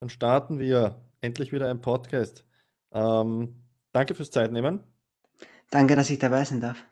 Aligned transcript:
Dann 0.00 0.08
starten 0.08 0.58
wir 0.58 1.00
endlich 1.20 1.52
wieder 1.52 1.70
ein 1.70 1.80
Podcast. 1.80 2.44
Ähm, 2.92 3.62
danke 3.92 4.14
fürs 4.14 4.30
Zeitnehmen. 4.30 4.84
Danke, 5.70 5.96
dass 5.96 6.10
ich 6.10 6.18
dabei 6.18 6.44
sein 6.44 6.60
darf. 6.60 6.84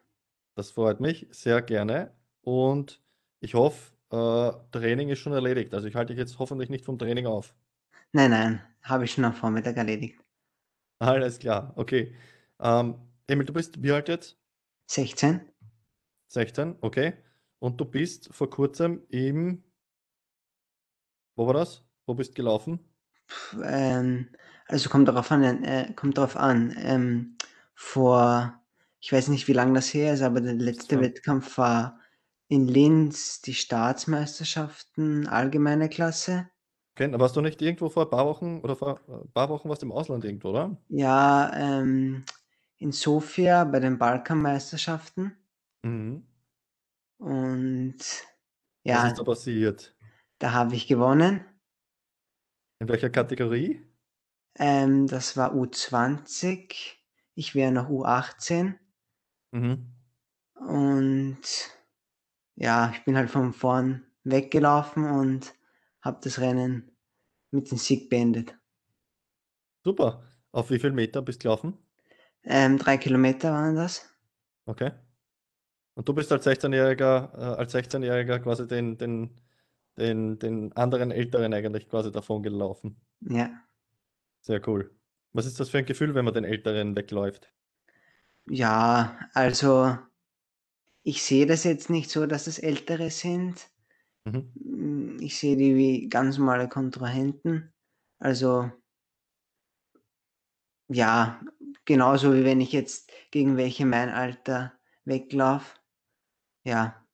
Das 0.54 0.70
freut 0.70 1.00
mich 1.00 1.26
sehr 1.30 1.62
gerne. 1.62 2.12
Und 2.42 3.02
ich 3.40 3.54
hoffe, 3.54 3.92
äh, 4.10 4.52
Training 4.70 5.08
ist 5.08 5.18
schon 5.18 5.32
erledigt. 5.32 5.74
Also 5.74 5.86
ich 5.86 5.94
halte 5.94 6.12
dich 6.12 6.20
jetzt 6.20 6.38
hoffentlich 6.38 6.70
nicht 6.70 6.84
vom 6.84 6.98
Training 6.98 7.26
auf. 7.26 7.54
Nein, 8.12 8.30
nein, 8.30 8.62
habe 8.82 9.04
ich 9.04 9.12
schon 9.12 9.24
am 9.24 9.34
Vormittag 9.34 9.76
erledigt. 9.76 10.20
Alles 10.98 11.38
klar, 11.38 11.72
okay. 11.76 12.14
Ähm, 12.60 12.94
Emil, 13.26 13.44
du 13.44 13.52
bist 13.52 13.82
wie 13.82 13.92
alt 13.92 14.08
jetzt? 14.08 14.38
16. 14.90 15.40
16, 16.28 16.76
okay. 16.80 17.14
Und 17.58 17.80
du 17.80 17.84
bist 17.84 18.32
vor 18.32 18.48
kurzem 18.50 19.02
im, 19.08 19.64
wo 21.36 21.46
war 21.46 21.54
das? 21.54 21.84
Wo 22.06 22.14
bist 22.14 22.32
du 22.32 22.34
gelaufen? 22.34 22.78
Ähm, 23.62 24.30
also 24.66 24.88
kommt 24.90 25.08
darauf 25.08 25.30
an, 25.32 25.42
äh, 25.64 25.92
kommt 25.94 26.18
darauf 26.18 26.36
an. 26.36 26.74
Ähm, 26.78 27.36
vor, 27.74 28.60
ich 29.00 29.12
weiß 29.12 29.28
nicht, 29.28 29.48
wie 29.48 29.52
lange 29.52 29.74
das 29.74 29.92
her 29.94 30.14
ist, 30.14 30.22
aber 30.22 30.40
der 30.40 30.54
letzte 30.54 31.00
So. 31.00 31.00
Wettkampf 31.00 31.58
war 31.58 32.00
in 32.48 32.68
Linz 32.68 33.40
die 33.42 33.54
Staatsmeisterschaften 33.54 35.26
allgemeine 35.28 35.88
Klasse. 35.88 36.48
Okay, 36.96 37.04
aber 37.06 37.20
warst 37.20 37.36
du 37.36 37.40
nicht 37.40 37.60
irgendwo 37.62 37.88
vor 37.88 38.04
ein 38.04 38.10
paar 38.10 38.26
Wochen 38.26 38.60
oder 38.60 38.74
vor 38.76 39.00
ein 39.08 39.30
paar 39.32 39.48
Wochen 39.48 39.68
warst 39.68 39.82
du 39.82 39.86
im 39.86 39.92
Ausland 39.92 40.24
irgendwo, 40.24 40.48
oder? 40.50 40.76
Ja, 40.88 41.52
ähm, 41.54 42.24
in 42.78 42.90
Sofia 42.92 43.64
bei 43.64 43.80
den 43.80 43.98
Balkanmeisterschaften. 43.98 45.36
Mhm. 45.84 46.26
Und 47.18 47.96
Was 48.88 49.04
ja, 49.04 49.04
ist 49.04 49.18
da 49.18 49.24
passiert? 49.24 49.94
da 50.38 50.52
habe 50.52 50.74
ich 50.76 50.86
gewonnen. 50.86 51.44
In 52.80 52.88
welcher 52.88 53.10
Kategorie? 53.10 53.80
Ähm, 54.56 55.06
das 55.06 55.36
war 55.36 55.54
U20. 55.54 56.96
Ich 57.34 57.54
wäre 57.54 57.72
noch 57.72 57.88
U18. 57.88 58.74
Mhm. 59.52 59.94
Und 60.54 61.40
ja, 62.56 62.92
ich 62.94 63.04
bin 63.04 63.16
halt 63.16 63.30
von 63.30 63.52
vorn 63.52 64.06
weggelaufen 64.24 65.04
und 65.04 65.54
habe 66.00 66.20
das 66.22 66.40
Rennen 66.40 66.96
mit 67.50 67.70
dem 67.70 67.78
Sieg 67.78 68.10
beendet. 68.10 68.56
Super. 69.82 70.24
Auf 70.52 70.70
wie 70.70 70.78
viel 70.78 70.92
Meter 70.92 71.22
bist 71.22 71.40
du 71.40 71.48
gelaufen? 71.48 71.78
Ähm, 72.42 72.78
drei 72.78 72.96
Kilometer 72.96 73.52
waren 73.52 73.74
das. 73.74 74.08
Okay. 74.66 74.92
Und 75.94 76.08
du 76.08 76.14
bist 76.14 76.30
als 76.32 76.46
16-Jähriger, 76.46 77.32
äh, 77.34 77.56
als 77.56 77.74
16-Jähriger 77.74 78.40
quasi 78.40 78.66
den, 78.66 78.98
den, 78.98 79.40
den, 79.98 80.38
den 80.38 80.72
anderen 80.74 81.10
Älteren 81.10 81.52
eigentlich 81.54 81.88
quasi 81.88 82.12
davon 82.12 82.42
gelaufen. 82.42 83.00
Ja. 83.20 83.64
Sehr 84.42 84.60
cool. 84.68 84.96
Was 85.32 85.44
ist 85.44 85.58
das 85.58 85.70
für 85.70 85.78
ein 85.78 85.86
Gefühl, 85.86 86.14
wenn 86.14 86.24
man 86.24 86.34
den 86.34 86.44
Älteren 86.44 86.94
wegläuft? 86.94 87.52
Ja, 88.46 89.18
also 89.34 89.98
ich 91.02 91.22
sehe 91.22 91.46
das 91.46 91.64
jetzt 91.64 91.88
nicht 91.90 92.10
so, 92.10 92.26
dass 92.26 92.46
es 92.46 92.58
Ältere 92.58 93.10
sind. 93.10 93.70
Mhm. 94.26 94.54
Mm, 94.54 95.18
Ich 95.20 95.38
sehe 95.38 95.56
die 95.56 95.76
wie 95.76 96.08
ganz 96.08 96.38
normale 96.38 96.68
Kontrahenten. 96.68 97.72
Also 98.18 98.70
ja, 100.88 101.40
genauso 101.84 102.32
wie 102.34 102.44
wenn 102.44 102.60
ich 102.60 102.72
jetzt 102.72 103.10
gegen 103.30 103.56
welche 103.56 103.86
mein 103.86 104.08
Alter 104.10 104.72
weglaufe. 105.04 105.78
Ja, 106.64 107.06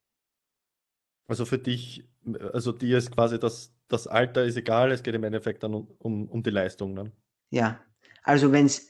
Also 1.28 1.46
für 1.46 1.58
dich, 1.58 2.09
also 2.36 2.72
dir 2.72 2.98
ist 2.98 3.12
quasi 3.12 3.38
das, 3.38 3.74
das 3.88 4.06
Alter 4.06 4.44
ist 4.44 4.56
egal, 4.56 4.92
es 4.92 5.02
geht 5.02 5.14
im 5.14 5.24
Endeffekt 5.24 5.62
dann 5.62 5.74
um, 5.74 5.88
um, 5.98 6.28
um 6.28 6.42
die 6.42 6.50
Leistung 6.50 6.94
dann. 6.96 7.12
ja. 7.50 7.80
Also 8.22 8.52
wenn 8.52 8.66
es 8.66 8.88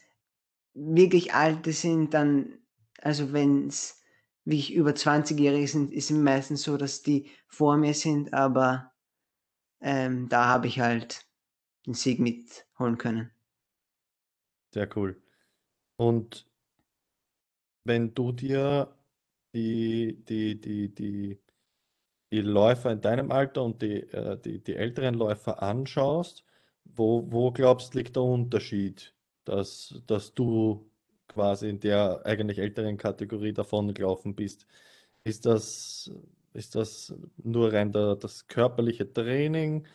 wirklich 0.75 1.35
alte 1.35 1.73
sind, 1.73 2.15
dann, 2.15 2.59
also 3.01 3.33
wenn 3.33 3.69
es 3.69 4.03
wirklich 4.45 4.75
über 4.75 4.91
20-Jährige 4.91 5.69
sind, 5.69 5.93
ist 5.93 6.11
es 6.11 6.17
meistens 6.17 6.63
so, 6.63 6.77
dass 6.77 7.03
die 7.03 7.31
vor 7.47 7.77
mir 7.77 7.95
sind, 7.95 8.35
aber 8.35 8.93
ähm, 9.81 10.29
da 10.29 10.47
habe 10.47 10.67
ich 10.67 10.81
halt 10.81 11.27
den 11.87 11.95
Sieg 11.95 12.19
mitholen 12.19 12.99
können. 12.99 13.31
Sehr 14.75 14.89
cool. 14.97 15.21
Und 15.97 16.49
wenn 17.85 18.15
du 18.15 18.33
dir 18.33 18.97
die, 19.55 20.25
die, 20.29 20.61
die, 20.61 20.95
die, 20.95 21.41
die 22.33 22.41
Läufer 22.41 22.93
in 22.93 23.01
deinem 23.01 23.31
Alter 23.33 23.63
und 23.65 23.83
die, 23.83 24.03
äh, 24.13 24.39
die, 24.41 24.63
die 24.63 24.77
älteren 24.77 25.15
Läufer 25.15 25.63
anschaust, 25.63 26.45
wo, 26.85 27.27
wo 27.31 27.51
glaubst 27.53 27.95
liegt 27.95 28.17
der 28.17 28.23
Unterschied, 28.23 29.15
dass, 29.45 29.95
dass 30.07 30.35
du 30.35 30.91
quasi 31.29 31.69
in 31.69 31.81
der 31.81 32.23
eigentlich 32.25 32.59
älteren 32.59 32.97
Kategorie 32.97 33.53
davongelaufen 33.53 34.35
bist? 34.35 34.67
Ist 35.25 35.47
das, 35.47 36.11
ist 36.55 36.75
das 36.75 37.15
nur 37.37 37.73
rein 37.73 37.93
der, 37.93 38.17
das 38.17 38.47
körperliche 38.47 39.13
Training 39.13 39.87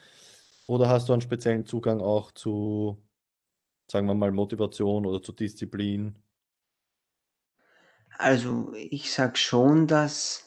oder 0.68 0.90
hast 0.90 1.10
du 1.10 1.14
einen 1.14 1.22
speziellen 1.22 1.66
Zugang 1.66 2.02
auch 2.02 2.32
zu, 2.32 2.98
sagen 3.90 4.08
wir 4.08 4.16
mal, 4.16 4.32
Motivation 4.32 5.06
oder 5.06 5.22
zu 5.22 5.32
Disziplin? 5.32 6.16
Also 8.18 8.74
ich 8.74 9.12
sag 9.12 9.38
schon, 9.38 9.88
dass 9.88 10.45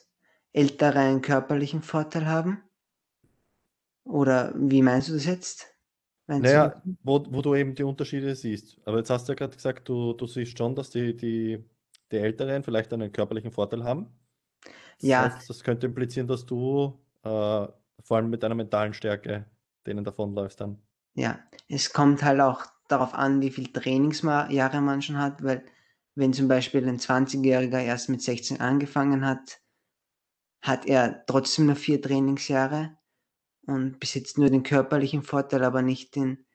Ältere 0.58 0.98
einen 1.00 1.22
körperlichen 1.22 1.82
Vorteil 1.82 2.26
haben. 2.26 2.62
Oder 4.04 4.52
wie 4.56 4.82
meinst 4.82 5.08
du 5.08 5.12
das 5.12 5.24
jetzt? 5.26 5.66
Meinst 6.26 6.54
du? 6.54 6.60
Naja, 6.60 6.82
wo, 7.02 7.24
wo 7.30 7.42
du 7.42 7.54
eben 7.54 7.74
die 7.74 7.82
Unterschiede 7.82 8.34
siehst. 8.36 8.80
Aber 8.84 8.98
jetzt 8.98 9.10
hast 9.10 9.28
du 9.28 9.32
ja 9.32 9.36
gerade 9.36 9.56
gesagt, 9.56 9.88
du, 9.88 10.12
du 10.12 10.26
siehst 10.26 10.56
schon, 10.56 10.74
dass 10.76 10.90
die, 10.90 11.16
die, 11.16 11.64
die 12.12 12.16
Älteren 12.16 12.62
vielleicht 12.62 12.92
einen 12.92 13.10
körperlichen 13.12 13.50
Vorteil 13.50 13.82
haben. 13.84 14.06
Das 15.06 15.18
Ja, 15.18 15.38
heißt, 15.38 15.50
das 15.50 15.64
könnte 15.64 15.86
implizieren, 15.86 16.28
dass 16.28 16.46
du 16.46 17.00
äh, 17.24 17.28
vor 17.28 18.16
allem 18.18 18.30
mit 18.30 18.42
deiner 18.42 18.54
mentalen 18.56 18.94
Stärke 18.94 19.46
denen 19.86 20.04
davonläufst 20.04 20.60
dann. 20.60 20.82
Ja, 21.14 21.38
es 21.68 21.92
kommt 21.92 22.22
halt 22.22 22.40
auch 22.40 22.64
darauf 22.88 23.12
an, 23.14 23.40
wie 23.42 23.50
viel 23.50 23.70
Trainingsjahre 23.72 24.80
man 24.80 25.02
schon 25.02 25.18
hat, 25.18 25.42
weil 25.42 25.64
wenn 26.14 26.32
zum 26.32 26.48
Beispiel 26.48 26.86
ein 26.88 26.98
20-Jähriger 26.98 27.80
erst 27.82 28.08
mit 28.08 28.22
16 28.22 28.60
angefangen 28.60 29.24
hat, 29.26 29.60
hat 30.62 30.86
er 30.86 31.24
trotzdem 31.26 31.66
nur 31.66 31.76
vier 31.76 32.00
Trainingsjahre 32.02 32.98
und 33.66 34.00
besitzt 34.00 34.38
nur 34.38 34.50
den 34.50 34.62
körperlichen 34.62 35.22
Vorteil, 35.22 35.64
aber 35.64 35.82
nicht 35.82 36.16
den, 36.16 36.46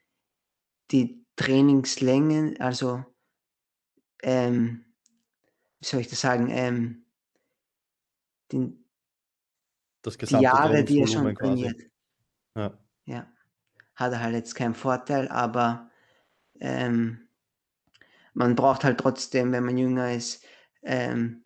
die 0.91 1.25
Trainingslängen, 1.36 2.59
also 2.59 3.06
ähm, 4.24 4.86
wie 5.80 5.86
soll 5.86 6.02
ich 6.02 6.08
das 6.08 6.22
sagen, 6.22 6.50
ähm, 6.50 7.06
den, 8.52 8.86
Das 10.02 10.18
die 10.18 10.36
Jahre, 10.38 10.84
die 10.84 11.00
er 11.00 11.08
schon 11.08 11.36
trainiert. 11.36 11.81
Ja. 12.56 12.78
Ja, 13.06 13.28
hat 13.96 14.13
er 14.13 14.22
halt 14.22 14.36
jetzt 14.36 14.56
keinen 14.56 14.75
Vorteil, 14.75 15.28
aber 15.28 15.90
ähm, 16.59 17.28
man 18.34 18.56
braucht 18.56 18.84
halt 18.84 19.00
trotzdem, 19.00 19.52
wenn 19.52 19.66
man 19.66 19.78
jünger 19.78 20.13
ist, 20.13 20.46
ähm, 20.84 21.44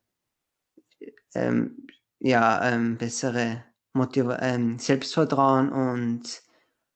ähm, 1.34 1.88
ja, 2.19 2.72
ähm, 2.72 2.97
bessere 2.97 3.63
Motiva 3.94 4.39
ähm, 4.41 4.79
Selbstvertrauen 4.79 5.72
und 5.72 6.41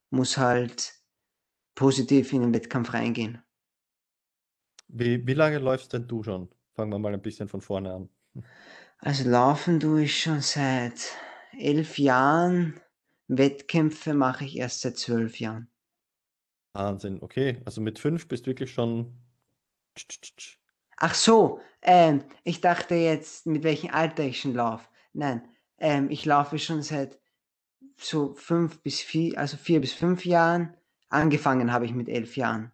muss 0.09 0.37
halt 0.37 0.93
positiv 1.75 2.33
in 2.33 2.41
den 2.41 2.53
Wettkampf 2.53 2.93
reingehen. 2.93 3.41
Wie, 4.87 5.25
wie 5.25 5.33
lange 5.33 5.59
läufst 5.59 5.93
denn 5.93 6.07
du 6.07 6.21
schon? 6.21 6.49
Fangen 6.73 6.91
wir 6.91 6.99
mal 6.99 7.13
ein 7.13 7.21
bisschen 7.21 7.47
von 7.47 7.61
vorne 7.61 7.93
an. 7.93 8.09
Also 8.99 9.29
laufen 9.29 9.79
tue 9.79 10.03
ich 10.03 10.21
schon 10.21 10.41
seit 10.41 11.15
elf 11.57 11.97
Jahren. 11.97 12.79
Wettkämpfe 13.27 14.13
mache 14.13 14.45
ich 14.45 14.57
erst 14.57 14.81
seit 14.81 14.97
zwölf 14.97 15.39
Jahren. 15.39 15.69
Wahnsinn, 16.73 17.21
okay. 17.21 17.62
Also 17.65 17.81
mit 17.81 18.00
fünf 18.00 18.27
bist 18.27 18.45
du 18.45 18.51
wirklich 18.51 18.71
schon. 18.71 19.13
Ach 20.97 21.13
so, 21.13 21.59
ähm, 21.81 22.24
ich 22.44 22.62
dachte 22.62 22.95
jetzt, 22.95 23.45
mit 23.47 23.63
welchem 23.63 23.91
Alter 23.91 24.24
ich 24.24 24.41
schon 24.41 24.53
laufe. 24.53 24.88
Nein, 25.13 25.48
ähm, 25.78 26.10
ich 26.10 26.25
laufe 26.25 26.60
schon 26.60 26.81
seit 26.81 27.19
so 27.98 28.34
fünf 28.36 28.81
bis 28.81 29.02
vier, 29.02 29.38
also 29.40 29.58
vier 29.58 29.81
bis 29.81 29.94
fünf 29.94 30.25
Jahren. 30.25 30.75
Angefangen 31.10 31.74
habe 31.74 31.86
ich 31.86 31.94
mit 31.94 32.10
elf 32.10 32.38
Jahren. 32.38 32.72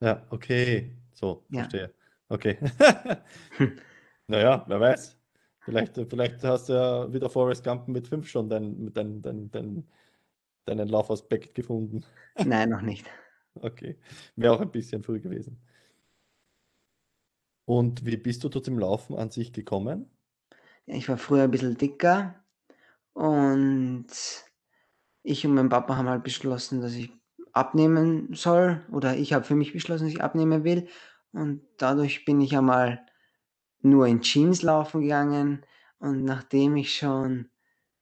Ja, 0.00 0.26
okay. 0.30 0.96
So, 1.12 1.44
Ja. 1.50 1.68
verstehe. 1.70 1.94
Okay. 2.28 2.58
Naja, 4.30 4.64
wer 4.68 4.80
weiß. 4.80 5.16
Vielleicht, 5.64 5.94
vielleicht 5.96 6.44
hast 6.44 6.68
du 6.68 6.74
ja 6.74 7.12
wieder 7.12 7.30
Forrest 7.30 7.64
Gump 7.64 7.88
mit 7.88 8.08
fünf 8.08 8.28
schon 8.28 8.48
dein, 8.50 8.92
dein, 8.92 9.22
dein, 9.22 9.50
dein, 9.50 9.88
deinen 10.66 10.88
Laufaspekt 10.88 11.54
gefunden. 11.54 12.04
Nein, 12.44 12.70
noch 12.70 12.82
nicht. 12.82 13.06
Okay. 13.60 13.98
Wäre 14.36 14.54
auch 14.54 14.60
ein 14.60 14.70
bisschen 14.70 15.02
früh 15.02 15.20
gewesen. 15.20 15.60
Und 17.66 18.04
wie 18.04 18.16
bist 18.16 18.42
du 18.42 18.48
zu 18.48 18.58
dem 18.58 18.80
Laufen 18.80 19.14
an 19.16 19.30
sich 19.30 19.52
gekommen? 19.52 20.10
Ich 20.90 21.06
war 21.08 21.18
früher 21.18 21.44
ein 21.44 21.50
bisschen 21.50 21.76
dicker 21.76 22.34
und 23.14 24.06
ich 25.22 25.46
und 25.46 25.54
mein 25.54 25.68
Papa 25.70 25.96
haben 25.96 26.08
halt 26.08 26.24
beschlossen, 26.24 26.80
dass 26.82 26.94
ich 26.94 27.12
abnehmen 27.52 28.34
soll 28.34 28.86
oder 28.92 29.16
ich 29.16 29.32
habe 29.34 29.44
für 29.44 29.56
mich 29.56 29.72
beschlossen, 29.74 30.04
dass 30.06 30.14
ich 30.14 30.22
abnehmen 30.22 30.64
will 30.64 30.88
und 31.32 31.62
dadurch 31.78 32.24
bin 32.24 32.40
ich 32.40 32.56
einmal 32.56 33.06
nur 33.82 34.06
in 34.08 34.22
Jeans 34.22 34.62
laufen 34.62 35.02
gegangen 35.02 35.66
und 36.00 36.24
nachdem 36.24 36.76
ich 36.76 36.96
schon 36.96 37.32
'n 37.32 37.50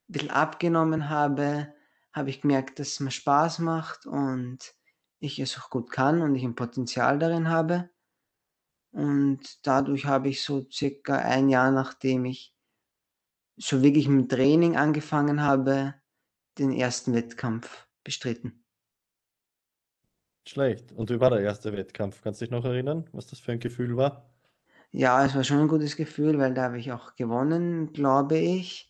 bisschen 0.09 0.31
abgenommen 0.31 1.11
habe, 1.11 1.75
habe 2.13 2.31
ich 2.31 2.43
gemerkt, 2.43 2.79
dass 2.81 2.89
es 2.95 3.01
mir 3.01 3.13
Spaß 3.13 3.61
macht 3.61 4.07
und 4.07 4.75
ich 5.21 5.39
es 5.41 5.59
auch 5.59 5.71
gut 5.71 5.91
kann 5.93 6.23
und 6.23 6.35
ich 6.37 6.45
'n 6.45 6.57
Potenzial 6.57 7.19
darin 7.19 7.49
habe. 7.51 7.91
Und 8.95 9.67
dadurch 9.67 10.07
habe 10.07 10.29
ich 10.29 10.43
so 10.43 10.65
circa 10.71 11.17
ein 11.19 11.49
Jahr, 11.49 11.71
nachdem 11.71 12.25
ich 12.25 12.53
so 13.57 13.83
wirklich 13.83 14.09
mit 14.09 14.31
Training 14.31 14.77
angefangen 14.77 15.43
habe, 15.43 15.95
den 16.59 16.73
ersten 16.73 17.15
Wettkampf 17.15 17.87
bestritten. 18.05 18.65
Schlecht. 20.47 20.93
Und 20.93 21.11
wie 21.11 21.21
war 21.21 21.31
der 21.31 21.41
erste 21.41 21.73
Wettkampf? 21.73 22.23
Kannst 22.23 22.41
dich 22.41 22.51
noch 22.51 22.65
erinnern, 22.65 23.09
was 23.13 23.27
das 23.27 23.41
für 23.41 23.53
ein 23.53 23.59
Gefühl 23.61 23.97
war? 23.97 24.31
Ja, 24.93 25.25
es 25.25 25.35
war 25.35 25.45
schon 25.45 25.59
ein 25.59 25.69
gutes 25.69 25.97
Gefühl, 25.97 26.39
weil 26.39 26.55
da 26.55 26.65
habe 26.65 26.79
ich 26.79 26.93
auch 26.93 27.17
gewonnen, 27.17 27.93
glaube 27.93 28.39
ich. 28.39 28.89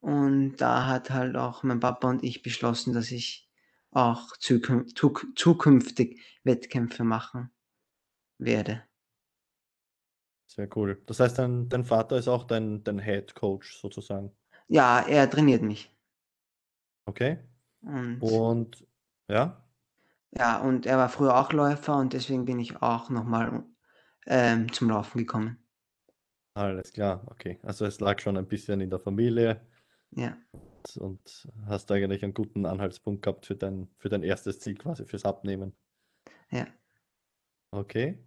Und 0.00 0.56
da 0.58 0.86
hat 0.86 1.10
halt 1.10 1.36
auch 1.36 1.62
mein 1.64 1.80
Papa 1.80 2.08
und 2.08 2.22
ich 2.22 2.42
beschlossen, 2.42 2.94
dass 2.94 3.10
ich 3.10 3.50
auch 3.90 4.36
zukün 4.36 4.86
zukünftig 5.34 6.20
Wettkämpfe 6.44 7.02
machen 7.02 7.50
werde. 8.38 8.84
Sehr 10.58 10.68
cool. 10.76 11.02
Das 11.06 11.18
heißt, 11.20 11.38
dein 11.38 11.68
dein 11.70 11.84
Vater 11.86 12.16
ist 12.18 12.28
auch 12.28 12.44
dein 12.44 12.82
dein 12.84 12.98
Head 12.98 13.34
Coach 13.34 13.78
sozusagen? 13.80 14.36
Ja, 14.68 15.00
er 15.00 15.28
trainiert 15.28 15.62
mich. 15.62 15.90
Okay. 17.08 17.38
Und 17.82 18.22
Und 18.22 18.86
ja? 19.28 19.64
ja, 20.30 20.58
und 20.58 20.86
er 20.86 20.98
war 20.98 21.08
früher 21.08 21.36
auch 21.36 21.52
Läufer 21.52 21.96
und 21.96 22.12
deswegen 22.12 22.44
bin 22.44 22.60
ich 22.60 22.80
auch 22.82 23.10
noch 23.10 23.24
mal, 23.24 23.64
ähm, 24.26 24.72
zum 24.72 24.88
Laufen 24.90 25.18
gekommen. 25.18 25.58
Alles 26.54 26.92
klar, 26.92 27.22
okay. 27.30 27.58
Also, 27.62 27.84
es 27.84 28.00
lag 28.00 28.18
schon 28.20 28.36
ein 28.38 28.48
bisschen 28.48 28.80
in 28.80 28.88
der 28.90 28.98
Familie 28.98 29.60
Ja. 30.10 30.38
und 30.52 30.96
und 30.98 31.48
hast 31.66 31.90
eigentlich 31.92 32.22
einen 32.24 32.34
guten 32.34 32.66
Anhaltspunkt 32.66 33.22
gehabt 33.22 33.46
für 33.46 33.56
dein 33.56 33.90
für 33.98 34.08
dein 34.08 34.22
erstes 34.22 34.60
Ziel 34.60 34.76
quasi 34.76 35.06
fürs 35.06 35.24
Abnehmen. 35.24 35.76
Ja. 36.50 36.66
Okay. 37.72 38.18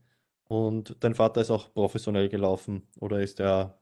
Und 0.50 1.04
dein 1.04 1.14
Vater 1.14 1.42
ist 1.42 1.52
auch 1.52 1.74
professionell 1.74 2.28
gelaufen 2.28 2.88
oder 3.00 3.22
ist 3.22 3.38
der 3.40 3.80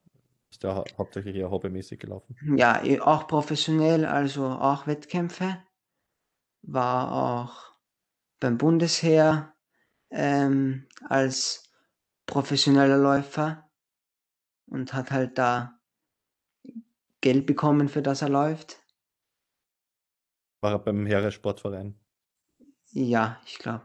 ist 0.52 0.64
der 0.64 0.76
hau 0.76 0.86
hauptsächlich 0.98 1.36
eher 1.36 1.50
hobbymäßig 1.50 2.00
gelaufen? 2.00 2.38
Ja, 2.56 2.82
auch 3.06 3.28
professionell, 3.28 4.06
also 4.06 4.46
auch 4.46 4.86
Wettkämpfe. 4.86 5.64
War 6.62 7.12
auch 7.14 7.72
beim 8.40 8.58
Bundesheer, 8.58 9.54
ähm, 10.12 10.88
als 11.08 11.72
professioneller 12.26 12.98
Läufer 12.98 13.70
und 14.68 14.94
hat 14.94 15.12
halt 15.12 15.38
da 15.38 15.80
Geld 17.22 17.46
bekommen, 17.46 17.90
für 17.90 18.02
das 18.02 18.22
er 18.22 18.30
läuft. 18.30 18.78
War 20.62 20.74
er 20.74 20.80
beim 20.80 21.08
Heeressportverein? 21.08 22.00
Ja, 22.92 23.40
ich 23.46 23.60
glaube. 23.60 23.84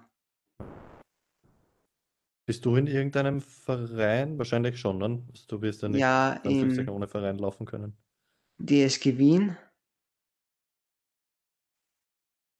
Bist 2.46 2.64
du 2.64 2.76
in 2.76 2.86
irgendeinem 2.86 3.40
Verein? 3.40 4.38
Wahrscheinlich 4.38 4.78
schon, 4.78 4.98
ne? 4.98 5.24
Also, 5.30 5.46
du 5.48 5.60
wirst 5.62 5.82
ja 5.82 5.88
nicht 5.88 6.08
Ja, 6.08 6.40
53 6.44 6.88
im 6.88 6.88
ohne 6.88 7.08
Verein 7.08 7.38
laufen 7.38 7.66
können. 7.66 7.96
DSG 8.66 9.16
Wien. 9.18 9.56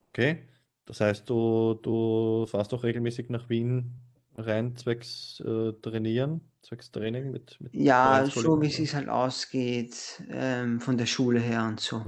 Okay. 0.08 0.48
Das 0.84 1.00
heißt, 1.00 1.28
du 1.30 1.74
du 1.82 2.46
fährst 2.46 2.74
auch 2.74 2.82
regelmäßig 2.84 3.30
nach 3.30 3.48
Wien 3.48 3.94
rein 4.36 4.76
zwecks, 4.76 5.40
äh, 5.40 5.72
Trainieren, 5.80 6.40
zwecks 6.62 6.90
Training 6.90 7.30
mit 7.30 7.60
mit 7.60 7.74
Ja, 7.74 8.24
so 8.26 8.60
wie 8.60 8.68
oder? 8.70 8.70
sich's 8.70 8.94
halt 8.94 9.08
ausgeht, 9.08 10.22
ähm, 10.28 10.80
von 10.80 10.96
der 10.98 11.06
Schule 11.06 11.40
her 11.40 11.64
und 11.64 11.80
so. 11.80 12.04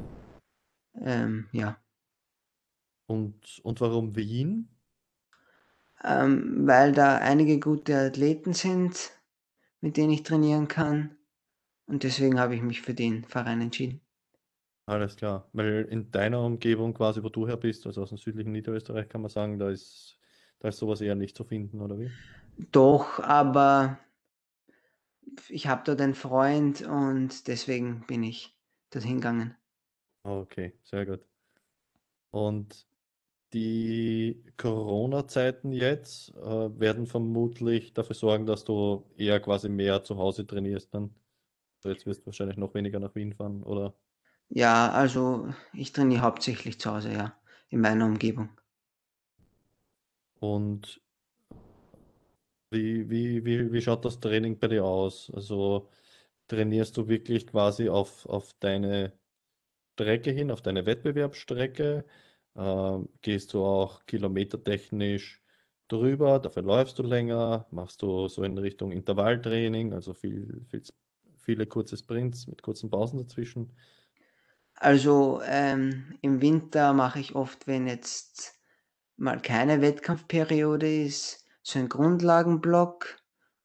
Ähm, 1.01 1.49
ja. 1.53 1.81
Und 3.07 3.61
und 3.63 3.81
warum 3.81 4.15
Wien? 4.17 4.69
Ähm, 6.05 6.67
weil 6.69 6.93
da 6.93 7.19
einige 7.19 7.59
gute 7.61 7.97
Athleten 7.99 8.53
sind, 8.55 9.13
mit 9.81 9.97
denen 9.97 10.13
ich 10.13 10.23
trainieren 10.25 10.69
kann 10.69 11.17
und 11.87 12.05
deswegen 12.05 12.41
habe 12.41 12.57
ich 12.57 12.63
mich 12.63 12.83
für 12.83 12.95
den 12.95 13.25
Verein 13.25 13.61
entschieden. 13.63 14.03
Alles 14.87 15.17
klar. 15.17 15.49
Weil 15.53 15.87
in 15.91 16.11
deiner 16.11 16.41
Umgebung 16.45 16.93
quasi, 16.95 17.23
wo 17.23 17.29
du 17.31 17.47
her 17.47 17.57
bist, 17.57 17.87
also 17.87 18.03
aus'm 18.03 18.19
südlichen 18.19 18.53
Niederösterreich, 18.53 19.09
kann 19.09 19.23
man 19.23 19.31
sagen, 19.31 19.59
da 19.59 19.71
ist 19.71 20.19
da 20.61 20.69
ist 20.69 20.79
so 20.79 20.89
was 20.89 21.01
eher 21.01 21.15
nicht 21.15 21.37
zu 21.37 21.45
finden, 21.45 21.81
oder 21.81 21.99
wie? 21.99 22.13
Doch, 22.73 23.21
aber 23.21 23.99
ich 25.49 25.67
habe 25.69 25.83
dort 25.85 26.01
einen 26.01 26.15
Freund 26.15 26.83
und 26.83 27.47
deswegen 27.49 28.07
bin 28.07 28.23
ich 28.23 28.59
dorthin 28.91 29.17
gegangen. 29.17 29.57
Okay, 30.27 30.73
sehr 30.83 31.05
gut. 31.07 31.25
Und 32.35 32.87
die 33.55 34.45
Corona-Zeiten 34.59 35.73
jetzt, 35.73 36.31
äh, 36.37 36.81
werden 36.81 37.07
vermutlich 37.07 37.95
dafür 37.95 38.17
sorgen, 38.17 38.47
dass 38.47 38.65
du 38.65 39.05
eher 39.17 39.41
quasi 39.41 39.69
mehr 39.69 40.05
zu 40.05 40.19
Hause 40.19 40.47
trainierst 40.47 40.95
dann? 40.95 41.15
Jetzt 41.85 42.07
wirst 42.07 42.23
du 42.23 42.27
wahrscheinlich 42.27 42.57
noch 42.59 42.75
weniger 42.75 43.01
nach 43.01 43.15
Wien 43.15 43.33
fahren, 43.35 43.63
oder? 43.63 43.95
Ja, 44.49 44.91
also 44.91 45.49
ich 45.73 45.93
trainiere 45.93 46.23
hauptsächlich 46.23 46.81
zu 46.81 46.93
Hause, 46.93 47.13
ja, 47.13 47.37
in 47.71 47.81
meiner 47.81 48.07
Umgebung. 48.07 48.49
Und 50.41 51.01
wie 52.71 53.09
wie 53.11 53.45
wie 53.45 53.73
wie 53.73 53.83
schaut 53.83 54.05
das 54.05 54.21
Training 54.21 54.59
bei 54.59 54.69
dir 54.69 54.85
aus? 54.85 55.31
Also, 55.35 55.89
trainierst 56.49 56.97
du 56.97 57.09
wirklich 57.09 57.47
quasi 57.47 57.89
auf 57.89 58.27
auf 58.27 58.55
deine 58.61 59.13
Strecke 59.95 60.31
hin, 60.33 60.51
auf 60.51 60.63
deine 60.63 60.87
Wettbewerbsstrecke? 60.87 62.05
Ähm, 62.57 63.09
gehst 63.23 63.53
du 63.55 63.65
auch 63.65 64.07
kilometertechnisch 64.07 65.43
drüber, 65.89 66.39
dafür 66.39 66.63
läufst 66.63 66.99
du 66.99 67.03
länger? 67.03 67.67
Machst 67.73 68.03
du 68.03 68.29
so 68.29 68.43
in 68.45 68.57
Richtung 68.59 68.93
Intervalltraining, 68.93 69.93
also 69.93 70.15
viel 70.15 70.65
viel 70.69 70.83
viele 71.39 71.67
kurze 71.67 71.97
Sprints 71.97 72.47
mit 72.47 72.63
kurzen 72.63 72.91
Pausen 72.91 73.19
dazwischen? 73.19 73.73
Also, 74.77 75.41
ähm, 75.45 76.17
im 76.21 76.41
Winter 76.41 76.93
mache 76.93 77.19
ich 77.21 77.35
oft, 77.35 77.67
wenn 77.67 77.87
jetzt 77.87 78.61
mal 79.17 79.41
keine 79.41 79.81
Wettkampfperiode 79.81 81.05
ist, 81.05 81.45
so 81.63 81.79
'n 81.81 81.89
Grundlagenblock, 81.89 83.17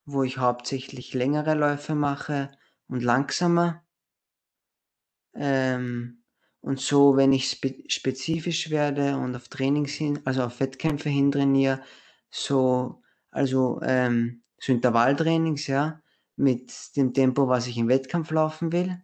wo 0.05 0.23
ich 0.23 0.37
hauptsächlich 0.39 1.13
längere 1.13 1.55
Läufe 1.55 1.95
mache 1.95 2.51
und 2.87 3.01
langsamer. 3.03 3.83
Ähm, 5.33 6.18
und 6.61 6.79
so, 6.79 7.15
wenn 7.17 7.33
ich 7.33 7.49
spe 7.49 7.75
spezifisch 7.87 8.69
werde 8.69 9.17
und 9.17 9.35
auf 9.35 9.47
Trainings 9.49 9.93
hin 9.93 10.19
also 10.25 10.43
auf 10.43 10.59
Wettkämpfe 10.59 11.09
hin 11.09 11.31
trainiere, 11.31 11.81
so 12.31 13.01
also, 13.31 13.79
ähm, 13.83 14.43
so 14.59 14.73
Intervalltrainings, 14.73 15.67
ja, 15.67 16.01
mit 16.35 16.95
dem 16.95 17.13
Tempo, 17.13 17.47
was 17.47 17.67
ich 17.67 17.77
im 17.77 17.87
Wettkampf 17.89 18.31
laufen 18.31 18.71
will. 18.71 19.01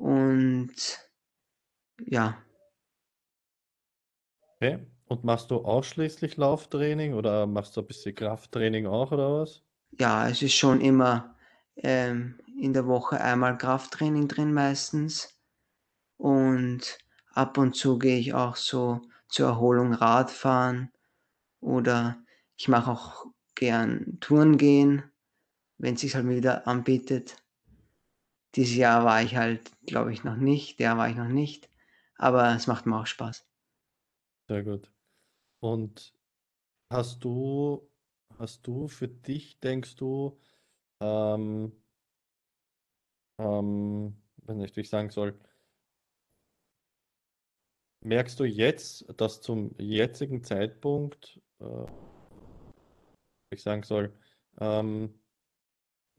Und 0.00 0.74
ja. 2.06 2.42
Okay. 4.56 4.86
Und 5.06 5.24
machst 5.24 5.50
du 5.50 5.64
ausschließlich 5.64 6.36
Lauftraining 6.36 7.14
oder 7.14 7.46
machst 7.46 7.76
du 7.76 7.80
ein 7.80 7.86
bisschen 7.86 8.14
Krafttraining 8.14 8.86
auch 8.86 9.10
oder 9.10 9.40
was? 9.40 9.64
Ja, 9.98 10.28
es 10.28 10.40
ist 10.42 10.54
schon 10.54 10.80
immer, 10.80 11.36
ähm, 11.76 12.40
in 12.60 12.72
der 12.72 12.86
Woche 12.86 13.20
einmal 13.20 13.58
Krafttraining 13.58 14.26
drin 14.28 14.52
meistens. 14.54 15.37
Und 16.18 16.98
ab 17.32 17.56
und 17.58 17.74
zu 17.74 17.98
gehe 17.98 18.18
ich 18.18 18.34
auch 18.34 18.56
so 18.56 19.00
zur 19.28 19.46
Erholung 19.46 19.94
Radfahren 19.94 20.90
oder 21.60 22.22
ich 22.56 22.68
mache 22.68 22.90
auch 22.90 23.26
gern 23.54 24.18
Touren 24.20 24.58
gehen, 24.58 25.04
wenn 25.78 25.96
sich's 25.96 26.14
halt 26.14 26.26
mal 26.26 26.36
wieder 26.36 26.66
anbietet. 26.66 27.36
Dieses 28.56 28.76
Jahr 28.76 29.04
war 29.04 29.22
ich 29.22 29.36
halt, 29.36 29.70
glaube 29.86 30.12
ich, 30.12 30.24
noch 30.24 30.36
nicht 30.36 30.80
ja, 30.80 30.96
war 30.98 31.08
ich 31.08 31.16
noch 31.16 31.28
nicht, 31.28 31.70
aber 32.16 32.54
es 32.54 32.66
macht 32.66 32.86
mir 32.86 32.98
auch 33.00 33.06
Spaß. 33.06 33.46
Sehr 34.48 34.64
gut. 34.64 34.90
Und 35.60 36.14
hast 36.90 37.24
du 37.24 37.88
hast 38.38 38.66
du 38.66 38.88
für 38.88 39.08
dich, 39.08 39.60
denkst 39.60 39.96
du, 39.96 40.38
ähm 41.00 41.72
ähm, 43.38 44.16
wie 44.46 44.80
ich 44.80 44.88
sagen 44.90 45.10
soll 45.10 45.38
merkst 48.02 48.38
du 48.40 48.44
jetzt, 48.44 49.06
dass 49.20 49.40
zum 49.42 49.74
jetzigen 49.78 50.42
Zeitpunkt, 50.44 51.40
äh 51.60 51.64
wie 53.50 53.56
ich 53.56 53.62
sagen 53.62 53.82
soll, 53.82 54.14
ähm 54.60 55.20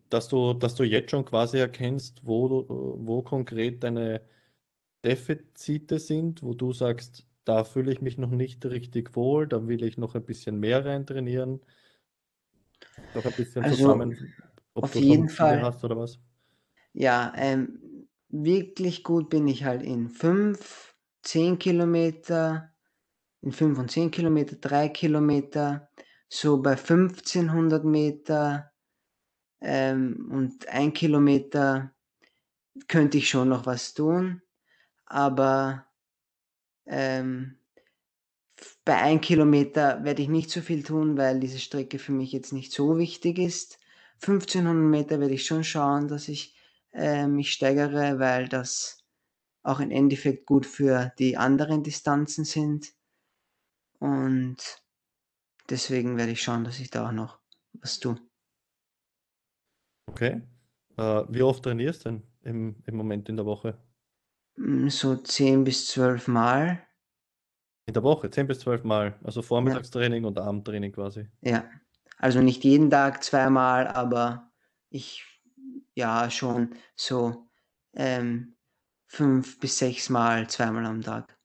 dass 0.10 0.28
du 0.28 0.54
dass 0.54 0.76
du 0.76 0.84
jetzt 0.84 1.12
schon 1.12 1.26
quasi 1.26 1.58
erkennst, 1.58 2.26
wo 2.26 2.66
wo 2.70 3.22
konkret 3.24 3.84
deine 3.84 4.22
Defizite 5.06 6.00
sind, 6.00 6.44
wo 6.44 6.54
du 6.56 6.74
sagst: 6.74 7.28
da 7.46 7.64
fühle 7.66 7.92
ich 7.94 8.02
mich 8.02 8.18
noch 8.18 8.32
nicht 8.32 8.66
richtig 8.66 9.16
wohl, 9.16 9.48
da 9.48 9.68
will 9.68 9.84
ich 9.84 9.98
noch 9.98 10.16
ein 10.16 10.26
bisschen 10.26 10.60
mehr 10.60 10.86
rein 10.86 11.06
trainieren. 11.08 11.62
Noch 13.14 13.26
ein 13.26 13.36
bisschen 13.36 13.66
Also 13.66 13.68
zusammen, 13.68 14.36
ob 14.74 14.92
auf 14.92 14.94
du 14.94 15.02
jeden 15.02 15.30
Fall, 15.30 15.62
hast 15.62 15.84
oder 15.84 15.98
was? 15.98 16.20
ja, 16.94 17.34
ähm, 17.36 18.08
wirklich 18.30 19.04
gut 19.04 19.30
bin 19.30 19.48
ich 19.48 19.64
halt 19.64 19.84
in 19.84 20.10
5, 20.10 20.89
10 21.24 21.60
Kilometer, 21.60 22.74
in 23.42 23.52
5 23.52 23.78
und 23.80 23.92
10 23.92 24.12
Kilometer, 24.12 24.56
3 24.56 24.90
Kilometer, 24.90 25.90
so 26.28 26.62
bei 26.62 26.72
1500 26.72 27.84
Meter 27.84 28.72
ähm, 29.62 30.30
und 30.32 30.68
1 30.68 30.94
Kilometer 30.94 31.94
könnte 32.88 33.18
ich 33.18 33.30
schon 33.30 33.50
noch 33.50 33.66
was 33.66 33.94
tun, 33.94 34.42
aber 35.06 35.86
ähm, 36.86 37.58
bei 38.86 38.96
1 38.96 39.22
Kilometer 39.22 40.04
werde 40.04 40.22
ich 40.22 40.30
nicht 40.30 40.50
so 40.50 40.62
viel 40.62 40.84
tun, 40.84 41.18
weil 41.18 41.40
diese 41.40 41.60
Strecke 41.60 42.00
für 42.00 42.12
mich 42.12 42.32
jetzt 42.32 42.54
nicht 42.54 42.72
so 42.72 42.98
wichtig 42.98 43.40
ist. 43.40 43.80
1500 44.22 44.76
Meter 44.90 45.20
werde 45.20 45.34
ich 45.34 45.46
schon 45.46 45.64
schauen, 45.64 46.08
dass 46.08 46.28
ich 46.28 46.56
äh, 46.94 47.28
mich 47.28 47.52
steigere, 47.54 48.20
weil 48.20 48.50
das 48.50 48.99
auch 49.64 49.80
im 49.80 49.92
Endeffekt 49.92 50.46
gut 50.46 50.66
für 50.66 51.14
die 51.20 51.38
anderen 51.38 51.84
Distanzen 51.84 52.46
sind. 52.46 52.94
Und 54.00 54.58
deswegen 55.70 56.18
werde 56.18 56.34
ich 56.34 56.44
schauen, 56.44 56.66
dass 56.66 56.80
ich 56.82 56.90
da 56.90 57.08
auch 57.08 57.14
noch 57.14 57.40
was 57.74 58.00
tue. 58.00 58.18
Okay. 60.08 60.42
Äh, 60.98 61.24
wie 61.30 61.42
oft 61.44 61.64
trainierst 61.64 62.06
du 62.06 62.10
denn 62.10 62.24
im, 62.44 62.84
im 62.86 62.96
Moment 62.96 63.30
in 63.30 63.38
der 63.38 63.46
Woche? 63.46 63.78
Mm, 64.58 64.90
So 64.90 65.16
10 65.16 65.64
bis 65.64 65.88
12 65.88 66.28
Mal. 66.28 66.86
In 67.88 67.94
der 67.94 68.04
Woche, 68.04 68.30
10 68.30 68.48
bis 68.48 68.62
12 68.62 68.86
Mal. 68.86 69.20
Also 69.22 69.42
Ja, 69.64 69.80
Vormittagstraining 69.82 70.24
und 70.24 70.40
Abendtraining 70.40 70.94
quasi. 70.94 71.28
ja. 71.42 71.70
Also 72.18 72.42
nicht 72.42 72.64
jeden 72.64 72.90
Tag 72.90 73.24
zweimal, 73.24 73.88
aber 73.88 74.52
ich, 74.90 75.26
ja, 75.96 76.30
schon 76.30 76.76
so 76.96 77.48
ähm, 77.94 78.56
fünf 79.10 79.60
bis 79.60 79.80
sechs 79.80 80.10
Mal 80.10 80.48
zweimal 80.48 80.86
am 80.86 81.02
Tag. 81.02 81.36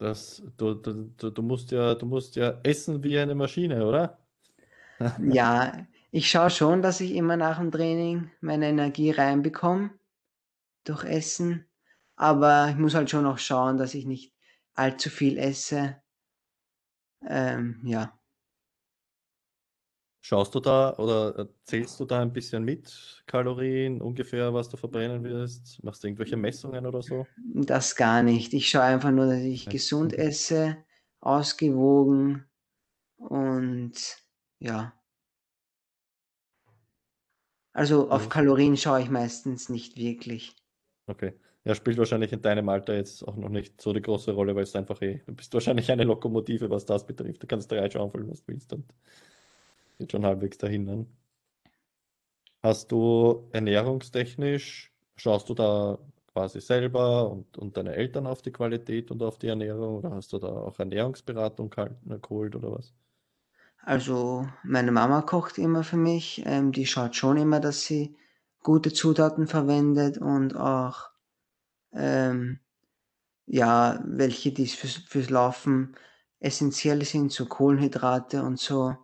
Das, 0.00 0.42
du, 0.56 0.74
du, 0.74 1.30
du, 1.30 1.42
musst 1.42 1.72
ja, 1.72 1.94
du 1.96 2.06
musst 2.06 2.36
ja 2.36 2.60
essen 2.62 3.02
wie 3.02 3.18
eine 3.18 3.34
Maschine, 3.34 3.84
oder? 3.84 4.18
Ja, 5.32 5.86
ich 6.10 6.28
schaue 6.28 6.50
schon, 6.50 6.82
dass 6.82 7.00
ich 7.00 7.14
immer 7.14 7.36
nach 7.36 7.58
dem 7.58 7.70
Training 7.70 8.30
meine 8.40 8.68
Energie 8.68 9.10
reinbekomme 9.10 9.90
durch 10.84 11.04
Essen, 11.04 11.68
aber 12.16 12.70
ich 12.70 12.76
muss 12.76 12.94
halt 12.94 13.10
schon 13.10 13.26
auch 13.26 13.38
schauen, 13.38 13.76
dass 13.76 13.94
ich 13.94 14.06
nicht 14.06 14.34
allzu 14.74 15.10
viel 15.10 15.38
esse. 15.38 16.02
Ähm, 17.26 17.80
ja. 17.84 18.17
Schaust 20.28 20.54
du 20.54 20.60
da 20.60 20.94
oder 20.98 21.48
zählst 21.64 21.98
du 21.98 22.04
da 22.04 22.20
ein 22.20 22.34
bisschen 22.34 22.62
mit, 22.62 23.24
Kalorien, 23.24 24.02
ungefähr, 24.02 24.52
was 24.52 24.68
du 24.68 24.76
verbrennen 24.76 25.24
wirst? 25.24 25.82
Machst 25.82 26.04
du 26.04 26.08
irgendwelche 26.08 26.36
Messungen 26.36 26.84
oder 26.84 27.00
so? 27.00 27.26
Das 27.54 27.96
gar 27.96 28.22
nicht. 28.22 28.52
Ich 28.52 28.68
schaue 28.68 28.82
einfach 28.82 29.10
nur, 29.10 29.24
dass 29.24 29.40
ich 29.40 29.70
gesund 29.70 30.12
esse, 30.12 30.76
ausgewogen 31.22 32.44
und 33.16 33.94
ja. 34.58 34.92
Also 37.72 38.10
auf 38.10 38.28
Kalorien 38.28 38.76
schaue 38.76 39.00
ich 39.00 39.08
meistens 39.08 39.70
nicht 39.70 39.96
wirklich. 39.96 40.54
okay. 41.06 41.32
Ja, 41.64 41.74
spielt 41.74 41.96
wahrscheinlich 41.96 42.34
in 42.34 42.42
deinem 42.42 42.68
Alter 42.68 42.94
jetzt 42.94 43.26
auch 43.26 43.36
noch 43.36 43.48
nicht 43.48 43.80
so 43.80 43.94
die 43.94 44.02
große 44.02 44.32
Rolle, 44.32 44.54
weil 44.54 44.64
es 44.64 44.76
einfach 44.76 45.00
eh, 45.00 45.22
du 45.26 45.34
bist 45.34 45.54
wahrscheinlich 45.54 45.90
eine 45.90 46.04
Lokomotive, 46.04 46.68
was 46.68 46.84
das 46.84 47.06
betrifft. 47.06 47.42
Du 47.42 47.46
kannst 47.46 47.72
drei 47.72 47.88
schaufeln, 47.88 48.30
was 48.30 48.44
du 48.44 48.52
willst 48.52 48.74
und 48.74 48.84
geht 49.98 50.12
schon 50.12 50.24
halbwegs 50.24 50.58
dahin. 50.58 50.84
Ne? 50.84 51.06
Hast 52.62 52.90
du 52.90 53.48
ernährungstechnisch, 53.52 54.92
schaust 55.16 55.48
du 55.48 55.54
da 55.54 55.98
quasi 56.32 56.60
selber 56.60 57.30
und, 57.30 57.58
und 57.58 57.76
deine 57.76 57.94
Eltern 57.94 58.26
auf 58.26 58.42
die 58.42 58.52
Qualität 58.52 59.10
und 59.10 59.22
auf 59.22 59.38
die 59.38 59.48
Ernährung 59.48 59.98
oder 59.98 60.12
hast 60.12 60.32
du 60.32 60.38
da 60.38 60.48
auch 60.48 60.78
Ernährungsberatung 60.78 61.74
geholt 62.22 62.54
oder 62.56 62.72
was? 62.72 62.94
Also 63.82 64.46
meine 64.64 64.92
Mama 64.92 65.22
kocht 65.22 65.58
immer 65.58 65.82
für 65.82 65.96
mich. 65.96 66.42
Ähm, 66.46 66.72
die 66.72 66.86
schaut 66.86 67.16
schon 67.16 67.36
immer, 67.38 67.60
dass 67.60 67.84
sie 67.84 68.16
gute 68.62 68.92
Zutaten 68.92 69.46
verwendet 69.46 70.18
und 70.18 70.56
auch 70.56 71.10
ähm, 71.92 72.60
ja, 73.46 74.00
welche 74.04 74.52
die 74.52 74.66
fürs, 74.66 74.96
fürs 74.96 75.30
Laufen 75.30 75.96
essentiell 76.38 77.04
sind, 77.04 77.32
so 77.32 77.46
Kohlenhydrate 77.46 78.42
und 78.42 78.58
so. 78.58 78.96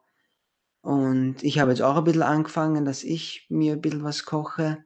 Und 0.85 1.43
ich 1.43 1.59
habe 1.59 1.71
jetzt 1.71 1.81
auch 1.81 1.97
ein 1.97 2.05
bisschen 2.05 2.23
angefangen, 2.23 2.85
dass 2.85 3.05
ich 3.05 3.47
mir 3.49 3.73
ein 3.73 3.81
bisschen 3.81 4.05
was 4.05 4.25
koche 4.27 4.85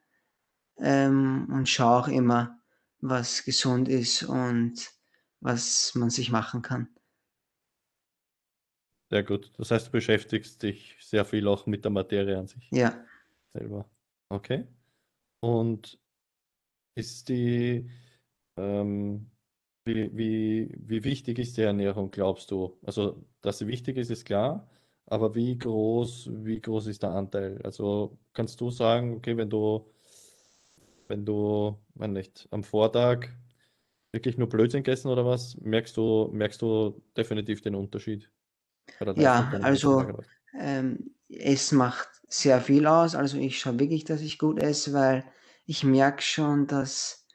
ähm, 0.78 1.48
und 1.52 1.68
schaue 1.68 1.98
auch 2.04 2.08
immer, 2.08 2.60
was 3.00 3.44
gesund 3.44 3.88
ist 3.88 4.24
und 4.24 4.90
was 5.40 5.94
man 5.96 6.10
sich 6.10 6.30
machen 6.32 6.62
kann. 6.62 6.88
Sehr 9.10 9.22
gut. 9.24 9.52
Das 9.58 9.70
heißt, 9.70 9.88
du 9.88 9.90
beschäftigst 9.92 10.62
dich 10.62 10.96
sehr 11.00 11.24
viel 11.24 11.48
auch 11.48 11.66
mit 11.66 11.84
der 11.84 11.90
Materie 11.90 12.38
an 12.38 12.46
sich 12.46 12.70
Ja, 12.70 13.04
selber. 13.54 13.90
Okay. 14.30 14.66
Und 15.40 16.00
ist 16.96 17.28
die, 17.28 17.90
ähm, 18.58 19.30
wie, 19.86 20.16
wie, 20.16 20.74
wie 20.78 21.04
wichtig 21.04 21.38
ist 21.38 21.56
die 21.58 21.62
Ernährung, 21.62 22.10
glaubst 22.10 22.50
du? 22.50 22.78
Also, 22.84 23.26
dass 23.42 23.58
sie 23.58 23.66
wichtig 23.68 23.96
ist, 23.98 24.10
ist 24.10 24.24
klar, 24.26 24.70
aber 25.10 25.34
wie 25.34 25.58
groß, 25.58 26.30
wie 26.44 26.60
groß 26.60 26.86
ist 26.88 27.02
der 27.02 27.10
Anteil? 27.10 27.60
Also, 27.64 28.18
kannst 28.32 28.60
du 28.60 28.70
sagen, 28.70 29.16
okay, 29.16 29.36
wenn 29.36 29.50
du, 29.50 29.86
wenn 31.08 31.24
du, 31.24 31.78
wenn 31.94 32.12
nicht, 32.12 32.48
am 32.50 32.62
Vortag 32.64 33.28
wirklich 34.12 34.38
nur 34.38 34.48
Blödsinn 34.48 34.82
gegessen 34.82 35.08
oder 35.08 35.24
was, 35.26 35.56
merkst 35.60 35.96
du, 35.96 36.30
merkst 36.32 36.62
du 36.62 37.02
definitiv 37.16 37.60
den 37.62 37.74
Unterschied 37.74 38.30
ja, 39.16 39.50
also 39.62 40.18
ähm, 40.58 41.14
es 41.28 41.72
macht 41.72 42.08
sehr 42.28 42.60
viel 42.60 42.86
aus. 42.86 43.14
Also 43.14 43.38
ich 43.38 43.58
schaue 43.58 43.78
wirklich, 43.78 44.04
dass 44.04 44.20
ich 44.20 44.38
gut 44.38 44.62
esse, 44.62 44.92
weil 44.92 45.24
ich 45.66 45.84
merke 45.84 46.22
schon, 46.22 46.66
dass 46.66 47.26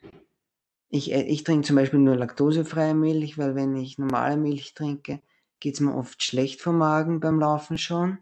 ich, 0.89 1.11
äh, 1.11 1.23
ich 1.23 1.43
trinke 1.43 1.67
zum 1.67 1.75
Beispiel 1.75 1.99
nur 1.99 2.15
laktosefreie 2.15 2.93
Milch, 2.93 3.37
weil 3.37 3.55
wenn 3.55 3.75
ich 3.75 3.97
normale 3.97 4.37
Milch 4.37 4.73
trinke, 4.73 5.21
geht 5.63 5.75
es 5.75 5.79
mir 5.79 5.95
oft 5.95 6.21
schlecht 6.21 6.59
vom 6.59 6.77
Magen 6.77 7.21
beim 7.21 7.39
Laufen 7.39 7.77
schon. 7.77 8.17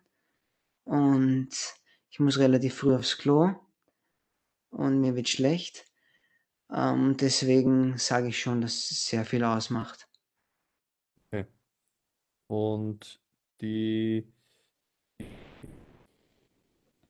Und 0.83 1.50
ich 2.12 2.19
muss 2.19 2.38
relativ 2.38 2.75
früh 2.75 2.93
aufs 2.93 3.17
Klo 3.17 3.55
und 4.69 5.01
mir 5.01 5.15
wird 5.15 5.27
schlecht. 5.27 5.88
Ähm, 6.69 7.17
deswegen 7.17 7.98
sage 7.98 8.27
ich 8.27 8.39
schon, 8.39 8.62
dass 8.62 8.91
es 8.91 9.07
sehr 9.07 9.25
viel 9.25 9.43
ausmacht. 9.43 10.07
Okay. 11.25 11.48
Und 12.45 13.19
die, 13.60 14.31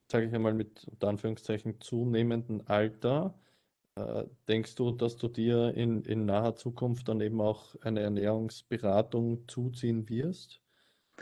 sage 0.10 0.28
ich 0.28 0.34
einmal 0.34 0.54
mit 0.54 0.88
unter 0.88 1.10
Anführungszeichen 1.10 1.82
zunehmendem 1.82 2.62
Alter, 2.68 3.38
äh, 3.96 4.26
denkst 4.48 4.76
du, 4.76 4.92
dass 4.92 5.18
du 5.18 5.28
dir 5.28 5.74
in, 5.76 6.04
in 6.04 6.26
naher 6.26 6.56
Zukunft 6.56 7.08
dann 7.08 7.22
eben 7.22 7.42
auch 7.42 7.76
eine 7.82 8.02
Ernährungsberatung 8.02 9.48
zuziehen 9.48 10.08
wirst? 10.10 10.62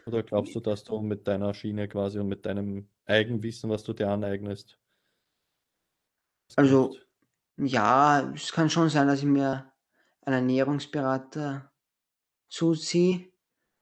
Oder 0.05 0.23
glaubst 0.23 0.55
du, 0.55 0.59
dass 0.59 0.83
du 0.83 1.01
mit 1.01 1.27
deiner 1.27 1.53
Schiene 1.53 1.88
quasi 1.88 2.19
und 2.19 2.27
mit 2.27 2.45
deinem 2.45 2.89
Eigenwissen, 3.05 3.69
was 3.69 3.83
du 3.83 3.93
dir 3.93 4.09
aneignest, 4.09 4.79
es 6.49 6.57
Also 6.57 6.95
ja, 7.57 8.31
es 8.33 8.51
kann 8.51 8.69
schon 8.69 8.89
sein, 8.89 9.07
dass 9.07 9.19
ich 9.19 9.25
mir 9.25 9.71
einen 10.21 10.35
Ernährungsberater 10.49 11.71
zuziehe, 12.49 13.31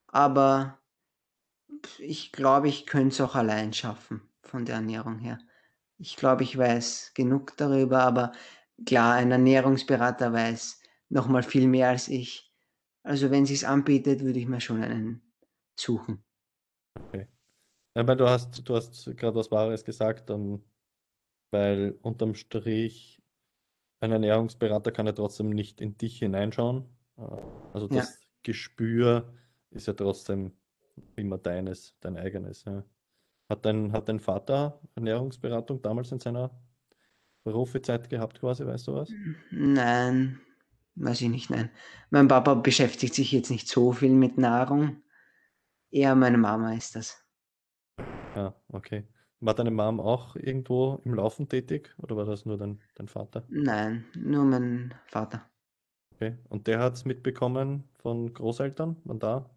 aber 0.08 0.78
ich 1.98 2.32
glaube, 2.32 2.68
ich 2.68 2.86
könnte 2.86 3.08
es 3.08 3.20
auch 3.20 3.34
allein 3.34 3.72
schaffen 3.72 4.28
von 4.42 4.64
der 4.64 4.76
Ernährung 4.76 5.18
her. 5.18 5.38
Ich 5.98 6.16
glaube, 6.16 6.42
ich 6.42 6.56
weiß 6.56 7.12
genug 7.14 7.56
darüber, 7.56 8.02
aber 8.02 8.32
klar, 8.84 9.14
ein 9.14 9.30
Ernährungsberater 9.30 10.32
weiß 10.32 10.82
noch 11.10 11.28
mal 11.28 11.42
viel 11.42 11.66
mehr 11.68 11.88
als 11.88 12.08
ich. 12.08 12.52
Also 13.02 13.30
wenn 13.30 13.46
sich's 13.46 13.64
anbietet, 13.64 14.22
würde 14.22 14.38
ich 14.38 14.46
mir 14.46 14.60
schon 14.60 14.82
einen 14.82 15.22
suchen. 15.78 16.24
Okay. 16.94 17.28
Ja, 17.96 18.06
weil 18.06 18.16
du 18.16 18.28
hast, 18.28 18.68
du 18.68 18.76
hast 18.76 19.04
gerade 19.16 19.36
was 19.36 19.50
Wahres 19.50 19.84
gesagt, 19.84 20.30
ähm, 20.30 20.62
weil 21.50 21.98
unterm 22.02 22.34
Strich 22.34 23.22
ein 24.00 24.12
Ernährungsberater 24.12 24.92
kann 24.92 25.06
ja 25.06 25.12
trotzdem 25.12 25.50
nicht 25.50 25.80
in 25.80 25.96
dich 25.96 26.18
hineinschauen. 26.18 26.84
Äh, 27.16 27.22
Also 27.74 27.88
Ja. 27.88 27.96
das 27.96 28.20
Gespür 28.42 29.34
ist 29.70 29.86
ja 29.86 29.94
trotzdem 29.94 30.52
immer 31.16 31.38
deines, 31.38 31.98
dein 32.00 32.16
eigenes. 32.16 32.64
Ja. 32.64 32.84
Hat 33.48 33.64
dein, 33.64 33.92
hat 33.92 34.08
dein 34.08 34.20
Vater 34.20 34.80
Ernährungsberatung 34.94 35.82
damals 35.82 36.12
in 36.12 36.20
seiner 36.20 36.50
Profizeit 37.44 38.08
gehabt, 38.10 38.40
quasi, 38.40 38.66
weißt 38.66 38.88
du 38.88 38.94
was? 38.94 39.10
Nein, 39.50 40.40
weiß 40.96 41.20
ich 41.22 41.28
nicht, 41.28 41.50
nein. 41.50 41.70
Mein 42.10 42.28
Papa 42.28 42.54
beschäftigt 42.54 43.14
sich 43.14 43.32
jetzt 43.32 43.50
nicht 43.50 43.68
so 43.68 43.92
viel 43.92 44.12
mit 44.12 44.38
Nahrung. 44.38 45.02
Eher 45.90 46.14
meine 46.14 46.38
Mama 46.38 46.74
ist 46.74 46.96
das. 46.96 47.24
Ja, 48.36 48.54
okay. 48.68 49.04
War 49.40 49.54
deine 49.54 49.70
Mom 49.70 50.00
auch 50.00 50.34
irgendwo 50.36 51.00
im 51.04 51.14
Laufen 51.14 51.48
tätig 51.48 51.94
oder 51.98 52.16
war 52.16 52.24
das 52.24 52.44
nur 52.44 52.58
dein, 52.58 52.80
dein 52.96 53.08
Vater? 53.08 53.44
Nein, 53.48 54.04
nur 54.16 54.44
mein 54.44 54.94
Vater. 55.06 55.48
Okay. 56.14 56.36
Und 56.48 56.66
der 56.66 56.80
hat 56.80 56.94
es 56.94 57.04
mitbekommen 57.04 57.84
von 57.98 58.34
Großeltern? 58.34 58.96
Waren 59.04 59.20
da 59.20 59.50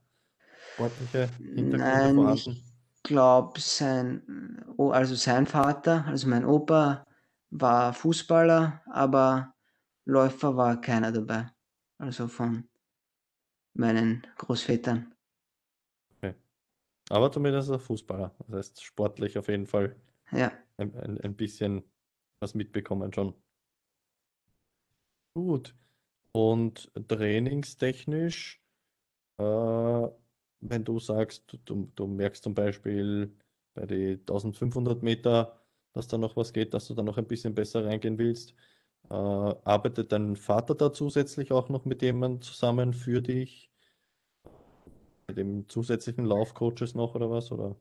sportliche 0.73 1.29
Hintergründe 1.55 2.23
Nein, 2.23 2.27
ich 2.27 2.63
glaube, 3.03 3.59
sein, 3.59 4.21
also 4.77 5.15
sein 5.15 5.47
Vater, 5.47 6.05
also 6.07 6.27
mein 6.27 6.45
Opa, 6.45 7.05
war 7.51 7.93
Fußballer, 7.93 8.81
aber 8.87 9.55
Läufer 10.05 10.57
war 10.57 10.81
keiner 10.81 11.11
dabei. 11.11 11.51
Also 11.99 12.27
von 12.27 12.69
meinen 13.73 14.25
Großvätern. 14.37 15.13
Okay. 16.17 16.35
Aber 17.09 17.31
zumindest 17.31 17.71
ein 17.71 17.79
Fußballer. 17.79 18.35
Das 18.47 18.55
heißt, 18.57 18.83
sportlich 18.83 19.37
auf 19.37 19.47
jeden 19.49 19.67
Fall 19.67 19.95
Ja, 20.31 20.51
ein, 20.77 20.95
ein, 20.97 21.21
ein 21.21 21.35
bisschen 21.35 21.83
was 22.41 22.55
mitbekommen 22.55 23.13
schon. 23.13 23.35
Gut. 25.35 25.75
Und 26.33 26.91
trainingstechnisch, 27.07 28.63
äh, 29.39 29.43
wenn 29.43 30.83
du 30.85 30.99
sagst, 30.99 31.45
du, 31.53 31.57
du, 31.59 31.91
du 31.95 32.07
merkst 32.07 32.43
zum 32.43 32.55
Beispiel 32.55 33.37
bei 33.75 33.85
den 33.87 34.25
1500 34.25 35.03
Meter, 35.03 35.60
dass 35.93 36.07
da 36.07 36.17
noch 36.17 36.35
was 36.35 36.53
geht, 36.53 36.73
dass 36.73 36.87
du 36.87 36.93
da 36.93 37.03
noch 37.03 37.17
ein 37.17 37.27
bisschen 37.27 37.55
besser 37.55 37.85
reingehen 37.85 38.17
willst, 38.17 38.53
äh, 39.09 39.13
arbeitet 39.13 40.11
dein 40.11 40.35
Vater 40.35 40.75
da 40.75 40.93
zusätzlich 40.93 41.51
auch 41.51 41.69
noch 41.69 41.85
mit 41.85 42.01
jemandem 42.01 42.41
zusammen 42.41 42.93
für 42.93 43.21
dich? 43.21 43.71
Mit 45.27 45.37
dem 45.37 45.67
zusätzlichen 45.69 46.25
Laufcoaches 46.25 46.95
noch 46.95 47.15
oder 47.15 47.29
was? 47.29 47.51
Oder? 47.51 47.75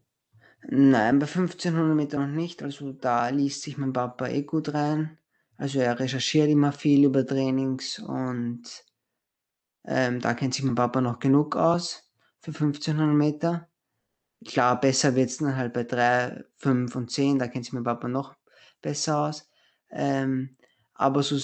nein, 0.69 1.19
bei 1.19 1.27
1500 1.27 1.97
Meter 1.97 2.19
noch 2.19 2.35
nicht. 2.35 2.63
Also 2.63 2.93
da 2.93 3.29
liest 3.29 3.63
sich 3.63 3.79
mein 3.79 3.93
Papa 3.93 4.29
eh 4.29 4.43
gut 4.43 4.75
rein. 4.75 5.19
Also 5.57 5.81
er 5.81 5.99
recherchiert 5.99 6.49
immer 6.49 6.73
viel 6.73 7.05
über 7.05 7.27
Trainings 7.27 7.99
und 7.99 8.63
ähm, 9.85 10.21
da 10.21 10.35
kennt 10.35 10.55
sich 10.55 10.65
mein 10.65 10.75
Papa 10.75 11.01
noch 11.01 11.19
genug 11.19 11.57
aus 11.57 12.11
für 12.41 12.53
1500 12.53 13.15
Meter. 13.15 13.70
Klar, 14.47 14.81
besser 14.81 15.15
wird's 15.17 15.39
dann 15.39 15.57
halt 15.57 15.75
bei 15.75 15.85
3, 15.85 16.45
5 16.57 16.97
und 16.97 17.11
10, 17.11 17.39
da 17.39 17.47
kennt 17.47 17.65
sich 17.65 17.75
mein 17.75 17.85
Papa 17.85 18.09
noch 18.09 18.35
besser 18.81 19.19
aus. 19.19 19.51
Ähm, 19.91 20.57
aber 20.95 21.23
so, 21.23 21.37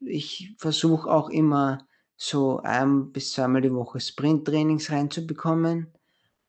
ich 0.00 0.54
versuche 0.58 1.10
auch 1.10 1.28
immer 1.28 1.86
so 2.16 2.60
ein 2.62 3.12
bis 3.12 3.32
zweimal 3.32 3.60
die 3.62 3.72
Woche 3.72 4.00
Sprinttrainings 4.00 4.90
reinzubekommen. 4.90 5.92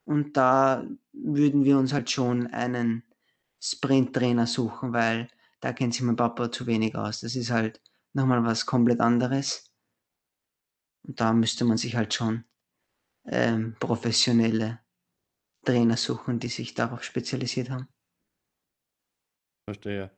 Und 0.05 0.37
da 0.37 0.85
würden 1.11 1.63
wir 1.65 1.77
uns 1.77 1.93
halt 1.93 2.09
schon 2.09 2.47
einen 2.47 3.03
Sprinttrainer 3.61 4.47
suchen, 4.47 4.93
weil 4.93 5.27
da 5.59 5.73
kennt 5.73 5.93
sich 5.93 6.03
mein 6.03 6.15
Papa 6.15 6.51
zu 6.51 6.65
wenig 6.65 6.95
aus. 6.95 7.21
Das 7.21 7.35
ist 7.35 7.51
halt 7.51 7.81
nochmal 8.13 8.43
was 8.43 8.65
komplett 8.65 9.01
anderes. 9.01 9.71
Und 11.03 11.19
da 11.19 11.33
müsste 11.33 11.65
man 11.65 11.77
sich 11.77 11.95
halt 11.95 12.13
schon 12.13 12.45
ähm, 13.25 13.75
professionelle 13.79 14.79
Trainer 15.69 15.97
suchen, 15.97 16.39
die 16.39 16.47
sich 16.47 16.73
darauf 16.73 17.03
spezialisiert 17.03 17.69
haben. 17.69 17.87
Verstehe. 19.67 20.11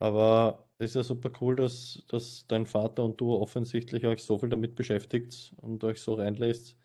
Aber 0.00 0.70
ist 0.78 0.94
ja 0.94 1.02
super 1.02 1.30
cool, 1.40 1.56
dass, 1.56 2.04
dass 2.08 2.46
dein 2.46 2.64
Vater 2.64 3.04
und 3.04 3.20
du 3.20 3.34
offensichtlich 3.34 4.06
euch 4.06 4.22
so 4.22 4.38
viel 4.38 4.48
damit 4.48 4.76
beschäftigt 4.76 5.52
und 5.58 5.84
euch 5.84 6.00
so 6.00 6.14
reinlässt, 6.14 6.78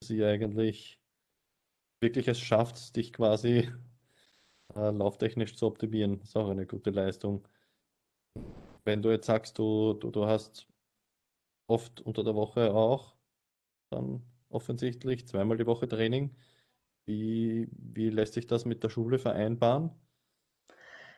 dass 0.00 0.10
ihr 0.10 0.26
eigentlich 0.28 1.00
wirklich 2.00 2.28
es 2.28 2.40
schafft, 2.40 2.96
dich 2.96 3.12
quasi 3.12 3.70
äh, 4.74 4.90
lauftechnisch 4.90 5.56
zu 5.56 5.66
optimieren. 5.66 6.20
Ist 6.22 6.36
auch 6.36 6.48
eine 6.48 6.66
gute 6.66 6.90
Leistung. 6.90 7.46
Wenn 8.84 9.02
du 9.02 9.10
jetzt 9.10 9.26
sagst, 9.26 9.58
du, 9.58 9.92
du, 9.94 10.10
du 10.10 10.26
hast 10.26 10.66
oft 11.66 12.00
unter 12.00 12.24
der 12.24 12.34
Woche 12.34 12.72
auch 12.72 13.16
dann 13.90 14.22
offensichtlich 14.48 15.26
zweimal 15.26 15.58
die 15.58 15.66
Woche 15.66 15.88
Training, 15.88 16.34
wie, 17.06 17.68
wie 17.72 18.10
lässt 18.10 18.34
sich 18.34 18.46
das 18.46 18.64
mit 18.64 18.82
der 18.82 18.88
Schule 18.90 19.18
vereinbaren? 19.18 19.90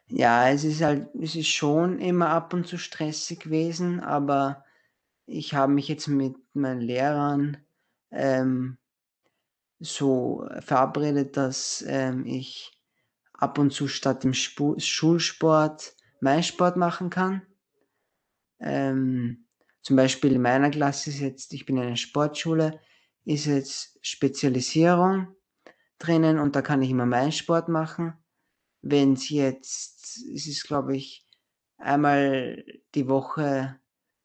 Ja, 0.09 0.49
es 0.51 0.65
ist 0.65 0.83
halt, 0.83 1.09
es 1.21 1.35
ist 1.35 1.49
schon 1.49 1.99
immer 1.99 2.29
ab 2.29 2.53
und 2.55 2.67
zu 2.67 2.79
stressig 2.79 3.41
gewesen, 3.41 4.01
aber 4.01 4.65
ich 5.27 5.55
habe 5.55 5.73
mich 5.73 5.89
jetzt 5.89 6.07
mit 6.07 6.37
meinen 6.55 6.81
Lehrern 6.81 7.57
ähm, 8.13 8.79
so 9.81 10.49
verabredet, 10.61 11.37
dass 11.37 11.85
ähm, 11.87 12.25
ich 12.25 12.73
ab 13.33 13.59
und 13.59 13.73
zu 13.73 13.89
statt 13.89 14.25
dem 14.25 14.33
Spu 14.33 14.79
Schulsport 14.79 15.95
Sport 16.43 16.77
machen 16.77 17.11
kann. 17.11 17.43
Ähm, 18.61 19.47
zum 19.83 19.97
Beispiel 19.97 20.33
in 20.33 20.43
meiner 20.43 20.71
Klasse 20.71 21.11
ist 21.11 21.21
jetzt, 21.21 21.53
ich 21.53 21.67
bin 21.67 21.77
in 21.77 21.83
einer 21.83 21.97
Sportschule, 21.97 22.81
ist 23.25 23.47
jetzt 23.47 23.99
Spezialisierung 24.03 25.37
drinnen 25.99 26.39
und 26.39 26.57
da 26.57 26.63
kann 26.63 26.83
ich 26.83 26.91
immer 26.91 27.33
Sport 27.33 27.69
machen. 27.69 28.15
Wenn 28.83 29.15
es 29.15 29.31
jetzt, 29.31 30.19
es 30.35 30.47
ist 30.47 30.65
glaube 30.65 30.97
ich 30.97 31.27
einmal 31.79 32.65
die 32.95 33.09
Woche, 33.09 33.79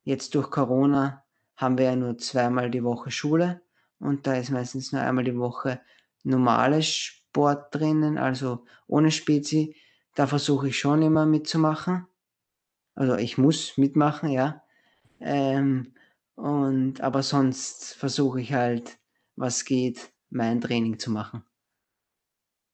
jetzt 0.04 0.36
durch 0.36 0.50
Corona 0.50 1.24
haben 1.56 1.78
wir 1.78 1.86
ja 1.86 1.96
nur 1.96 2.18
zweimal 2.18 2.70
die 2.72 2.84
Woche 2.84 3.12
Schule 3.12 3.62
und 4.00 4.26
da 4.28 4.36
ist 4.36 4.52
meistens 4.52 4.92
nur 4.92 5.02
einmal 5.02 5.24
die 5.24 5.38
Woche 5.38 5.82
normales 6.24 6.88
Sport 6.88 7.74
drinnen, 7.74 8.18
also 8.18 8.66
ohne 8.88 9.12
Spezi. 9.12 9.76
Da 10.16 10.28
versuche 10.28 10.70
ich 10.70 10.80
schon 10.80 11.02
immer 11.02 11.26
mitzumachen. 11.26 12.08
Also 12.96 13.16
ich 13.16 13.38
muss 13.38 13.78
mitmachen, 13.78 14.30
ja. 14.30 14.64
Ähm, 15.20 15.94
und 16.36 17.02
aber 17.02 17.24
sonst 17.24 17.94
versuche 17.94 18.42
ich 18.42 18.54
halt, 18.54 18.98
was 19.36 19.66
geht, 19.66 20.12
mein 20.30 20.60
Training 20.60 21.00
zu 21.00 21.12
machen. 21.12 21.44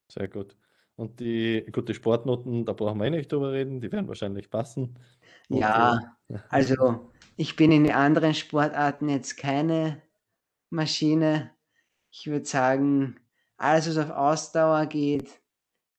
Sehr 0.09 0.27
gut. 0.27 0.55
Und 0.95 1.19
die, 1.19 1.65
gut, 1.71 1.89
die 1.89 1.93
Sportnoten, 1.93 2.65
da 2.65 2.73
brauchen 2.73 2.99
wir 2.99 3.05
eh 3.05 3.11
nicht 3.11 3.31
drüber 3.31 3.51
reden, 3.51 3.81
die 3.81 3.91
werden 3.91 4.07
wahrscheinlich 4.07 4.49
passen. 4.49 4.97
Und. 5.47 5.59
Ja, 5.59 6.17
also 6.49 7.11
ich 7.35 7.55
bin 7.55 7.71
in 7.71 7.91
anderen 7.91 8.33
Sportarten 8.33 9.09
jetzt 9.09 9.37
keine 9.37 10.01
Maschine. 10.69 11.51
Ich 12.09 12.27
würde 12.27 12.45
sagen, 12.45 13.19
alles, 13.57 13.87
was 13.89 13.97
auf 13.97 14.09
Ausdauer 14.09 14.87
geht, 14.87 15.29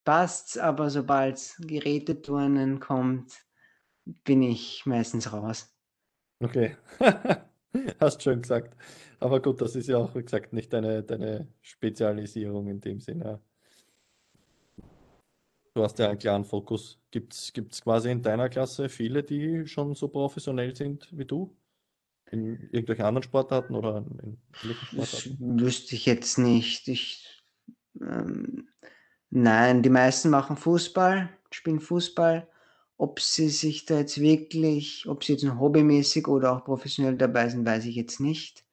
passt's, 0.05 0.59
aber 0.59 0.91
sobald's 0.91 1.57
Geräteturnen 1.65 2.81
kommt, 2.81 3.45
bin 4.25 4.43
ich 4.43 4.85
meistens 4.85 5.33
raus. 5.33 5.73
Okay, 6.41 6.77
hast 8.01 8.23
schon 8.23 8.43
gesagt. 8.43 8.77
Aber 9.21 9.43
gut, 9.43 9.61
das 9.61 9.77
ist 9.77 9.89
ja 9.89 9.99
auch, 9.99 10.15
wie 10.15 10.23
gesagt, 10.23 10.53
nicht 10.53 10.73
deine, 10.73 11.03
deine 11.03 11.49
Spezialisierung 11.61 12.69
in 12.69 12.81
dem 12.81 13.01
Sinne. 13.01 13.41
Du 15.79 15.85
hast 15.85 15.97
ja 16.01 16.09
einen 16.09 16.19
klaren 16.19 16.45
Fokus. 16.45 16.99
Gibt 17.13 17.33
es 17.35 17.53
quasi 17.85 18.11
in 18.11 18.21
deiner 18.21 18.49
Klasse 18.49 18.89
viele, 18.89 19.23
die 19.23 19.65
schon 19.69 19.95
so 19.95 20.09
professionell 20.09 20.75
sind 20.75 21.17
wie 21.17 21.25
du? 21.25 21.57
In 22.33 22.65
irgendwelchen 22.71 23.05
anderen 23.07 23.23
Sportarten 23.25 23.77
oder 23.77 23.99
in 23.99 24.39
ähnlichen 24.63 24.87
Das 24.93 25.29
Sportarten? 25.29 25.39
wüsste 25.39 25.95
ich 25.95 26.07
jetzt 26.07 26.39
nicht. 26.39 26.89
Ich, 26.89 27.43
ähm, 28.01 28.69
nein, 29.31 29.83
die 29.83 29.91
meisten 29.91 30.31
machen 30.31 30.57
Fußball, 30.57 31.31
spielen 31.51 31.81
Fußball. 31.81 32.49
Ob 32.99 33.21
sie 33.21 33.49
sich 33.49 33.87
da 33.87 33.99
jetzt 34.01 34.21
wirklich, 34.21 35.07
ob 35.09 35.25
sie 35.25 35.33
jetzt 35.35 35.45
nur 35.45 35.59
hobbymäßig 35.61 36.29
oder 36.29 36.53
auch 36.57 36.65
professionell 36.65 37.17
dabei 37.17 37.49
sind, 37.49 37.67
weiß 37.67 37.85
ich 37.87 37.97
jetzt 37.97 38.21
nicht. 38.21 38.65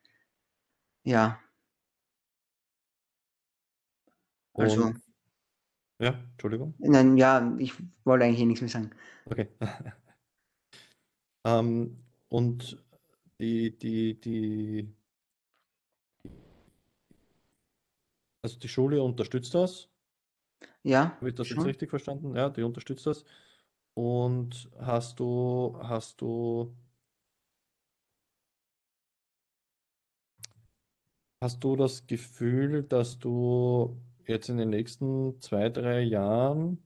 Ja, 1.04 1.40
also, 4.58 4.92
Und 4.92 5.02
ja, 6.00 6.20
Entschuldigung. 6.34 6.74
nein, 6.80 7.18
ja, 7.18 7.56
ich 7.58 7.74
wollte 8.04 8.26
eigentlich 8.26 8.46
nichts 8.46 8.62
mehr 8.62 8.70
sagen. 8.70 8.92
Okay. 9.26 9.48
Ähm, 11.46 12.04
und 12.30 12.84
die, 13.40 13.78
die, 13.78 14.20
die, 14.20 14.92
also 18.42 18.58
die 18.60 18.68
Schule 18.68 19.02
unterstützt 19.04 19.54
das. 19.54 19.90
Ja, 20.84 21.16
Habe 21.18 21.30
ich 21.30 21.36
das 21.36 21.50
jetzt 21.50 21.58
schon. 21.58 21.66
richtig 21.66 21.90
verstanden? 21.90 22.36
Ja, 22.36 22.50
die 22.50 22.64
unterstützt 22.64 23.06
das. 23.06 23.26
Und 23.94 24.70
hast 24.80 25.20
du, 25.20 25.78
hast 25.82 26.20
du, 26.22 26.76
hast 31.42 31.64
du 31.64 31.76
das 31.76 32.06
Gefühl, 32.08 32.84
dass 32.84 33.20
du 33.20 33.98
jetzt 34.30 34.50
in 34.50 34.58
den 34.58 34.70
nächsten 34.70 35.40
zwei, 35.42 35.70
drei 35.70 36.02
Jahren 36.02 36.84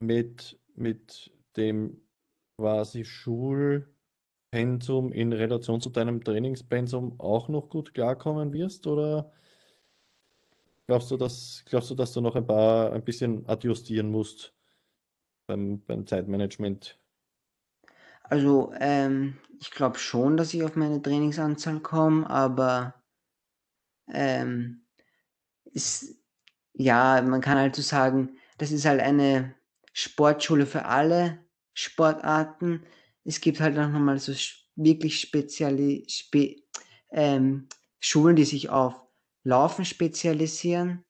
mit, 0.00 0.60
mit 0.74 1.30
dem 1.56 2.00
quasi 2.56 3.04
Schul 3.04 3.92
Pensum 4.50 5.12
in 5.12 5.32
Relation 5.32 5.80
zu 5.80 5.88
deinem 5.88 6.22
Trainingspensum 6.22 7.18
auch 7.18 7.48
noch 7.48 7.70
gut 7.70 7.94
klarkommen 7.94 8.52
wirst? 8.52 8.86
Oder 8.86 9.32
glaubst 10.86 11.10
du, 11.10 11.16
dass, 11.16 11.64
glaubst 11.66 11.90
du, 11.90 11.94
dass 11.94 12.12
du 12.12 12.20
noch 12.20 12.36
ein 12.36 12.46
paar, 12.46 12.92
ein 12.92 13.04
bisschen 13.04 13.48
adjustieren 13.48 14.10
musst 14.10 14.54
beim, 15.46 15.82
beim 15.84 16.06
Zeitmanagement? 16.06 16.98
Also, 18.24 18.72
ähm, 18.78 19.38
ich 19.58 19.70
glaube 19.70 19.98
schon, 19.98 20.36
dass 20.36 20.52
ich 20.52 20.62
auf 20.64 20.76
meine 20.76 21.00
Trainingsanzahl 21.00 21.80
komme, 21.80 22.28
aber 22.28 22.94
ähm, 24.08 24.84
ist, 25.64 26.21
ja, 26.74 27.20
man 27.22 27.40
kann 27.40 27.58
halt 27.58 27.76
so 27.76 27.82
sagen, 27.82 28.36
das 28.58 28.72
ist 28.72 28.84
halt 28.84 29.00
eine 29.00 29.54
Sportschule 29.92 30.66
für 30.66 30.84
alle 30.84 31.38
Sportarten. 31.74 32.84
Es 33.24 33.40
gibt 33.40 33.60
halt 33.60 33.78
auch 33.78 33.88
nochmal 33.88 34.18
so 34.18 34.32
wirklich 34.76 35.20
spezielle 35.20 36.02
spe, 36.08 36.56
ähm, 37.10 37.68
Schulen, 38.00 38.36
die 38.36 38.44
sich 38.44 38.70
auf 38.70 38.94
Laufen 39.44 39.84
spezialisieren. 39.84 41.04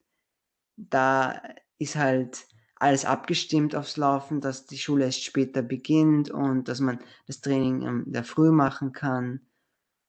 Da 0.77 1.43
ist 1.79 1.97
halt 1.97 2.47
alles 2.77 3.05
abgestimmt 3.05 3.77
aufs 3.77 3.97
Laufen, 3.97 4.41
dass 4.41 4.67
die 4.67 4.79
Schule 4.79 5.05
erst 5.05 5.23
später 5.25 5.63
beginnt 5.63 6.31
und 6.31 6.69
dass 6.69 6.81
man 6.81 6.99
das 7.27 7.41
Training 7.41 7.83
in 7.83 8.13
der 8.13 8.25
Früh 8.25 8.51
machen 8.51 8.93
kann 8.93 9.41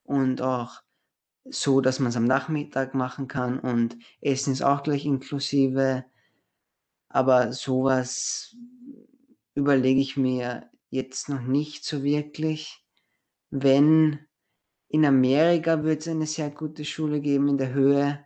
und 0.03 0.41
auch 0.41 0.81
so, 1.45 1.81
dass 1.81 1.99
man 1.99 2.09
es 2.09 2.17
am 2.17 2.25
Nachmittag 2.25 2.93
machen 2.93 3.27
kann 3.27 3.59
und 3.59 3.97
Essen 4.21 4.53
ist 4.53 4.61
auch 4.61 4.83
gleich 4.83 5.05
inklusive. 5.05 6.05
Aber 7.09 7.53
sowas 7.53 8.55
überlege 9.55 9.99
ich 9.99 10.17
mir 10.17 10.69
jetzt 10.89 11.29
noch 11.29 11.41
nicht 11.41 11.85
so 11.85 12.03
wirklich. 12.03 12.83
Wenn 13.49 14.25
in 14.87 15.05
Amerika 15.05 15.83
wird 15.83 16.01
es 16.01 16.07
eine 16.07 16.27
sehr 16.27 16.49
gute 16.49 16.85
Schule 16.85 17.19
geben 17.19 17.47
in 17.49 17.57
der 17.57 17.73
Höhe, 17.73 18.25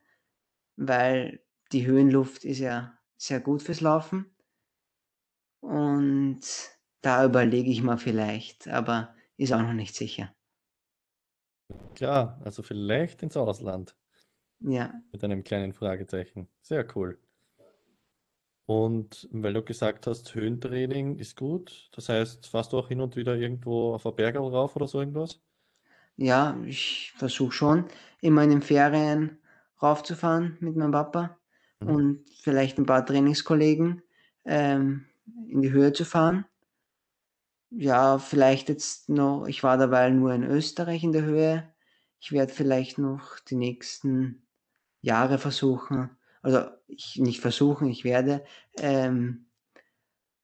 weil 0.76 1.42
die 1.72 1.86
Höhenluft 1.86 2.46
ist 2.46 2.60
ja 2.60 2.98
sehr 3.18 3.40
gut 3.40 3.62
fürs 3.64 3.82
Laufen. 3.82 4.36
Und 5.60 6.42
da 7.02 7.26
überlege 7.26 7.72
ich 7.72 7.82
mal 7.82 7.98
vielleicht, 7.98 8.68
aber 8.68 9.16
ist 9.38 9.54
auch 9.54 9.62
noch 9.62 9.74
nicht 9.74 9.96
sicher. 9.96 10.34
Klar, 11.96 12.40
also 12.46 12.64
vielleicht 12.64 13.24
ins 13.24 13.36
Ausland 13.36 13.98
Ja, 14.60 15.04
mit 15.12 15.22
einem 15.22 15.44
kleinen 15.44 15.74
Fragezeichen. 15.74 16.48
Sehr 16.62 16.88
cool. 16.96 17.20
Und 18.66 19.28
weil 19.32 19.54
du 19.54 19.64
gesagt 19.64 20.06
hast, 20.08 20.34
Höhentraining 20.36 21.18
ist 21.18 21.36
gut, 21.38 21.90
das 21.94 22.08
heißt, 22.10 22.46
fährst 22.48 22.72
du 22.74 22.78
auch 22.80 22.88
hin 22.90 23.02
und 23.02 23.16
wieder 23.16 23.36
irgendwo 23.36 23.94
auf 23.96 24.06
ein 24.06 24.16
Berg 24.16 24.36
rauf 24.38 24.76
oder 24.76 24.88
so 24.88 25.00
irgendwas? 25.00 25.42
ja, 26.16 26.58
ich 26.66 27.14
versuche 27.16 27.52
schon, 27.52 27.86
immer 28.22 28.44
in 28.44 28.50
den 28.50 28.62
Ferien 28.62 29.40
raufzufahren 29.82 30.58
mit 30.60 30.76
meinem 30.76 30.92
Papa 30.92 31.38
Mhm. 31.82 32.02
und 32.02 32.26
vielleicht 32.42 32.78
ein 32.78 32.86
paar 32.86 33.06
Trainingskollegen 33.06 34.02
ähm, 34.46 35.06
in 35.50 35.62
die 35.62 35.72
Höhe 35.72 35.94
zu 35.94 36.06
fahren. 36.06 36.46
Ja, 37.70 38.18
vielleicht 38.20 38.70
jetzt 38.70 39.10
noch, 39.10 39.46
ich 39.48 39.62
war 39.64 39.78
dabei 39.78 40.10
nur 40.10 40.34
in 40.34 40.44
Österreich 40.44 41.04
in 41.04 41.12
der 41.12 41.24
Höhe. 41.24 41.74
Ich 42.20 42.32
werde 42.32 42.54
vielleicht 42.54 42.98
noch 42.98 43.40
die 43.40 43.56
nächsten 43.56 44.48
Jahre 45.02 45.38
versuchen, 45.38 46.18
also 46.42 46.70
ich 46.88 47.18
nicht 47.18 47.42
versuchen, 47.42 47.88
ich 47.90 48.04
werde 48.04 48.46
ähm, 48.78 49.48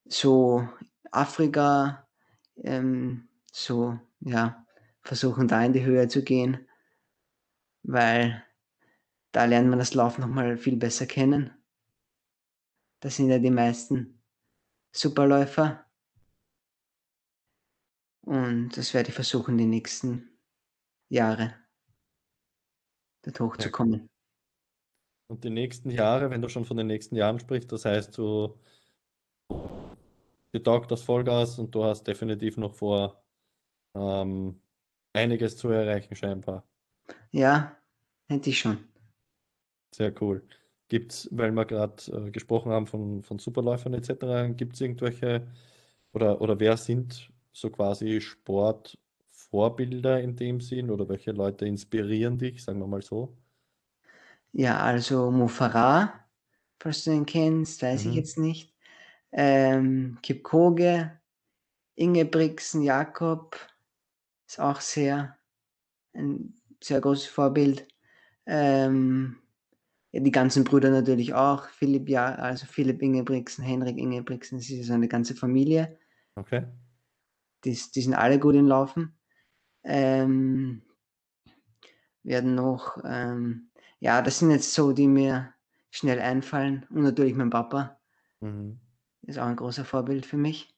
so 0.05 0.67
Afrika, 1.11 2.07
ähm, 2.57 3.29
so, 3.51 3.99
ja, 4.19 4.65
versuchen 5.01 5.47
da 5.47 5.63
in 5.63 5.73
die 5.73 5.85
Höhe 5.85 6.07
zu 6.07 6.23
gehen, 6.23 6.67
weil 7.83 8.43
da 9.31 9.45
lernt 9.45 9.69
man 9.69 9.79
das 9.79 9.93
Laufen 9.93 10.21
nochmal 10.21 10.57
viel 10.57 10.77
besser 10.77 11.05
kennen. 11.05 11.51
Das 12.99 13.15
sind 13.17 13.29
ja 13.29 13.39
die 13.39 13.49
meisten 13.51 14.21
Superläufer 14.91 15.85
und 18.25 18.69
das 18.77 18.93
werde 18.93 19.09
ich 19.09 19.15
versuchen, 19.15 19.57
die 19.57 19.65
nächsten 19.65 20.29
Jahre 21.09 21.55
dort 23.23 23.39
Ja. 23.39 23.45
hochzukommen. 23.45 24.09
Und 25.27 25.43
die 25.43 25.49
nächsten 25.49 25.89
Jahre, 25.89 26.29
wenn 26.29 26.41
du 26.41 26.47
schon 26.49 26.63
von 26.65 26.77
den 26.77 26.87
nächsten 26.87 27.15
Jahren 27.15 27.39
sprichst, 27.39 27.71
das 27.71 27.85
heißt, 27.85 28.17
du, 28.17 28.57
dir 30.53 30.63
taugt 30.63 30.91
das 30.91 31.01
Vollgas 31.03 31.59
und 31.59 31.73
du 31.75 31.83
hast 31.83 32.03
definitiv 32.05 32.57
noch 32.57 32.73
vor, 32.73 33.23
ähm, 33.95 34.61
einiges 35.13 35.57
zu 35.57 35.69
erreichen, 35.69 36.15
scheinbar. 36.15 36.67
Ja, 37.31 37.81
hätte 38.29 38.49
ich 38.49 38.59
schon. 38.59 38.87
Sehr 39.95 40.13
cool. 40.21 40.47
Gibt's, 40.87 41.27
weil 41.31 41.51
wir 41.51 41.65
gerade 41.65 42.03
äh, 42.27 42.31
gesprochen 42.31 42.71
haben 42.71 42.87
von, 42.87 43.23
von 43.23 43.39
Superläufern 43.39 43.93
etc., 43.93 44.49
gibt 44.55 44.73
es 44.75 44.81
irgendwelche 44.81 45.47
oder, 46.13 46.41
oder 46.41 46.59
wer 46.59 46.77
sind 46.77 47.32
so 47.53 47.69
quasi 47.69 48.21
Sportvorbilder 48.21 50.21
in 50.21 50.35
dem 50.35 50.59
Sinn 50.61 50.89
oder 50.91 51.07
welche 51.09 51.31
Leute 51.31 51.65
inspirieren 51.65 52.37
dich, 52.37 52.63
sagen 52.63 52.79
wir 52.79 52.87
mal 52.87 53.01
so? 53.01 53.37
Ja, 54.51 54.79
also 54.79 55.31
Mo 55.31 55.47
Farah, 55.47 56.25
falls 56.79 57.03
du 57.03 57.11
den 57.11 57.25
kennst, 57.25 57.81
weiß 57.81 58.01
ich 58.05 58.11
Mhm. 58.13 58.15
jetzt 58.15 58.37
nicht. 58.37 58.73
Ähm, 59.31 60.19
Kipchoge, 60.23 61.19
Ingebrigtsen, 61.95 62.83
Jakob 62.83 63.57
ist 64.47 64.59
auch 64.59 64.81
sehr 64.81 65.37
ein 66.13 66.55
sehr 66.83 67.01
großes 67.01 67.27
Vorbild. 67.27 67.87
Ähm, 68.47 69.37
ja, 70.13 70.21
die 70.21 70.31
ganzen 70.31 70.65
Brüder 70.65 70.91
natürlich 70.91 71.35
auch. 71.35 71.69
Philipp, 71.69 72.09
ja, 72.09 72.35
also 72.35 72.67
Philipp 72.67 73.01
Ingebrigtsen, 73.03 73.65
Henrik 73.65 73.97
Ingebrigtsen, 73.97 74.59
das 74.59 74.69
ist 74.69 74.87
so 74.87 74.93
eine 74.93 75.09
ganze 75.09 75.35
Familie. 75.35 75.99
Okay. 76.37 76.65
Die, 77.65 77.77
die 77.95 78.01
sind 78.01 78.13
alle 78.13 78.39
gut 78.39 78.55
im 78.55 78.67
Laufen. 78.67 79.17
Ähm, 79.83 80.83
werden 82.23 82.55
noch, 82.55 82.97
ähm, 83.05 83.69
ja, 83.99 84.21
das 84.21 84.39
sind 84.39 84.51
jetzt 84.51 84.73
so, 84.73 84.93
die 84.93 85.07
mir 85.07 85.53
schnell 85.91 86.19
einfallen. 86.19 86.85
Und 86.89 87.03
natürlich 87.03 87.35
mein 87.35 87.49
Papa 87.49 87.99
Mhm. 88.41 88.79
ist 89.23 89.39
auch 89.39 89.45
ein 89.47 89.55
großer 89.55 89.85
Vorbild 89.85 90.25
für 90.25 90.37
mich. 90.37 90.75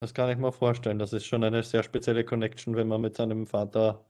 Das 0.00 0.12
kann 0.12 0.30
ich 0.30 0.36
mir 0.36 0.52
vorstellen. 0.52 0.98
Das 0.98 1.12
ist 1.12 1.26
schon 1.26 1.44
eine 1.44 1.62
sehr 1.62 1.82
spezielle 1.82 2.24
Connection, 2.24 2.76
wenn 2.76 2.88
man 2.88 3.00
mit 3.00 3.16
seinem 3.16 3.46
Vater 3.46 4.04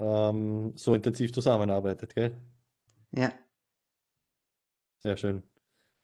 ähm, 0.00 0.72
so 0.76 0.94
intensiv 0.94 1.32
zusammenarbeitet, 1.32 2.14
gell? 2.14 2.36
Ja, 3.12 3.32
Sehr 4.98 5.16
schön. 5.16 5.42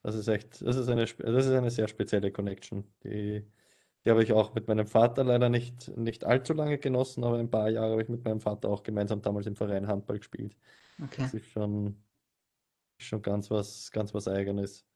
Das 0.02 0.14
ist 0.14 0.28
echt, 0.28 0.62
das 0.62 0.76
ist 0.76 0.88
eine, 0.88 1.04
das 1.06 1.46
ist 1.46 1.52
eine 1.52 1.70
sehr 1.70 1.88
spezielle 1.88 2.32
Connection. 2.32 2.84
Die, 3.04 3.46
die 4.08 4.12
habe 4.12 4.22
ich 4.24 4.32
auch 4.32 4.54
mit 4.54 4.68
meinem 4.68 4.86
Vater 4.86 5.22
leider 5.22 5.50
nicht, 5.50 5.94
nicht 5.98 6.24
allzu 6.24 6.54
lange 6.54 6.78
genossen, 6.78 7.24
aber 7.24 7.38
ein 7.38 7.50
paar 7.50 7.68
Jahre 7.68 7.92
habe 7.92 8.02
ich 8.02 8.08
mit 8.08 8.24
meinem 8.24 8.40
Vater 8.40 8.70
auch 8.70 8.82
gemeinsam 8.82 9.20
damals 9.20 9.46
im 9.46 9.54
Verein 9.56 9.86
Handball 9.86 10.18
gespielt. 10.18 10.56
okay. 11.02 11.30
Das 11.30 11.34
ist 11.34 11.46
schon, 11.46 12.02
schon 12.98 13.22
ganz 13.22 13.50
was, 13.50 13.90
ganz 13.92 14.14
was 14.14 14.28
Eigenes. 14.28 14.86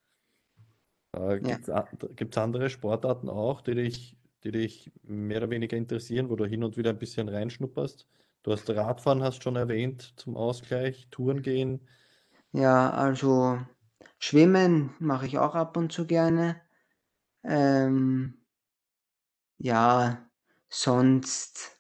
Äh, 1.12 1.40
Ja. 1.40 1.56
gibt 1.56 1.68
es 1.68 2.16
gibt's 2.16 2.38
andere 2.38 2.70
Sportarten 2.70 3.28
auch, 3.28 3.60
die 3.60 3.74
dich, 3.74 4.16
die 4.44 4.50
dich 4.52 4.92
mehr 5.02 5.38
oder 5.38 5.50
weniger 5.50 5.76
interessieren, 5.76 6.28
wo 6.30 6.36
du 6.36 6.44
hin 6.46 6.64
und 6.64 6.76
wieder 6.76 6.90
ein 6.90 6.98
bisschen 6.98 7.28
reinschnupperst? 7.28 8.08
Du 8.42 8.52
hast 8.52 8.68
Radfahren, 8.70 9.22
hast 9.22 9.42
schon 9.42 9.56
erwähnt, 9.56 10.14
zum 10.16 10.36
Ausgleich, 10.36 11.08
Touren 11.10 11.42
gehen. 11.42 11.86
Ja, 12.52 12.90
also 12.90 13.60
Schwimmen 14.18 14.94
mache 14.98 15.26
ich 15.26 15.38
auch 15.38 15.54
ab 15.54 15.76
und 15.76 15.92
zu 15.92 16.06
gerne. 16.06 16.60
Ähm, 17.44 18.41
ja, 19.62 20.28
sonst 20.68 21.78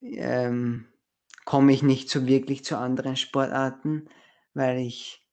ähm, 0.00 0.86
komme 1.44 1.72
ich 1.72 1.82
nicht 1.82 2.08
so 2.08 2.26
wirklich 2.28 2.64
zu 2.64 2.78
anderen 2.78 3.16
Sportarten, 3.16 4.08
weil 4.54 4.78
ich 4.78 5.26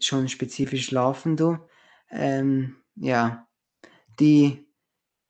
schon 0.00 0.30
spezifisch 0.30 0.90
laufen 0.92 1.36
tue. 1.36 1.68
Ähm, 2.08 2.76
ja, 2.96 3.46
die 4.18 4.66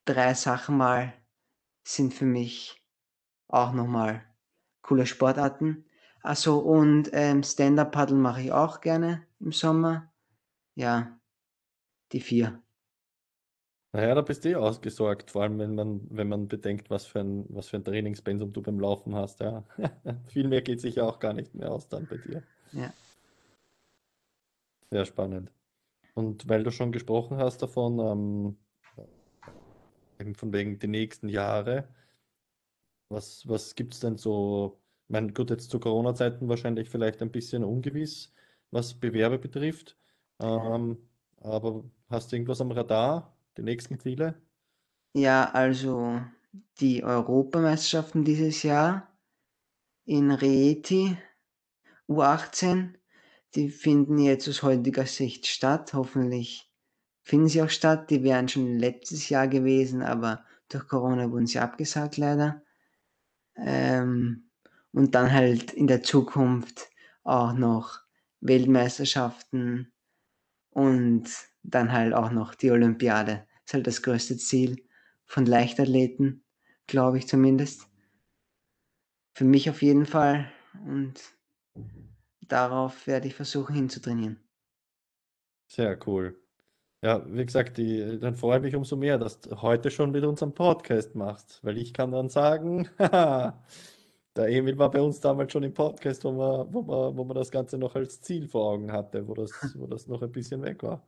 drei 0.04 0.34
Sachen 0.34 0.76
mal 0.76 1.12
sind 1.82 2.14
für 2.14 2.24
mich 2.24 2.80
auch 3.48 3.72
nochmal 3.72 4.24
coole 4.80 5.06
Sportarten. 5.06 5.86
Also 6.22 6.60
und 6.60 7.10
ähm, 7.14 7.42
Stand-Up-Paddeln 7.42 8.20
mache 8.20 8.42
ich 8.42 8.52
auch 8.52 8.80
gerne 8.80 9.26
im 9.40 9.50
Sommer. 9.50 10.12
Ja, 10.76 11.18
die 12.12 12.20
vier. 12.20 12.62
Naja, 13.92 14.14
da 14.14 14.22
bist 14.22 14.44
du 14.44 14.50
eh 14.50 14.54
ausgesorgt, 14.56 15.30
vor 15.32 15.42
allem 15.42 15.58
wenn 15.58 15.74
man, 15.74 16.06
wenn 16.10 16.28
man 16.28 16.46
bedenkt, 16.48 16.90
was 16.90 17.06
für 17.06 17.20
ein, 17.20 17.44
was 17.48 17.68
für 17.68 17.76
ein 17.76 17.84
Trainingspensum 17.84 18.52
du 18.52 18.62
beim 18.62 18.78
Laufen 18.78 19.14
hast, 19.16 19.40
ja. 19.40 19.64
Viel 20.28 20.48
mehr 20.48 20.62
geht 20.62 20.80
sich 20.80 20.96
ja 20.96 21.04
auch 21.04 21.18
gar 21.18 21.32
nicht 21.32 21.54
mehr 21.54 21.72
aus 21.72 21.88
dann 21.88 22.06
bei 22.06 22.18
dir. 22.18 22.44
Ja. 22.72 22.94
Sehr 24.90 25.04
spannend. 25.04 25.52
Und 26.14 26.48
weil 26.48 26.64
du 26.64 26.70
schon 26.72 26.92
gesprochen 26.92 27.38
hast 27.38 27.62
davon, 27.62 27.98
ähm, 28.00 28.58
eben 30.20 30.34
von 30.36 30.52
wegen 30.52 30.78
die 30.78 30.86
nächsten 30.88 31.28
Jahre, 31.28 31.88
Was, 33.08 33.46
was 33.48 33.74
gibt 33.74 33.94
es 33.94 34.00
denn 34.00 34.16
so? 34.16 34.80
Ich 35.08 35.12
meine, 35.12 35.32
gut, 35.32 35.50
jetzt 35.50 35.70
zu 35.70 35.80
Corona-Zeiten 35.80 36.48
wahrscheinlich 36.48 36.88
vielleicht 36.88 37.20
ein 37.22 37.32
bisschen 37.32 37.64
ungewiss, 37.64 38.32
was 38.70 38.94
Bewerbe 38.98 39.38
betrifft. 39.38 39.96
Ähm, 40.40 41.08
aber 41.38 41.84
hast 42.08 42.30
du 42.32 42.36
irgendwas 42.36 42.60
am 42.60 42.70
Radar? 42.70 43.36
Die 43.60 43.64
nächsten 43.64 44.00
Ziele? 44.00 44.40
Ja, 45.12 45.50
also 45.50 46.22
die 46.80 47.04
Europameisterschaften 47.04 48.24
dieses 48.24 48.62
Jahr 48.62 49.14
in 50.06 50.30
Rieti, 50.30 51.18
U18, 52.08 52.94
die 53.54 53.68
finden 53.68 54.16
jetzt 54.16 54.48
aus 54.48 54.62
heutiger 54.62 55.04
Sicht 55.04 55.46
statt. 55.46 55.92
Hoffentlich 55.92 56.72
finden 57.20 57.48
sie 57.48 57.60
auch 57.60 57.68
statt. 57.68 58.08
Die 58.08 58.22
wären 58.22 58.48
schon 58.48 58.78
letztes 58.78 59.28
Jahr 59.28 59.46
gewesen, 59.46 60.00
aber 60.00 60.42
durch 60.70 60.88
Corona 60.88 61.30
wurden 61.30 61.46
sie 61.46 61.58
abgesagt 61.58 62.16
leider. 62.16 62.62
Ähm, 63.56 64.48
und 64.92 65.14
dann 65.14 65.30
halt 65.30 65.74
in 65.74 65.86
der 65.86 66.02
Zukunft 66.02 66.88
auch 67.24 67.52
noch 67.52 68.00
Weltmeisterschaften 68.40 69.92
und 70.70 71.28
dann 71.62 71.92
halt 71.92 72.14
auch 72.14 72.30
noch 72.30 72.54
die 72.54 72.70
Olympiade. 72.70 73.46
Ist 73.70 73.74
halt 73.74 73.86
das 73.86 74.02
größte 74.02 74.36
Ziel 74.36 74.82
von 75.26 75.46
Leichtathleten, 75.46 76.42
glaube 76.88 77.18
ich 77.18 77.28
zumindest. 77.28 77.86
Für 79.32 79.44
mich 79.44 79.70
auf 79.70 79.80
jeden 79.80 80.06
Fall 80.06 80.50
und 80.88 81.14
darauf 82.48 83.06
werde 83.06 83.28
ich 83.28 83.36
versuchen 83.36 83.76
hinzutrainieren. 83.76 84.40
Sehr 85.68 85.96
cool. 86.08 86.36
Ja, 87.00 87.24
wie 87.32 87.46
gesagt, 87.46 87.78
die, 87.78 88.18
dann 88.18 88.34
freue 88.34 88.56
ich 88.56 88.64
mich 88.64 88.74
umso 88.74 88.96
mehr, 88.96 89.18
dass 89.18 89.40
du 89.40 89.62
heute 89.62 89.92
schon 89.92 90.10
mit 90.10 90.24
unserem 90.24 90.52
Podcast 90.52 91.14
machst, 91.14 91.60
weil 91.62 91.78
ich 91.78 91.94
kann 91.94 92.10
dann 92.10 92.28
sagen, 92.28 92.88
haha, 92.98 93.64
der 94.34 94.48
Emil 94.48 94.76
war 94.78 94.90
bei 94.90 95.00
uns 95.00 95.20
damals 95.20 95.52
schon 95.52 95.62
im 95.62 95.74
Podcast, 95.74 96.24
wo 96.24 96.32
man, 96.32 96.74
wo 96.74 96.82
man, 96.82 97.16
wo 97.16 97.22
man 97.22 97.36
das 97.36 97.52
Ganze 97.52 97.78
noch 97.78 97.94
als 97.94 98.20
Ziel 98.20 98.48
vor 98.48 98.72
Augen 98.72 98.90
hatte, 98.90 99.28
wo 99.28 99.34
das, 99.34 99.52
wo 99.78 99.86
das 99.86 100.08
noch 100.08 100.22
ein 100.22 100.32
bisschen 100.32 100.60
weg 100.62 100.82
war. 100.82 101.06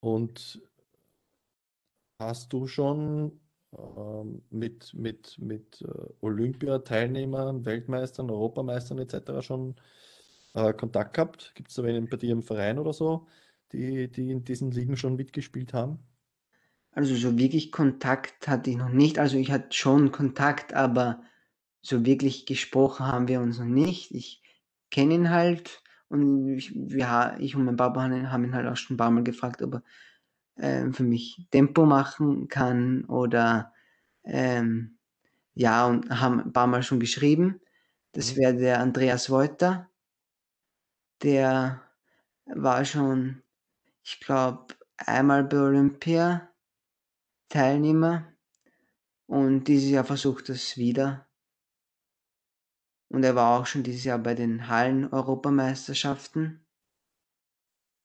Und 0.00 0.60
hast 2.18 2.52
du 2.52 2.66
schon 2.66 3.40
ähm, 3.76 4.42
mit, 4.50 4.94
mit, 4.94 5.38
mit 5.38 5.82
äh, 5.82 6.12
Olympiateilnehmern, 6.20 7.64
Weltmeistern, 7.64 8.30
Europameistern 8.30 8.98
etc. 8.98 9.42
schon 9.44 9.76
äh, 10.54 10.72
Kontakt 10.72 11.14
gehabt? 11.14 11.52
Gibt 11.54 11.68
es 11.68 11.74
da 11.74 11.84
wen 11.84 12.08
bei 12.08 12.16
dir 12.16 12.32
im 12.32 12.42
Verein 12.42 12.78
oder 12.78 12.92
so, 12.92 13.26
die, 13.72 14.10
die 14.10 14.30
in 14.30 14.44
diesen 14.44 14.70
Ligen 14.70 14.96
schon 14.96 15.16
mitgespielt 15.16 15.74
haben? 15.74 15.98
Also 16.92 17.14
so 17.14 17.38
wirklich 17.38 17.70
Kontakt 17.70 18.48
hatte 18.48 18.70
ich 18.70 18.76
noch 18.76 18.88
nicht. 18.88 19.18
Also 19.18 19.36
ich 19.36 19.52
hatte 19.52 19.76
schon 19.76 20.10
Kontakt, 20.10 20.74
aber 20.74 21.22
so 21.82 22.04
wirklich 22.04 22.46
gesprochen 22.46 23.06
haben 23.06 23.28
wir 23.28 23.40
uns 23.40 23.58
noch 23.58 23.66
nicht. 23.66 24.10
Ich 24.10 24.42
kenne 24.90 25.14
ihn 25.14 25.30
halt 25.30 25.82
und 26.08 26.48
ich, 26.48 26.72
ja, 26.74 27.36
ich 27.38 27.56
und 27.56 27.64
mein 27.64 27.76
Papa 27.76 28.02
haben 28.04 28.44
ihn 28.44 28.54
halt 28.54 28.66
auch 28.66 28.76
schon 28.76 28.94
ein 28.94 28.98
paar 28.98 29.10
Mal 29.10 29.24
gefragt, 29.24 29.62
ob 29.62 29.74
er 29.76 29.82
ähm, 30.58 30.94
für 30.94 31.04
mich 31.04 31.46
Tempo 31.50 31.86
machen 31.86 32.48
kann 32.48 33.04
oder 33.06 33.72
ähm, 34.24 34.98
ja, 35.54 35.86
und 35.86 36.10
haben 36.20 36.40
ein 36.40 36.52
paar 36.54 36.66
Mal 36.68 36.82
schon 36.84 37.00
geschrieben. 37.00 37.60
Das 38.12 38.34
Mhm. 38.34 38.38
wäre 38.40 38.54
der 38.56 38.80
Andreas 38.80 39.30
Wolter. 39.30 39.88
Der 41.22 41.80
war 42.46 42.84
schon, 42.84 43.42
ich 44.04 44.20
glaube, 44.20 44.74
einmal 44.98 45.44
bei 45.44 45.58
Olympia 45.58 46.50
Teilnehmer 47.50 48.32
und 49.28 49.66
dieses 49.66 49.90
Jahr 49.90 50.04
versucht 50.04 50.50
es 50.50 50.76
wieder. 50.78 51.27
Und 53.08 53.24
er 53.24 53.34
war 53.34 53.58
auch 53.58 53.66
schon 53.66 53.82
dieses 53.82 54.04
Jahr 54.04 54.18
bei 54.18 54.34
den 54.34 54.68
Hallen-Europameisterschaften. 54.68 56.64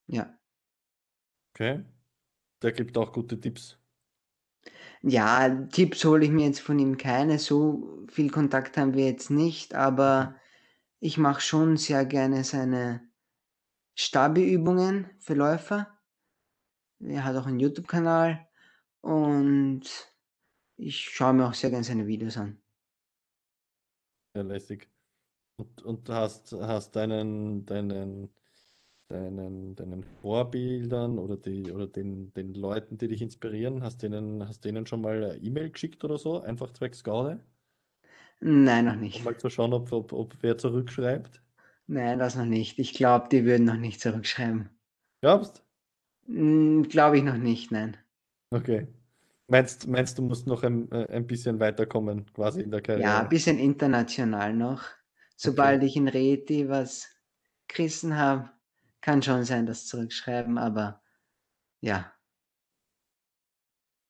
Ja. 0.08 0.38
Okay. 1.54 1.84
Der 2.62 2.72
gibt 2.72 2.98
auch 2.98 3.12
gute 3.12 3.40
Tipps. 3.40 3.78
Ja, 5.02 5.50
Tipps 5.66 6.06
hole 6.06 6.24
ich 6.24 6.32
mir 6.32 6.46
jetzt 6.46 6.62
von 6.62 6.80
ihm 6.80 6.98
keine. 6.98 7.38
So 7.38 8.06
viel 8.10 8.32
Kontakt 8.32 8.78
haben 8.78 8.94
wir 8.94 9.06
jetzt 9.06 9.30
nicht, 9.30 9.76
aber 9.76 10.40
ich 11.00 11.18
mache 11.18 11.42
schon 11.42 11.76
sehr 11.76 12.06
gerne 12.06 12.46
seine 12.46 13.12
Stabi-Übungen 13.96 15.10
für 15.20 15.34
Läufer. 15.34 16.00
Er 17.00 17.26
hat 17.26 17.36
auch 17.36 17.46
einen 17.46 17.60
YouTube-Kanal 17.60 18.48
und 19.02 19.84
ich 20.78 21.02
schaue 21.02 21.34
mir 21.34 21.48
auch 21.48 21.54
sehr 21.54 21.70
gerne 21.70 21.84
seine 21.84 22.08
Videos 22.08 22.38
an. 22.38 22.62
Ja, 24.36 24.42
lässig. 24.42 24.93
Und, 25.58 25.82
und 25.84 26.10
hast, 26.10 26.52
hast 26.54 26.96
deinen, 26.96 27.66
deinen, 27.66 28.34
deinen, 29.08 29.76
deinen 29.76 30.04
Vorbildern 30.04 31.20
oder, 31.20 31.38
die, 31.38 31.72
oder 31.72 31.88
den, 31.88 32.34
den 32.34 32.54
Leuten, 32.56 32.98
die 32.98 33.08
dich 33.08 33.22
inspirieren, 33.22 33.84
hast 33.84 34.04
denen, 34.04 34.48
hast 34.48 34.66
denen 34.66 34.86
schon 34.88 35.02
mal 35.02 35.24
eine 35.24 35.38
E-Mail 35.38 35.72
geschickt 35.72 36.04
oder 36.04 36.18
so? 36.18 36.42
Einfach 36.42 36.72
zwecks 36.74 37.04
Gaude? 37.04 37.44
Nein, 38.42 38.86
noch 38.86 38.96
nicht. 38.96 39.22
um 39.22 39.24
mal 39.24 39.38
zu 39.38 39.50
schauen, 39.50 39.74
ob, 39.74 39.92
ob, 39.92 40.12
ob 40.14 40.36
wer 40.42 40.58
zurückschreibt? 40.58 41.42
Nein, 41.88 42.20
das 42.20 42.36
noch 42.36 42.44
nicht. 42.46 42.78
Ich 42.78 42.94
glaube, 42.94 43.30
die 43.30 43.46
würden 43.46 43.64
noch 43.66 43.78
nicht 43.78 44.02
zurückschreiben. 44.02 44.70
Glaubst? 45.22 45.64
Hm, 46.28 46.84
glaube 46.90 47.18
ich 47.18 47.24
noch 47.24 47.38
nicht, 47.38 47.72
nein. 47.72 47.96
Okay. 48.52 48.88
Meinst, 49.48 49.88
meinst 49.88 50.18
du 50.18 50.24
musst 50.24 50.48
noch 50.48 50.64
ein, 50.64 50.92
äh, 50.92 51.08
ein 51.10 51.28
bisschen 51.28 51.60
weiterkommen, 51.60 52.26
quasi 52.34 52.62
in 52.62 52.72
der 52.72 52.82
Ja, 52.96 53.20
ein 53.22 53.28
Karriere? 53.28 53.30
bisschen 53.30 53.60
international 53.60 54.54
noch. 54.56 54.84
Okay. 55.46 55.74
Sobald 55.76 55.84
ich 55.84 55.96
in 55.96 56.08
Reti 56.08 56.70
was 56.70 57.08
gerissen 57.68 58.18
habe, 58.18 58.50
kann 59.02 59.22
schon 59.22 59.44
sein, 59.46 59.66
dass 59.68 59.86
zurückschreiben, 59.88 60.58
aber 60.58 61.04
ja, 61.82 62.14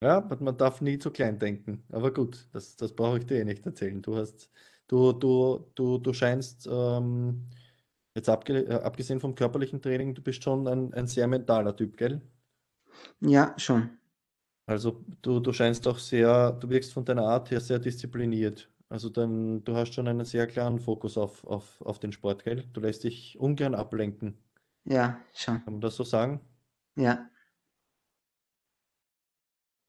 Ja, 0.02 0.20
man 0.42 0.58
darf 0.58 0.82
nie 0.82 1.00
zu 1.00 1.12
klein 1.12 1.40
denken. 1.40 1.86
Aber 1.92 2.14
gut, 2.14 2.50
das, 2.52 2.76
das 2.76 2.94
brauche 2.94 3.20
ich 3.20 3.26
dir 3.26 3.38
eh 3.40 3.46
nicht 3.46 3.66
erzählen. 3.66 4.02
Du 4.02 4.18
hast, 4.18 4.52
du, 4.88 5.14
du, 5.14 5.72
du, 5.76 5.98
du 5.98 6.14
scheinst, 6.14 6.68
ähm, 6.70 7.48
jetzt 8.16 8.28
äh, 8.30 8.74
abgesehen 8.84 9.20
vom 9.22 9.36
körperlichen 9.36 9.82
Training, 9.82 10.14
du 10.16 10.22
bist 10.22 10.44
schon 10.44 10.68
ein, 10.68 10.94
ein 10.94 11.08
sehr 11.08 11.28
mentaler 11.28 11.76
Typ, 11.76 11.98
gell? 11.98 12.22
ja, 13.22 13.54
schon. 13.58 13.98
Also 14.66 15.06
du, 15.22 15.40
du 15.40 15.54
scheinst 15.54 15.88
auch 15.88 15.98
sehr, 16.00 16.52
du 16.54 16.70
wirkst 16.70 16.94
von 16.94 17.04
deiner 17.06 17.24
Art 17.28 17.52
her 17.52 17.60
sehr 17.62 17.80
diszipliniert. 17.80 18.70
Also 18.94 19.10
dann, 19.10 19.66
du 19.66 19.76
hast 19.76 19.94
schon 19.94 20.08
einen 20.08 20.24
sehr 20.24 20.48
klaren 20.48 20.80
Fokus 20.80 21.18
auf, 21.18 21.44
auf, 21.44 21.82
auf 21.82 22.00
den 22.00 22.14
Sport, 22.14 22.46
gell? 22.46 22.64
Du 22.72 22.80
lässt 22.80 23.04
dich 23.04 23.38
ungern 23.38 23.76
ablenken. 23.76 24.38
Ja, 24.86 25.20
schon. 25.34 25.62
Kann 25.66 25.74
man 25.76 25.82
das 25.82 25.96
so 25.98 26.04
sagen? 26.06 26.40
Ja. 26.96 27.30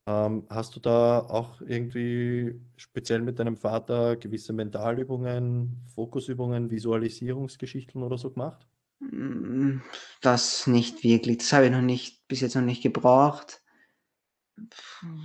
Ähm, 0.07 0.47
hast 0.51 0.77
du 0.77 0.81
da 0.81 1.19
auch 1.21 1.61
irgendwie 1.62 2.59
speziell 2.77 3.21
mit 3.23 3.38
deinem 3.38 3.57
Vater 3.59 4.17
gewisse 4.17 4.53
Mentalübungen, 4.55 5.83
Fokusübungen, 5.95 6.71
Visualisierungsgeschichten 6.71 8.03
oder 8.03 8.17
so 8.19 8.31
gemacht? 8.31 8.67
Mm, 9.01 9.83
Das 10.21 10.67
nicht 10.67 11.05
wirklich. 11.05 11.38
Das 11.38 11.53
habe 11.53 11.67
ich 11.67 11.71
noch 11.73 11.81
nicht, 11.83 12.27
bis 12.29 12.40
jetzt 12.40 12.55
noch 12.57 12.62
nicht 12.62 12.83
gebraucht. 12.83 13.62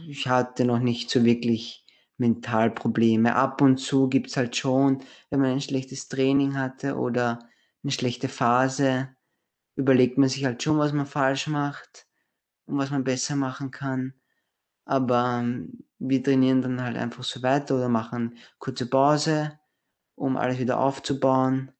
Ich 0.08 0.28
hatte 0.28 0.65
noch 0.65 0.80
nicht 0.80 1.10
so 1.10 1.24
wirklich 1.24 1.86
Mentalprobleme. 2.19 3.36
Ab 3.36 3.62
und 3.62 3.77
zu 3.77 4.10
gibt's 4.10 4.38
halt 4.38 4.55
schon, 4.55 5.03
wenn 5.29 5.41
man 5.41 5.51
ein 5.51 5.62
schlechtes 5.62 6.08
Training 6.10 6.58
hatte 6.58 6.97
oder 6.97 7.39
eine 7.84 7.91
schlechte 7.91 8.29
Phase, 8.29 9.10
überlegt 9.75 10.17
man 10.17 10.29
sich 10.29 10.45
halt 10.45 10.62
schon, 10.63 10.77
was 10.77 10.93
man 10.93 11.05
falsch 11.05 11.47
macht 11.47 12.08
und 12.65 12.77
was 12.77 12.91
man 12.91 13.03
besser 13.03 13.36
machen 13.36 13.71
kann. 13.71 14.13
Aber 14.86 15.39
ähm, 15.41 15.86
wir 15.99 16.23
trainieren 16.23 16.62
dann 16.62 16.82
halt 16.82 16.97
einfach 16.97 17.23
so 17.23 17.43
weiter 17.43 17.75
oder 17.75 17.89
machen 17.89 18.38
kurze 18.60 18.88
Pause, 18.89 19.60
um 20.15 20.38
alles 20.38 20.60
wieder 20.60 20.79
aufzubauen 20.79 21.71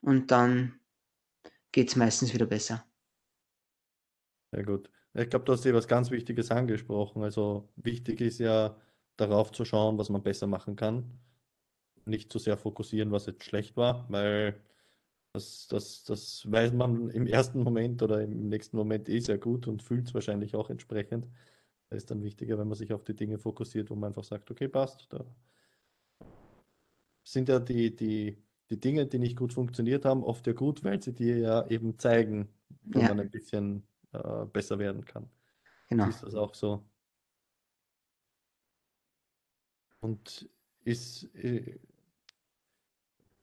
und 0.00 0.30
dann 0.30 0.80
geht's 1.72 1.96
meistens 1.96 2.32
wieder 2.34 2.46
besser. 2.46 2.84
Sehr 4.52 4.64
gut. 4.64 4.90
Ich 5.14 5.30
glaube, 5.30 5.44
du 5.44 5.52
hast 5.52 5.62
hier 5.62 5.74
was 5.74 5.88
ganz 5.88 6.10
Wichtiges 6.10 6.50
angesprochen. 6.50 7.22
Also 7.22 7.68
wichtig 7.76 8.20
ist 8.20 8.38
ja 8.38 8.76
darauf 9.16 9.52
zu 9.52 9.64
schauen, 9.64 9.98
was 9.98 10.08
man 10.10 10.22
besser 10.22 10.46
machen 10.46 10.76
kann. 10.76 11.20
Nicht 12.06 12.32
zu 12.32 12.38
sehr 12.38 12.56
fokussieren, 12.58 13.12
was 13.12 13.26
jetzt 13.26 13.44
schlecht 13.44 13.76
war, 13.76 14.06
weil 14.10 14.60
das, 15.32 15.68
das, 15.68 16.04
das 16.04 16.50
weiß 16.50 16.72
man 16.74 17.10
im 17.10 17.26
ersten 17.26 17.62
Moment 17.62 18.02
oder 18.02 18.22
im 18.22 18.48
nächsten 18.48 18.76
Moment 18.78 19.08
eh 19.08 19.20
sehr 19.20 19.38
gut 19.38 19.68
und 19.68 19.82
fühlt 19.82 20.08
es 20.08 20.14
wahrscheinlich 20.14 20.56
auch 20.56 20.70
entsprechend. 20.70 21.28
Da 21.90 21.96
ist 21.96 22.10
dann 22.10 22.22
wichtiger, 22.24 22.58
wenn 22.58 22.68
man 22.68 22.78
sich 22.78 22.92
auf 22.94 23.04
die 23.04 23.16
Dinge 23.16 23.38
fokussiert, 23.38 23.90
wo 23.90 23.96
man 23.96 24.08
einfach 24.08 24.24
sagt, 24.24 24.50
okay, 24.50 24.68
passt. 24.68 25.06
Da 25.12 25.24
sind 27.24 27.48
ja 27.48 27.58
die, 27.60 27.94
die, 27.96 28.42
die 28.70 28.80
Dinge, 28.80 29.06
die 29.06 29.18
nicht 29.18 29.36
gut 29.36 29.52
funktioniert 29.52 30.04
haben, 30.04 30.22
oft 30.24 30.46
ja 30.46 30.52
gut, 30.52 30.84
weil 30.84 31.02
sie 31.02 31.14
dir 31.14 31.38
ja 31.38 31.66
eben 31.68 31.98
zeigen, 31.98 32.48
wo 32.82 33.02
Ja, 33.02 33.08
man 33.08 33.20
ein 33.20 33.30
bisschen 33.30 33.86
äh, 34.12 34.46
besser 34.46 34.78
werden 34.78 35.04
kann. 35.04 35.30
genau. 35.88 36.06
Du 36.06 36.12
das 36.12 36.34
auch 36.34 36.54
so? 36.54 36.84
Und 40.06 40.48
ist, 40.84 41.24
äh, 41.34 41.78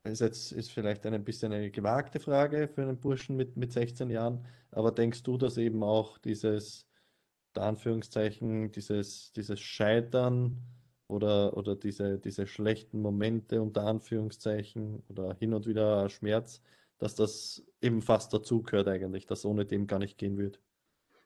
ist 0.06 0.21
jetzt 0.21 0.54
ist 0.54 0.71
vielleicht 0.71 1.06
ein 1.06 1.23
bisschen 1.26 1.52
eine 1.52 1.69
gewagte 1.71 2.21
Frage 2.21 2.69
für 2.69 2.84
einen 2.84 2.97
Burschen 2.97 3.36
mit, 3.36 3.58
mit 3.58 3.73
16 3.73 4.10
Jahren, 4.10 4.45
aber 4.71 4.93
denkst 4.93 5.23
du, 5.23 5.38
dass 5.38 5.58
eben 5.58 5.84
auch 5.84 6.17
dieses, 6.17 6.88
Anführungszeichen, 7.56 8.71
dieses, 8.71 9.34
dieses 9.34 9.60
Scheitern 9.60 10.58
oder, 11.08 11.58
oder 11.58 11.76
diese, 11.76 12.17
diese 12.17 12.47
schlechten 12.47 13.02
Momente 13.02 13.62
unter 13.62 13.84
Anführungszeichen 13.86 15.04
oder 15.10 15.36
hin 15.36 15.54
und 15.54 15.67
wieder 15.67 16.10
Schmerz, 16.10 16.62
dass 16.97 17.13
das 17.15 17.62
eben 17.82 18.02
fast 18.02 18.34
dazugehört 18.34 18.88
eigentlich, 18.88 19.28
dass 19.28 19.45
ohne 19.45 19.65
dem 19.65 19.86
gar 19.86 19.99
nicht 19.99 20.17
gehen 20.17 20.38
wird? 20.38 20.62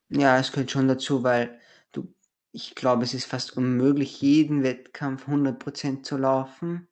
Ja, 0.10 0.39
es 0.39 0.52
gehört 0.52 0.71
schon 0.71 0.88
dazu, 0.88 1.21
weil 1.21 1.60
du 1.91 2.12
ich 2.58 2.74
glaube, 2.74 3.04
es 3.04 3.13
ist 3.13 3.26
fast 3.26 3.56
unmöglich, 3.56 4.20
jeden 4.20 4.63
Wettkampf 4.63 5.28
100% 5.28 6.02
zu 6.02 6.17
laufen. 6.17 6.88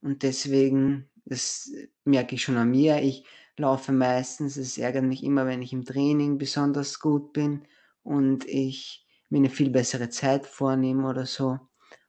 Und 0.00 0.22
deswegen, 0.22 1.10
das 1.26 1.70
merke 2.04 2.36
ich 2.36 2.42
schon 2.42 2.56
an 2.56 2.70
mir, 2.70 3.02
ich 3.02 3.26
laufe 3.58 3.92
meistens, 3.92 4.56
es 4.56 4.78
ärgert 4.78 5.04
mich 5.04 5.22
immer, 5.24 5.46
wenn 5.46 5.60
ich 5.60 5.74
im 5.74 5.84
Training 5.84 6.38
besonders 6.38 7.00
gut 7.00 7.34
bin 7.34 7.68
und 8.02 8.46
ich 8.46 9.06
mir 9.28 9.40
eine 9.40 9.50
viel 9.50 9.68
bessere 9.68 10.08
Zeit 10.08 10.46
vornehme 10.46 11.06
oder 11.06 11.26
so 11.26 11.58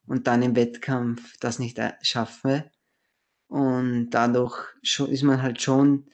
und 0.08 0.28
dann 0.28 0.42
im 0.42 0.56
Wettkampf 0.56 1.36
das 1.42 1.60
nicht 1.60 1.80
äh, 1.80 1.96
schaffe. 2.02 2.72
Und 3.50 4.12
dadurch 4.12 4.56
ist 4.82 5.24
man 5.24 5.42
halt 5.42 5.62
schon 5.62 6.10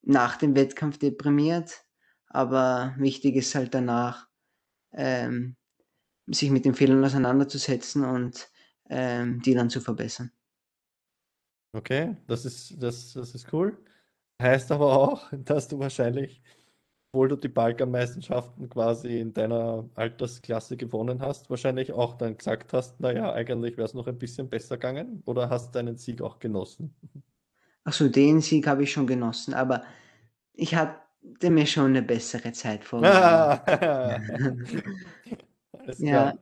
nach 0.00 0.38
dem 0.38 0.56
Wettkampf 0.56 0.96
deprimiert, 0.96 1.84
aber 2.28 2.94
wichtig 2.96 3.36
ist 3.36 3.54
halt 3.54 3.74
danach, 3.74 4.26
ähm, 4.92 5.57
sich 6.30 6.50
mit 6.50 6.64
den 6.64 6.74
Fehlern 6.74 7.04
auseinanderzusetzen 7.04 8.04
und 8.04 8.48
ähm, 8.90 9.40
die 9.42 9.54
dann 9.54 9.70
zu 9.70 9.80
verbessern. 9.80 10.30
Okay, 11.72 12.16
das 12.26 12.44
ist, 12.44 12.82
das, 12.82 13.12
das 13.12 13.34
ist 13.34 13.52
cool. 13.52 13.76
Heißt 14.40 14.72
aber 14.72 14.96
auch, 14.96 15.30
dass 15.44 15.68
du 15.68 15.78
wahrscheinlich, 15.78 16.42
obwohl 17.12 17.28
du 17.28 17.36
die 17.36 17.48
Balkanmeisterschaften 17.48 18.68
quasi 18.68 19.20
in 19.20 19.32
deiner 19.34 19.88
Altersklasse 19.94 20.76
gewonnen 20.76 21.20
hast, 21.20 21.50
wahrscheinlich 21.50 21.92
auch 21.92 22.14
dann 22.14 22.36
gesagt 22.36 22.72
hast, 22.72 23.00
naja, 23.00 23.32
eigentlich 23.32 23.76
wäre 23.76 23.86
es 23.86 23.94
noch 23.94 24.06
ein 24.06 24.18
bisschen 24.18 24.48
besser 24.48 24.76
gegangen 24.76 25.22
oder 25.26 25.50
hast 25.50 25.74
deinen 25.74 25.96
Sieg 25.96 26.22
auch 26.22 26.38
genossen? 26.38 26.94
Achso, 27.84 28.08
den 28.08 28.40
Sieg 28.40 28.66
habe 28.66 28.82
ich 28.84 28.92
schon 28.92 29.06
genossen, 29.06 29.54
aber 29.54 29.82
ich 30.52 30.74
hatte 30.74 31.50
mir 31.50 31.66
schon 31.66 31.86
eine 31.86 32.02
bessere 32.02 32.52
Zeit 32.52 32.84
vorgenommen. 32.84 33.60
Alles 35.88 36.00
Ja, 36.00 36.32
klar. 36.32 36.38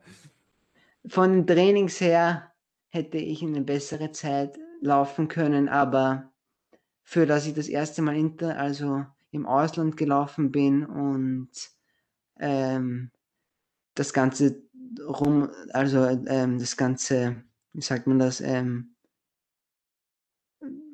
von 1.06 1.32
den 1.32 1.46
Trainings 1.46 2.00
her 2.00 2.52
hätte 2.88 3.18
ich 3.18 3.42
eine 3.42 3.60
bessere 3.62 4.10
Zeit 4.12 4.58
laufen 4.80 5.28
können, 5.28 5.68
aber 5.68 6.32
für 7.04 7.26
dass 7.26 7.46
ich 7.46 7.54
das 7.54 7.68
erste 7.68 8.02
Mal 8.02 8.16
inter, 8.16 8.58
also 8.58 9.06
im 9.30 9.46
Ausland 9.46 9.96
gelaufen 9.96 10.50
bin 10.50 10.84
und 10.84 11.50
ähm, 12.40 13.12
das 13.94 14.12
Ganze 14.12 14.62
rum, 15.06 15.50
also 15.72 16.04
ähm, 16.04 16.58
das 16.58 16.76
Ganze, 16.76 17.44
wie 17.72 17.82
sagt 17.82 18.06
man 18.06 18.18
das, 18.18 18.40
ähm, 18.40 18.96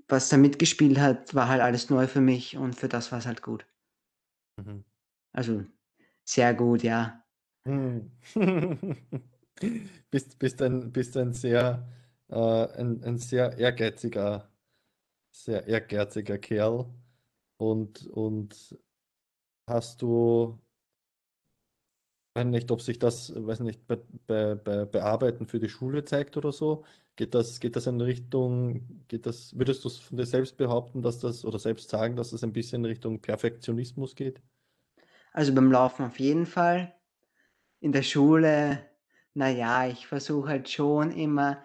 was 0.09 0.29
da 0.29 0.37
mitgespielt 0.37 0.99
hat, 0.99 1.35
war 1.35 1.49
halt 1.49 1.63
alles 1.63 1.89
neu 1.89 2.07
für 2.07 2.21
mich 2.21 2.57
und 2.59 2.75
für 2.77 2.89
das 2.89 3.13
war 3.13 3.19
es 3.19 3.27
halt 3.27 3.43
gut. 3.43 3.67
Mhm. 4.59 4.85
Also 5.33 5.65
sehr 6.25 6.55
gut, 6.55 6.83
ja. 6.83 7.22
Hm. 7.67 8.11
Bist, 10.11 10.39
bist 10.39 10.61
ein, 10.63 10.93
bist 10.93 11.17
ein 11.17 11.33
sehr, 11.33 11.89
äh, 12.29 12.35
ein, 12.37 13.03
ein 13.05 13.19
sehr 13.19 13.57
ehrgeiziger, 13.59 14.51
sehr 15.33 15.67
ehrgeiziger 15.69 16.39
Kerl 16.39 16.87
und, 17.59 18.07
und 18.09 18.79
hast 19.67 20.03
du, 20.03 20.61
weiß 22.35 22.47
nicht, 22.47 22.71
ob 22.71 22.81
sich 22.83 22.99
das, 22.99 23.33
weiß 23.35 23.61
nicht, 23.61 23.87
bei, 23.87 23.97
bei, 24.27 24.55
bei 24.55 24.85
Bearbeiten 24.87 25.47
für 25.47 25.61
die 25.61 25.69
Schule 25.69 26.05
zeigt 26.05 26.37
oder 26.37 26.53
so. 26.53 26.85
Geht 27.17 27.35
das, 27.35 27.61
geht 27.61 27.77
das 27.77 27.87
in 27.87 28.01
Richtung, 28.01 29.05
geht 29.09 29.27
das, 29.27 29.57
würdest 29.59 29.85
du 29.85 29.89
es 29.89 29.99
von 29.99 30.17
dir 30.17 30.25
selbst 30.27 30.57
behaupten, 30.57 31.03
dass 31.03 31.19
das, 31.19 31.45
oder 31.45 31.59
selbst 31.59 31.91
sagen, 31.91 32.17
dass 32.17 32.31
das 32.31 32.43
ein 32.43 32.53
bisschen 32.55 32.83
in 32.83 32.87
Richtung 32.87 33.21
Perfektionismus 33.21 34.15
geht? 34.17 34.43
Also 35.35 35.55
beim 35.55 35.71
Laufen 35.71 36.07
auf 36.07 36.19
jeden 36.19 36.47
Fall. 36.47 36.95
In 37.83 37.93
der 37.93 38.03
Schule, 38.03 38.89
naja, 39.35 39.87
ich 39.87 40.07
versuche 40.07 40.49
halt 40.49 40.71
schon 40.71 41.11
immer 41.13 41.63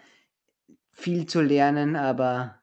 viel 0.92 1.26
zu 1.28 1.42
lernen, 1.42 1.96
aber 1.96 2.62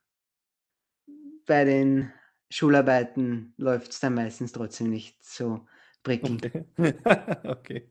bei 1.46 1.64
den 1.64 2.12
Schularbeiten 2.50 3.54
läuft 3.56 3.92
es 3.92 4.00
dann 4.00 4.14
meistens 4.14 4.52
trotzdem 4.52 4.90
nicht 4.90 5.24
so 5.24 5.66
prickelnd. 6.02 6.46
Okay. 6.46 6.64
Okay. 7.44 7.90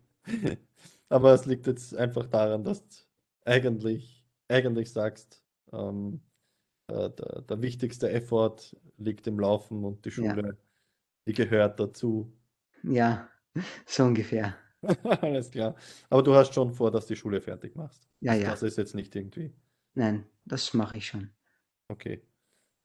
Aber 1.09 1.33
es 1.33 1.45
liegt 1.45 1.67
jetzt 1.67 1.95
einfach 1.95 2.27
daran, 2.27 2.63
dass 2.63 2.87
du 2.87 2.95
eigentlich, 3.45 4.25
eigentlich 4.47 4.91
sagst, 4.91 5.43
ähm, 5.71 6.21
äh, 6.87 7.09
der, 7.11 7.41
der 7.43 7.61
wichtigste 7.61 8.11
Effort 8.11 8.75
liegt 8.97 9.27
im 9.27 9.39
Laufen 9.39 9.83
und 9.85 10.05
die 10.05 10.11
Ja, 10.15 10.37
Schule, 10.37 10.57
die 11.27 11.33
gehört 11.33 11.79
dazu. 11.79 12.33
ja, 12.83 13.29
so 13.85 14.03
ungefähr. 14.05 14.57
Alles 15.21 15.51
klar. 15.51 15.75
Aber 16.09 16.23
du 16.23 16.33
hast 16.35 16.53
schon 16.53 16.73
vor, 16.73 16.91
dass 16.91 17.05
die 17.05 17.15
Schule 17.15 17.41
fertig 17.41 17.75
machst. 17.75 18.07
Ja, 18.19 18.33
ja, 18.33 18.51
das 18.51 18.63
ist 18.63 18.77
jetzt 18.77 18.95
nicht 18.95 19.15
irgendwie. 19.15 19.53
nein, 19.93 20.25
das 20.45 20.73
mache 20.73 20.97
ich 20.97 21.07
schon. 21.07 21.29
Okay. 21.87 22.21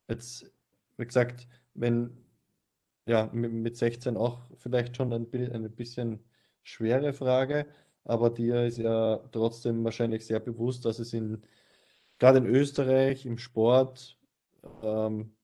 Jetzt, 0.09 0.51
wie 0.97 1.05
gesagt, 1.05 1.47
wenn, 1.73 2.17
ja, 3.07 3.29
mit 3.33 3.51
mit 3.53 3.77
16 3.77 4.17
auch 4.17 4.41
vielleicht 4.57 4.97
schon 4.97 5.13
ein, 5.13 5.27
eine 5.33 5.69
bisschen 5.69 6.19
schwere 6.63 7.13
Frage, 7.13 7.67
aber 8.03 8.29
dir 8.29 8.65
ist 8.65 8.77
ja 8.77 9.17
trotzdem 9.31 9.83
wahrscheinlich 9.83 10.25
sehr 10.25 10.39
bewusst, 10.39 10.85
dass 10.85 10.99
es 10.99 11.13
in, 11.13 11.41
gerade 12.19 12.39
in 12.39 12.45
Österreich, 12.47 13.25
im 13.25 13.37
Sport, 13.37 14.17
ähm, 14.83 15.35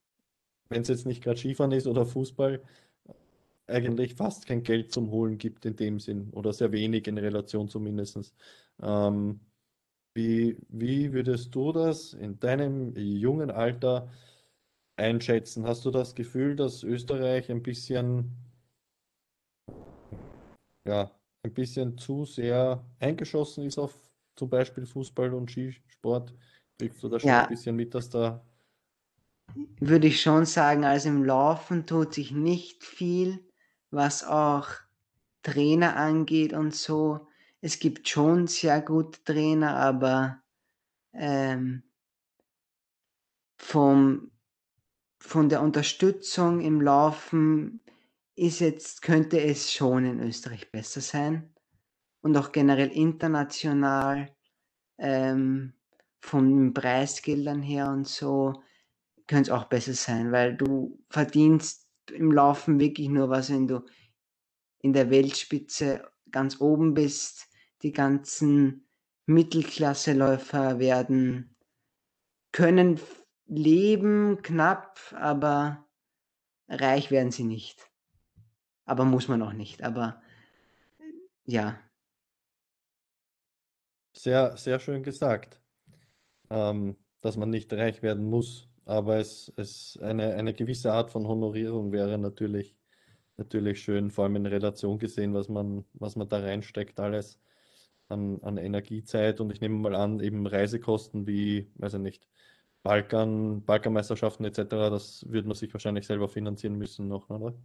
wenn 0.69 0.81
es 0.81 0.87
jetzt 0.89 1.05
nicht 1.05 1.23
gerade 1.23 1.37
Skifahren 1.39 1.71
ist 1.71 1.87
oder 1.87 2.05
Fußball, 2.05 2.63
eigentlich 3.67 4.15
fast 4.15 4.45
kein 4.47 4.63
Geld 4.63 4.91
zum 4.93 5.11
Holen 5.11 5.37
gibt 5.37 5.65
in 5.65 5.75
dem 5.75 5.99
Sinn 5.99 6.29
oder 6.31 6.53
sehr 6.53 6.71
wenig 6.71 7.07
in 7.07 7.17
Relation 7.17 7.67
zumindest. 7.69 8.35
Ähm, 8.81 9.41
wie, 10.15 10.57
wie 10.69 11.13
würdest 11.13 11.55
du 11.55 11.71
das 11.73 12.13
in 12.13 12.39
deinem 12.39 12.95
jungen 12.97 13.51
Alter 13.51 14.11
einschätzen? 14.97 15.65
Hast 15.67 15.85
du 15.85 15.91
das 15.91 16.15
Gefühl, 16.15 16.55
dass 16.57 16.83
Österreich 16.83 17.51
ein 17.51 17.63
bisschen, 17.63 18.31
ja, 20.87 21.11
ein 21.43 21.53
bisschen 21.53 21.97
zu 21.97 22.25
sehr 22.25 22.85
eingeschossen 22.99 23.65
ist 23.65 23.77
auf 23.77 23.95
zum 24.35 24.49
Beispiel 24.49 24.85
Fußball 24.85 25.33
und 25.33 25.51
Skisport? 25.51 26.33
Kriegst 26.77 27.01
du 27.03 27.09
da 27.09 27.19
schon 27.19 27.35
ein 27.37 27.45
Ja, 27.45 27.47
bisschen 27.47 27.75
mit, 27.75 27.93
dass 27.95 28.09
da, 28.09 28.45
würde 29.79 30.07
ich 30.07 30.21
schon 30.21 30.45
sagen, 30.45 30.83
also 30.85 31.09
im 31.09 31.23
Laufen 31.23 31.85
tut 31.85 32.13
sich 32.13 32.31
nicht 32.31 32.83
viel, 32.83 33.44
was 33.95 34.23
auch 34.23 34.67
Trainer 35.43 35.95
angeht 35.95 36.53
und 36.53 36.75
so. 36.75 37.27
Es 37.61 37.79
gibt 37.79 38.07
schon 38.07 38.47
sehr 38.47 38.81
gute 38.81 39.23
Trainer, 39.23 39.75
aber 39.77 40.41
ähm, 41.13 41.83
vom, 43.57 44.31
von 45.19 45.49
der 45.49 45.61
Unterstützung 45.61 46.61
im 46.61 46.81
Laufen 46.81 47.81
ist 48.35 48.59
jetzt, 48.59 49.01
könnte 49.01 49.41
es 49.41 49.71
schon 49.71 50.05
in 50.05 50.19
Österreich 50.19 50.71
besser 50.71 51.01
sein 51.01 51.53
und 52.21 52.35
auch 52.37 52.51
generell 52.51 52.89
international 52.89 54.35
ähm, 54.97 55.73
von 56.19 56.49
den 56.49 56.73
Preisgeldern 56.73 57.61
her 57.61 57.89
und 57.89 58.07
so 58.07 58.63
könnte 59.27 59.51
es 59.51 59.57
auch 59.57 59.65
besser 59.65 59.93
sein, 59.93 60.31
weil 60.31 60.55
du 60.55 60.99
verdienst 61.09 61.84
im 62.11 62.31
Laufen 62.31 62.79
wirklich 62.79 63.09
nur 63.09 63.29
was, 63.29 63.49
wenn 63.49 63.67
du 63.67 63.85
in 64.79 64.93
der 64.93 65.09
Weltspitze 65.09 66.07
ganz 66.31 66.61
oben 66.61 66.93
bist. 66.93 67.47
Die 67.81 67.91
ganzen 67.91 68.87
Mittelklasseläufer 69.25 70.79
werden 70.79 71.55
können 72.51 72.99
leben 73.47 74.41
knapp, 74.41 74.99
aber 75.13 75.85
reich 76.67 77.11
werden 77.11 77.31
sie 77.31 77.43
nicht. 77.43 77.89
Aber 78.85 79.05
muss 79.05 79.27
man 79.27 79.41
auch 79.41 79.53
nicht. 79.53 79.83
Aber 79.83 80.21
ja, 81.45 81.79
sehr, 84.15 84.57
sehr 84.57 84.79
schön 84.79 85.03
gesagt, 85.03 85.61
ähm, 86.49 86.97
dass 87.21 87.37
man 87.37 87.49
nicht 87.49 87.71
reich 87.73 88.01
werden 88.01 88.25
muss, 88.29 88.69
aber 88.85 89.17
es, 89.17 89.51
es 89.57 89.97
eine, 90.01 90.35
eine 90.35 90.53
gewisse 90.53 90.93
Art 90.93 91.11
von 91.11 91.27
Honorierung 91.27 91.91
wäre 91.91 92.17
natürlich, 92.17 92.75
natürlich 93.37 93.81
schön, 93.83 94.11
vor 94.11 94.25
allem 94.25 94.37
in 94.37 94.45
Relation 94.47 94.99
gesehen, 94.99 95.33
was 95.33 95.49
man, 95.49 95.85
was 95.93 96.15
man 96.15 96.29
da 96.29 96.39
reinsteckt, 96.39 96.99
alles. 96.99 97.39
an, 98.09 98.39
an 98.43 98.57
Energiezeit 98.57 99.39
und 99.41 99.51
ich 99.51 99.61
nehme 99.61 99.75
mal 99.77 99.95
an, 99.95 100.19
eben 100.19 100.47
Reisekosten 100.47 101.27
wie, 101.27 101.71
weiß 101.75 101.95
ich 101.95 101.99
nicht, 102.01 102.27
Balkan, 102.83 103.63
Balkanmeisterschaften 103.65 104.45
etc., 104.45 104.59
das 104.91 105.25
würde 105.29 105.47
man 105.47 105.55
sich 105.57 105.73
wahrscheinlich 105.73 106.07
selber 106.07 106.29
finanzieren 106.29 106.77
müssen 106.77 107.07
noch, 107.07 107.29
oder? 107.29 107.55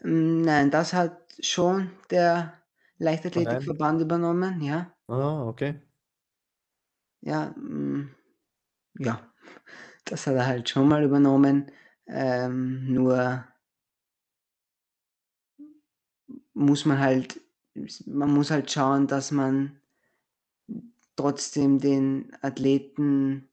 Hm, 0.00 0.42
nein, 0.42 0.70
das 0.70 0.92
hat 0.92 1.18
schon 1.40 1.90
der? 2.10 2.54
Leichtathletikverband 2.98 4.00
übernommen, 4.00 4.62
ja. 4.62 4.90
Ah, 5.08 5.46
okay. 5.48 5.80
Ja, 7.20 7.54
hm, 7.54 8.14
ja, 8.98 9.20
das 10.06 10.26
hat 10.26 10.36
er 10.36 10.46
halt 10.46 10.68
schon 10.68 10.88
mal 10.88 11.04
übernommen. 11.04 11.70
Ähm, 12.06 12.92
nur 12.92 13.44
muss 16.54 16.86
man 16.86 16.98
halt, 16.98 17.40
man 18.06 18.32
muss 18.32 18.50
halt 18.50 18.70
schauen, 18.70 19.06
dass 19.06 19.30
man 19.30 19.80
trotzdem 21.16 21.78
den 21.78 22.32
Athleten 22.40 23.48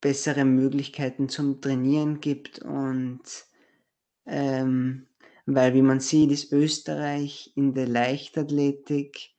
bessere 0.00 0.44
Möglichkeiten 0.44 1.28
zum 1.28 1.62
Trainieren 1.62 2.20
gibt 2.20 2.58
und 2.58 3.22
ähm, 4.26 5.06
weil 5.46 5.74
wie 5.74 5.82
man 5.82 6.00
sieht, 6.00 6.30
ist 6.30 6.52
Österreich 6.52 7.52
in 7.54 7.74
der 7.74 7.86
Leichtathletik 7.86 9.34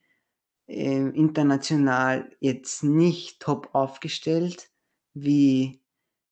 äh, 0.66 1.08
international 1.10 2.30
jetzt 2.40 2.82
nicht 2.82 3.40
top 3.40 3.74
aufgestellt, 3.74 4.70
wie, 5.16 5.82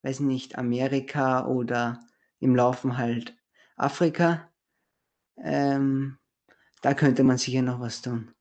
weiß 0.03 0.21
nicht, 0.21 0.59
Amerika 0.59 1.47
oder 1.47 2.01
im 2.41 2.57
Laufen 2.57 2.99
halt 2.99 3.37
Afrika. 3.77 4.51
Ähm, 5.39 6.19
da 6.83 6.95
könnte 6.95 7.25
man 7.25 7.39
sicher 7.39 7.63
noch 7.63 7.81
was 7.81 8.03
tun. 8.03 8.35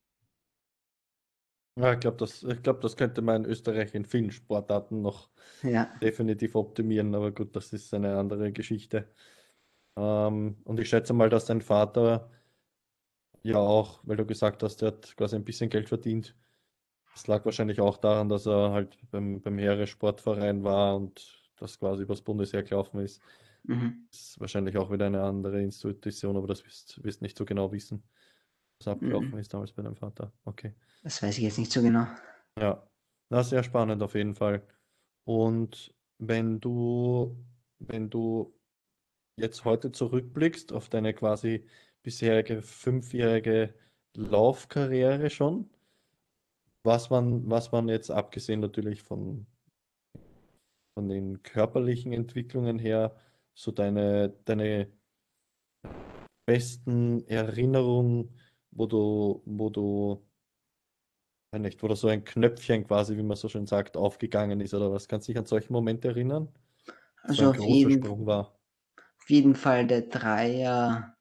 Ja, 1.75 1.93
ich 1.93 1.99
glaube, 1.99 2.17
das, 2.17 2.43
ich 2.43 2.61
glaub, 2.61 2.81
das 2.81 2.95
könnte 2.97 3.21
man 3.21 3.43
in 3.45 3.49
Österreich 3.49 3.95
in 3.95 4.05
vielen 4.05 4.31
Sportarten 4.31 5.01
noch 5.01 5.29
Ja, 5.63 6.03
definitiv 6.03 6.55
optimieren, 6.55 7.15
aber 7.15 7.31
gut, 7.31 7.55
das 7.55 7.73
ist 7.73 7.93
eine 7.93 8.17
andere 8.17 8.51
Geschichte. 8.53 9.13
Ähm, 9.97 10.57
und 10.65 10.79
ich 10.79 10.89
schätze 10.89 11.13
mal, 11.13 11.29
dass 11.29 11.45
dein 11.45 11.61
Vater 11.61 12.31
ja 13.43 13.57
auch, 13.57 14.01
weil 14.05 14.17
du 14.17 14.25
gesagt 14.25 14.63
hast, 14.63 14.81
er 14.81 14.89
hat 14.89 15.15
quasi 15.17 15.35
ein 15.37 15.45
bisschen 15.45 15.69
Geld 15.69 15.87
verdient. 15.89 16.35
Das 17.13 17.27
lag 17.27 17.45
wahrscheinlich 17.45 17.79
auch 17.79 17.97
daran, 17.97 18.29
dass 18.29 18.45
er 18.47 18.71
halt 18.71 18.97
beim, 19.11 19.41
beim 19.41 19.57
Heeressportverein 19.57 20.63
war 20.63 20.95
und 20.95 21.51
das 21.57 21.79
quasi 21.79 22.03
übers 22.03 22.21
Bundesheer 22.21 22.63
gelaufen 22.63 22.99
ist. 23.01 23.21
mhm, 23.63 24.07
Das 24.11 24.21
ist 24.21 24.39
wahrscheinlich 24.39 24.77
auch 24.77 24.91
wieder 24.91 25.05
eine 25.07 25.23
andere 25.23 25.61
Institution, 25.61 26.37
aber 26.37 26.47
das 26.47 26.65
wirst, 26.65 27.03
wirst 27.03 27.21
nicht 27.21 27.37
so 27.37 27.45
genau 27.45 27.71
wissen, 27.71 28.03
was 28.79 28.87
abgelaufen 28.87 29.31
mhm. 29.31 29.39
ist 29.39 29.53
damals 29.53 29.73
bei 29.73 29.83
deinem 29.83 29.95
Vater. 29.95 30.33
Okay. 30.45 30.73
Das 31.03 31.21
weiß 31.21 31.37
ich 31.37 31.43
jetzt 31.43 31.59
nicht 31.59 31.71
so 31.71 31.81
genau. 31.81 32.07
Ja, 32.59 32.87
na, 33.29 33.43
sehr 33.43 33.63
spannend 33.63 34.01
auf 34.03 34.15
jeden 34.15 34.35
Fall. 34.35 34.67
Und 35.25 35.95
wenn 36.19 36.59
du, 36.59 37.37
wenn 37.79 38.09
du 38.09 38.59
jetzt 39.37 39.65
heute 39.65 39.91
zurückblickst 39.91 40.73
auf 40.73 40.89
deine 40.89 41.13
quasi 41.13 41.67
bisherige 42.03 42.61
fünfjährige 42.61 43.75
Laufkarriere 44.15 45.29
schon, 45.29 45.72
was 46.83 47.09
man, 47.09 47.49
was 47.49 47.71
man 47.71 47.87
jetzt 47.89 48.11
abgesehen 48.11 48.59
natürlich 48.59 49.01
von, 49.01 49.45
von 50.93 51.09
den 51.09 51.41
körperlichen 51.43 52.13
Entwicklungen 52.13 52.77
her, 52.77 53.15
so 53.53 53.71
deine, 53.71 54.29
deine 54.45 54.91
besten 56.45 57.25
Erinnerungen, 57.27 58.29
wo 58.71 58.85
du, 58.87 59.41
wo 59.45 59.69
du, 59.69 60.25
weiß 61.51 61.61
nicht, 61.61 61.81
wo 61.81 61.87
da 61.87 61.95
so 61.95 62.07
ein 62.07 62.23
Knöpfchen 62.23 62.85
quasi, 62.85 63.15
wie 63.15 63.23
man 63.23 63.37
so 63.37 63.47
schön 63.47 63.67
sagt, 63.67 63.95
aufgegangen 63.95 64.59
ist 64.59 64.73
oder 64.73 64.91
was? 64.91 65.07
Kannst 65.07 65.27
du 65.27 65.31
dich 65.31 65.39
an 65.39 65.45
solche 65.45 65.71
Momente 65.71 66.09
erinnern? 66.09 66.49
Also 67.21 67.49
auf 67.49 67.59
jeden, 67.59 68.29
auf 68.29 69.29
jeden 69.29 69.55
Fall 69.55 69.87
der 69.87 70.01
Dreier 70.01 71.15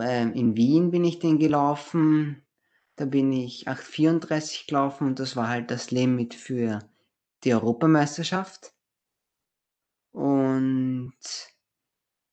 ähm, 0.00 0.32
in 0.32 0.56
Wien 0.56 0.90
bin 0.90 1.04
ich 1.04 1.18
den 1.18 1.38
gelaufen. 1.38 2.45
Da 2.96 3.04
bin 3.04 3.32
ich 3.32 3.68
8,34 3.68 4.66
gelaufen 4.66 5.06
und 5.06 5.18
das 5.18 5.36
war 5.36 5.48
halt 5.48 5.70
das 5.70 5.90
Limit 5.90 6.34
für 6.34 6.78
die 7.44 7.52
Europameisterschaft. 7.52 8.72
Und 10.12 11.12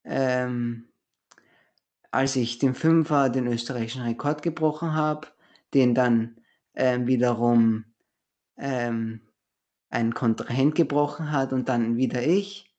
ähm, 0.06 0.90
als 2.12 2.36
ich 2.38 2.60
den 2.60 2.76
Fünfer, 2.76 3.30
den 3.30 3.48
österreichischen 3.48 4.04
Rekord 4.04 4.42
gebrochen 4.42 4.94
habe, 4.94 5.28
den 5.74 5.94
dann 5.94 6.38
ähm, 6.76 7.08
wiederum 7.08 7.86
ähm, 8.58 9.22
ein 9.90 10.14
Kontrahent 10.14 10.76
gebrochen 10.76 11.32
hat 11.32 11.52
und 11.52 11.68
dann 11.70 11.98
wieder 11.98 12.24
ich, 12.24 12.74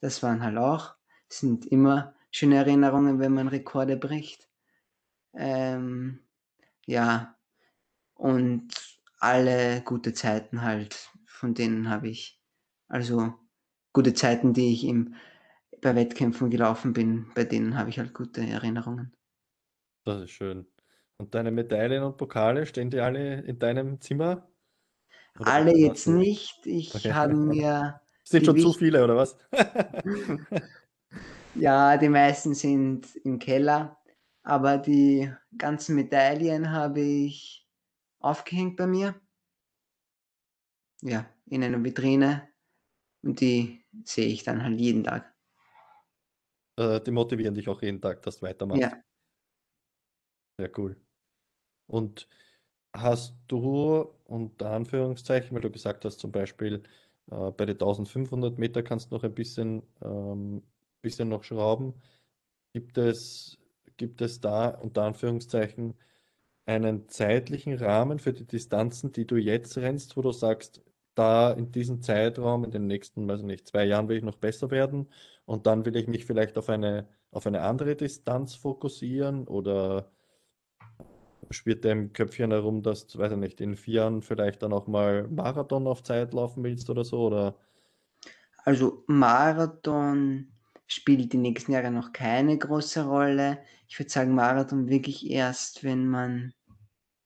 das 0.00 0.22
waren 0.22 0.42
halt 0.42 0.56
auch, 0.56 0.94
sind 1.28 1.66
immer 1.66 2.14
schöne 2.30 2.56
Erinnerungen, 2.56 3.18
wenn 3.18 3.34
man 3.34 3.48
Rekorde 3.48 3.96
bricht. 3.96 4.48
Ähm, 5.34 6.20
ja, 6.86 7.36
und 8.14 8.68
alle 9.20 9.82
gute 9.82 10.14
Zeiten 10.14 10.62
halt, 10.62 11.10
von 11.26 11.54
denen 11.54 11.90
habe 11.90 12.08
ich, 12.08 12.40
also 12.88 13.34
gute 13.92 14.14
Zeiten, 14.14 14.54
die 14.54 14.72
ich 14.72 14.84
im, 14.84 15.16
bei 15.82 15.94
Wettkämpfen 15.96 16.50
gelaufen 16.50 16.92
bin, 16.94 17.32
bei 17.34 17.44
denen 17.44 17.78
habe 17.78 17.90
ich 17.90 17.98
halt 17.98 18.14
gute 18.14 18.42
Erinnerungen. 18.46 19.14
Das 20.04 20.22
ist 20.22 20.30
schön. 20.30 20.66
Und 21.18 21.34
deine 21.34 21.50
Medaillen 21.50 22.02
und 22.02 22.16
Pokale, 22.16 22.66
stehen 22.66 22.90
die 22.90 23.00
alle 23.00 23.40
in 23.42 23.58
deinem 23.58 24.00
Zimmer? 24.00 24.48
Oder 25.38 25.52
Alle 25.52 25.74
jetzt 25.76 26.06
nicht. 26.08 26.66
Ich 26.66 27.08
Okay. 27.08 27.10
habe 27.10 27.34
mir 27.34 28.00
Sind 28.24 28.44
schon 28.46 28.58
zu 28.58 28.72
viele, 28.72 29.04
oder 29.04 29.16
was? 29.16 29.36
ja, 31.54 31.96
die 31.96 32.08
meisten 32.08 32.54
sind 32.54 33.14
im 33.24 33.38
Keller, 33.38 33.95
aber 34.46 34.78
die 34.78 35.32
ganzen 35.58 35.96
Medaillen 35.96 36.70
habe 36.72 37.00
ich 37.02 37.68
aufgehängt 38.20 38.76
bei 38.76 38.86
mir, 38.86 39.20
ja, 41.02 41.26
in 41.46 41.62
einer 41.64 41.82
Vitrine 41.82 42.48
und 43.22 43.40
die 43.40 43.84
sehe 44.04 44.26
ich 44.28 44.44
dann 44.44 44.62
halt 44.62 44.80
jeden 44.80 45.04
Tag. 45.04 45.34
Äh, 46.78 47.00
Die 47.02 47.10
motivieren 47.10 47.54
dich 47.54 47.68
auch 47.68 47.82
jeden 47.82 48.00
Tag, 48.00 48.22
dass 48.22 48.38
du 48.40 48.46
weitermachst. 48.46 48.80
Ja, 48.80 49.02
Sehr 50.58 50.70
cool. 50.78 51.00
Und 51.88 52.28
hast 52.94 53.38
du 53.48 54.14
unter 54.24 54.70
Anführungszeichen, 54.72 55.54
weil 55.54 55.62
du 55.62 55.70
gesagt 55.70 56.04
hast, 56.04 56.18
zum 56.20 56.32
Beispiel 56.32 56.84
äh, 57.30 57.52
bei 57.52 57.66
den 57.66 57.78
1500 57.78 58.58
Meter 58.58 58.82
kannst 58.82 59.10
du 59.12 59.16
noch 59.16 59.24
ein 59.24 59.34
bisschen, 59.34 59.84
ähm, 60.02 60.64
bisschen 61.02 61.28
noch 61.28 61.44
schrauben. 61.44 61.94
Gibt 62.74 62.98
es, 62.98 63.58
gibt 63.96 64.20
es 64.20 64.40
da 64.40 64.68
unter 64.68 65.02
Anführungszeichen 65.02 65.94
einen 66.66 67.08
zeitlichen 67.08 67.74
Rahmen 67.74 68.18
für 68.18 68.32
die 68.32 68.46
Distanzen, 68.46 69.12
die 69.12 69.26
du 69.26 69.36
jetzt 69.36 69.78
rennst, 69.78 70.16
wo 70.16 70.22
du 70.22 70.32
sagst, 70.32 70.82
da 71.14 71.52
in 71.52 71.72
diesem 71.72 72.02
Zeitraum, 72.02 72.64
in 72.64 72.70
den 72.70 72.86
nächsten, 72.86 73.28
weiß 73.28 73.40
ich 73.40 73.46
nicht, 73.46 73.68
zwei 73.68 73.84
Jahren 73.84 74.08
will 74.08 74.18
ich 74.18 74.24
noch 74.24 74.36
besser 74.36 74.70
werden 74.70 75.08
und 75.46 75.66
dann 75.66 75.86
will 75.86 75.96
ich 75.96 76.08
mich 76.08 76.26
vielleicht 76.26 76.58
auf 76.58 76.68
eine, 76.68 77.08
auf 77.30 77.46
eine 77.46 77.62
andere 77.62 77.96
Distanz 77.96 78.54
fokussieren 78.54 79.48
oder 79.48 80.10
dir 81.64 81.92
im 81.92 82.12
Köpfchen 82.12 82.50
herum, 82.50 82.82
dass 82.82 83.06
du, 83.06 83.18
weiß 83.18 83.32
ich 83.32 83.38
nicht, 83.38 83.60
in 83.60 83.76
vier 83.76 83.94
Jahren 83.94 84.22
vielleicht 84.22 84.62
dann 84.62 84.72
auch 84.72 84.86
mal 84.86 85.28
Marathon 85.28 85.86
auf 85.86 86.02
Zeit 86.02 86.34
laufen 86.34 86.64
willst 86.64 86.90
oder 86.90 87.04
so 87.04 87.26
oder? 87.26 87.54
Also 88.64 89.04
Marathon 89.06 90.52
spielt 90.86 91.32
die 91.32 91.38
nächsten 91.38 91.72
Jahre 91.72 91.90
noch 91.90 92.12
keine 92.12 92.56
große 92.56 93.04
Rolle. 93.06 93.58
Ich 93.88 93.98
würde 93.98 94.10
sagen, 94.10 94.34
Marathon 94.34 94.88
wirklich 94.88 95.30
erst, 95.30 95.84
wenn 95.84 96.08
man 96.08 96.54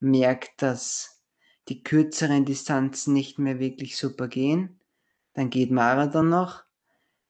merkt, 0.01 0.63
dass 0.63 1.23
die 1.69 1.83
kürzeren 1.83 2.45
Distanzen 2.45 3.15
nicht 3.15 3.39
mehr 3.39 3.59
wirklich 3.59 3.97
super 3.97 4.29
gehen. 4.29 4.81
Dann 5.35 5.51
geht 5.51 5.71
Marathon 5.71 6.29
noch. 6.29 6.65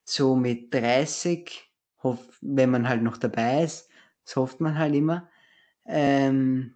So 0.04 0.34
mit 0.34 0.72
30, 0.74 1.70
hoff, 2.02 2.38
wenn 2.40 2.70
man 2.70 2.88
halt 2.88 3.02
noch 3.02 3.16
dabei 3.16 3.64
ist, 3.64 3.88
das 4.24 4.36
hofft 4.36 4.60
man 4.60 4.78
halt 4.78 4.94
immer. 4.94 5.28
Ähm, 5.86 6.74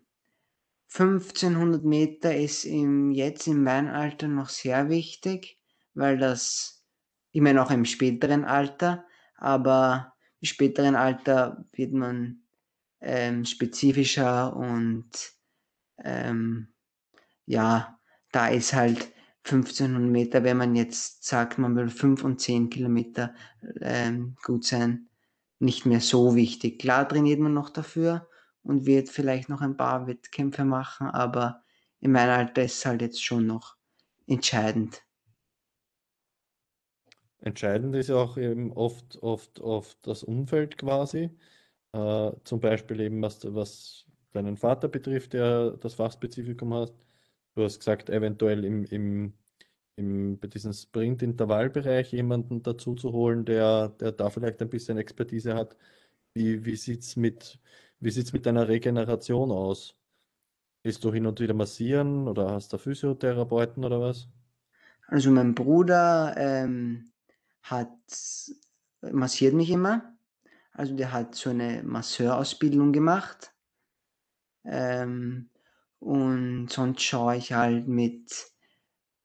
1500 0.93 1.83
Meter 1.83 2.37
ist 2.37 2.65
im, 2.65 3.11
jetzt 3.11 3.49
in 3.49 3.63
meinem 3.63 3.89
Alter 3.89 4.29
noch 4.29 4.49
sehr 4.49 4.89
wichtig, 4.89 5.59
weil 5.95 6.19
das, 6.19 6.85
ich 7.33 7.41
meine 7.41 7.63
auch 7.65 7.71
im 7.71 7.85
späteren 7.85 8.45
Alter, 8.45 9.05
aber 9.45 10.15
im 10.41 10.47
späteren 10.47 10.97
Alter 10.97 11.65
wird 11.73 11.93
man 11.93 12.43
ähm, 13.01 13.45
spezifischer 13.45 14.57
und 14.57 15.07
ähm, 16.03 16.69
ja, 17.45 17.99
da 18.33 18.49
ist 18.49 18.73
halt 18.73 19.13
1500 19.45 20.11
Meter, 20.11 20.45
wenn 20.45 20.57
man 20.57 20.75
jetzt 20.75 21.25
sagt, 21.25 21.59
man 21.59 21.77
will 21.77 21.91
5 21.91 22.25
und 22.25 22.41
10 22.41 22.71
Kilometer 22.71 23.35
ähm, 23.83 24.37
gut 24.43 24.65
sein, 24.65 25.09
nicht 25.59 25.85
mehr 25.85 26.01
so 26.01 26.35
wichtig. 26.35 26.81
Klar 26.81 27.07
trainiert 27.07 27.41
man 27.41 27.53
noch 27.53 27.69
dafür 27.69 28.27
und 28.63 28.87
wird 28.87 29.11
vielleicht 29.11 29.51
noch 29.51 29.61
ein 29.61 29.77
paar 29.77 30.07
Wettkämpfe 30.07 30.65
machen, 30.65 31.09
aber 31.09 31.63
in 32.01 32.13
meinem 32.13 32.31
Alter 32.31 32.65
ist 32.65 32.79
es 32.79 32.87
halt 32.87 33.03
jetzt 33.03 33.23
schon 33.23 33.47
noch 33.47 33.77
entscheidend. 34.27 35.03
Entscheidend 37.45 37.95
ist 37.95 38.11
auch 38.11 38.39
eben 38.39 38.73
oft, 38.73 39.23
oft, 39.23 39.61
oft 39.61 39.99
das 40.07 40.23
Umfeld 40.23 40.79
quasi. 40.79 41.29
Äh, 41.93 42.33
zum 42.43 42.59
Beispiel 42.59 43.01
eben, 43.01 43.21
was, 43.21 43.45
was 43.55 44.07
deinen 44.33 44.57
Vater 44.57 44.89
betrifft, 44.89 45.35
der 45.35 45.73
das 45.73 45.93
Fachspezifikum 45.93 46.73
hat. 46.73 46.95
Du 47.55 47.63
hast 47.65 47.81
gesagt, 47.81 48.09
eventuell 48.09 48.65
im, 48.65 48.87
im, 48.87 49.35
im, 49.97 50.39
bei 50.39 50.49
diesem 50.49 50.73
Sprint-Intervallbereich 50.73 52.13
jemanden 52.13 52.63
dazu 52.63 52.95
zu 52.95 53.13
holen, 53.13 53.45
der, 53.45 53.91
der 53.91 54.13
da 54.13 54.31
vielleicht 54.31 54.63
ein 54.63 54.71
bisschen 54.71 54.97
Expertise 54.97 55.55
hat. 55.55 55.77
Wie, 56.33 56.65
wie 56.65 56.77
sieht 56.77 57.03
es 57.03 57.15
mit, 57.15 57.61
wie 58.01 58.11
sieht's 58.11 58.33
mit 58.33 58.47
deiner 58.47 58.69
Regeneration 58.69 59.51
aus? 59.51 59.99
Bist 60.83 61.05
du 61.05 61.13
hin 61.13 61.27
und 61.27 61.41
wieder 61.41 61.55
massieren 61.55 62.27
oder 62.27 62.53
hast 62.53 62.73
du 62.73 62.79
Physiotherapeuten 62.79 63.85
oder 63.85 64.01
was? 64.01 64.29
Also 65.09 65.31
mein 65.31 65.55
Bruder 65.55 66.35
ähm, 66.39 67.11
hat 67.65 67.91
massiert 69.01 69.55
mich 69.55 69.71
immer. 69.71 70.17
Also 70.73 70.95
der 70.97 71.13
hat 71.13 71.35
so 71.35 71.51
eine 71.51 71.83
Masseurausbildung 71.83 72.93
gemacht. 72.93 73.53
Ähm, 74.65 75.51
und 75.99 76.69
sonst 76.69 77.03
schaue 77.03 77.37
ich 77.37 77.53
halt 77.53 77.87
mit, 77.87 78.53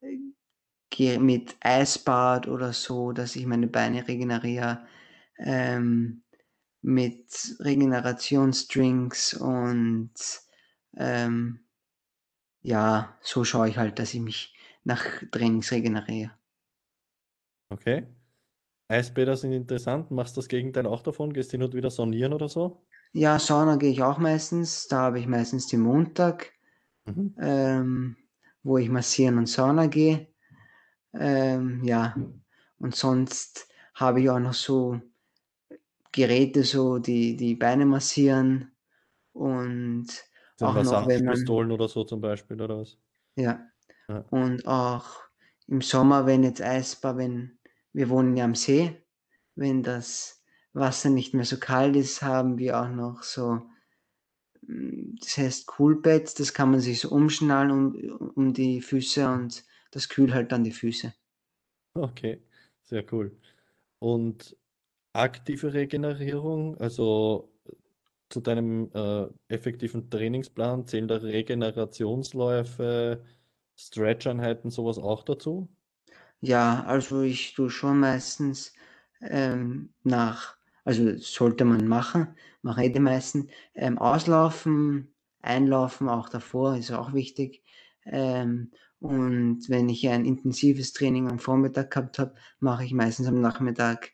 äh, 0.02 1.18
mit 1.18 1.58
Eisbad 1.62 2.48
oder 2.48 2.74
so, 2.74 3.12
dass 3.12 3.36
ich 3.36 3.46
meine 3.46 3.68
Beine 3.68 4.08
regeneriere. 4.08 4.86
Ähm, 5.38 6.24
mit 6.82 7.58
Regenerationsdrinks 7.60 9.34
und 9.34 10.14
ähm, 10.96 11.60
ja, 12.62 13.18
so 13.22 13.44
schaue 13.44 13.70
ich 13.70 13.78
halt, 13.78 14.00
dass 14.00 14.14
ich 14.14 14.22
mich 14.22 14.56
nach 14.84 15.04
Trainings 15.32 15.72
regeneriere. 15.72 16.32
Okay. 17.72 18.08
Eisbäder 18.90 19.38
sind 19.38 19.54
interessant. 19.54 20.12
Machst 20.12 20.36
du 20.36 20.42
das 20.42 20.48
Gegenteil 20.50 20.86
auch 20.86 21.02
davon? 21.02 21.32
Gehst 21.34 21.52
du 21.54 21.58
hin 21.58 21.64
und 21.64 21.74
wieder 21.74 21.90
saunieren 21.92 22.34
oder 22.34 22.50
so? 22.50 22.86
Ja, 23.14 23.38
Sauna 23.40 23.76
gehe 23.78 23.92
ich 23.92 24.02
auch 24.04 24.18
meistens. 24.18 24.88
Da 24.88 24.98
habe 25.02 25.20
ich 25.20 25.28
meistens 25.28 25.68
den 25.68 25.82
Montag, 25.82 26.54
Mhm. 27.06 27.40
ähm, 27.40 28.18
wo 28.64 28.78
ich 28.80 28.90
massieren 28.90 29.38
und 29.40 29.48
Sauna 29.50 29.88
gehe. 29.88 30.30
Ähm, 31.14 31.84
ja, 31.86 32.24
und 32.80 32.96
sonst 32.96 33.70
habe 33.96 34.22
ich 34.22 34.30
auch 34.32 34.40
noch 34.40 34.54
so 34.56 35.02
Geräte, 36.12 36.64
so 36.64 37.00
die 37.00 37.36
die 37.36 37.56
Beine 37.56 37.86
massieren 37.86 38.72
und 39.34 40.08
Sind 40.58 40.76
auch 40.76 40.84
noch, 40.84 41.08
wenn 41.08 41.26
man 41.26 41.56
Massagepistolen 41.56 41.72
oder 41.72 41.88
so 41.88 42.04
zum 42.04 42.22
Beispiel, 42.22 42.62
oder 42.62 42.78
was? 42.78 43.00
ja, 43.36 43.68
Ja. 44.08 44.30
und 44.32 44.68
auch 44.68 45.22
im 45.68 45.82
Sommer, 45.82 46.28
wenn 46.28 46.44
jetzt 46.44 46.62
Eisbad, 46.64 47.18
wenn 47.18 47.59
wir 48.00 48.10
wohnen 48.10 48.38
ja 48.38 48.46
am 48.46 48.56
See, 48.56 48.96
wenn 49.56 49.84
das 49.84 50.42
Wasser 50.72 51.10
nicht 51.10 51.34
mehr 51.34 51.44
so 51.44 51.60
kalt 51.60 51.98
ist, 51.98 52.22
haben 52.22 52.58
wir 52.58 52.80
auch 52.80 52.88
noch 52.88 53.24
so, 53.24 53.62
hm, 54.66 55.18
das 55.20 55.38
heißt 55.38 55.68
Coolbett, 55.68 56.40
das 56.40 56.54
kann 56.54 56.72
man 56.72 56.80
sich 56.80 57.02
so 57.02 57.10
umschnallen 57.10 57.72
um, 57.72 58.32
um 58.36 58.54
die 58.54 58.80
Füße 58.80 59.28
und 59.28 59.66
das 59.92 60.08
kühlt 60.08 60.34
halt 60.34 60.54
dann 60.54 60.64
die 60.64 60.72
Füße. 60.72 61.14
Okay, 61.94 62.42
sehr 62.84 63.04
cool. 63.12 63.38
Und 64.00 64.56
aktive 65.12 65.74
Regenerierung, 65.74 66.78
also 66.78 67.52
zu 68.30 68.40
deinem 68.40 68.92
äh, 68.94 69.28
effektiven 69.50 70.10
Trainingsplan 70.10 70.88
zählen 70.88 71.10
da 71.10 71.18
Regenerationsläufe, 71.18 73.26
Stretch-Einheiten, 73.76 74.70
sowas 74.70 75.00
auch 75.00 75.24
dazu? 75.24 75.68
Ja, 76.42 76.84
also 76.86 77.22
ich 77.22 77.54
tue 77.54 77.70
schon 77.70 78.00
meistens 78.00 78.74
ähm, 79.22 79.94
nach, 80.04 80.56
also 80.86 81.18
sollte 81.18 81.66
man 81.66 81.88
machen, 81.88 82.36
machen 82.62 82.84
eh 82.84 82.90
die 82.90 83.00
meisten, 83.00 83.50
ähm, 83.76 83.98
auslaufen, 83.98 85.14
einlaufen 85.42 86.08
auch 86.10 86.30
davor, 86.30 86.78
ist 86.78 86.92
auch 86.92 87.14
wichtig. 87.14 87.64
Ähm, 88.06 88.72
und 89.00 89.70
wenn 89.70 89.90
ich 89.90 90.08
ein 90.08 90.26
intensives 90.26 90.94
Training 90.94 91.30
am 91.30 91.40
Vormittag 91.40 91.92
gehabt 91.92 92.20
habe, 92.20 92.36
mache 92.60 92.86
ich 92.86 92.94
meistens 92.94 93.28
am 93.28 93.42
Nachmittag, 93.42 94.12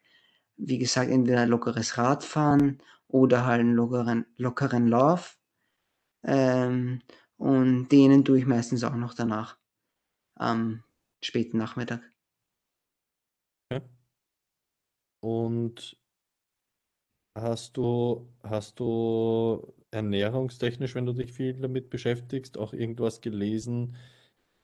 wie 0.57 0.79
gesagt, 0.79 1.11
entweder 1.11 1.41
ein 1.41 1.49
lockeres 1.49 1.97
Radfahren 1.97 2.79
oder 3.07 3.45
halt 3.45 3.61
einen 3.61 3.75
lockeren, 3.75 4.25
lockeren 4.37 4.87
Lauf. 4.87 5.37
Ähm, 6.23 7.01
und 7.37 7.89
denen 7.89 8.25
tue 8.25 8.39
ich 8.39 8.47
meistens 8.47 8.83
auch 8.83 8.95
noch 8.95 9.13
danach 9.15 9.57
am 10.35 10.83
späten 11.21 11.57
Nachmittag. 11.59 12.01
Und 15.21 15.97
hast 17.35 17.77
du, 17.77 18.27
hast 18.43 18.79
du 18.79 19.73
ernährungstechnisch, 19.91 20.95
wenn 20.95 21.05
du 21.05 21.13
dich 21.13 21.33
viel 21.33 21.53
damit 21.53 21.89
beschäftigst, 21.89 22.57
auch 22.57 22.73
irgendwas 22.73 23.21
gelesen, 23.21 23.95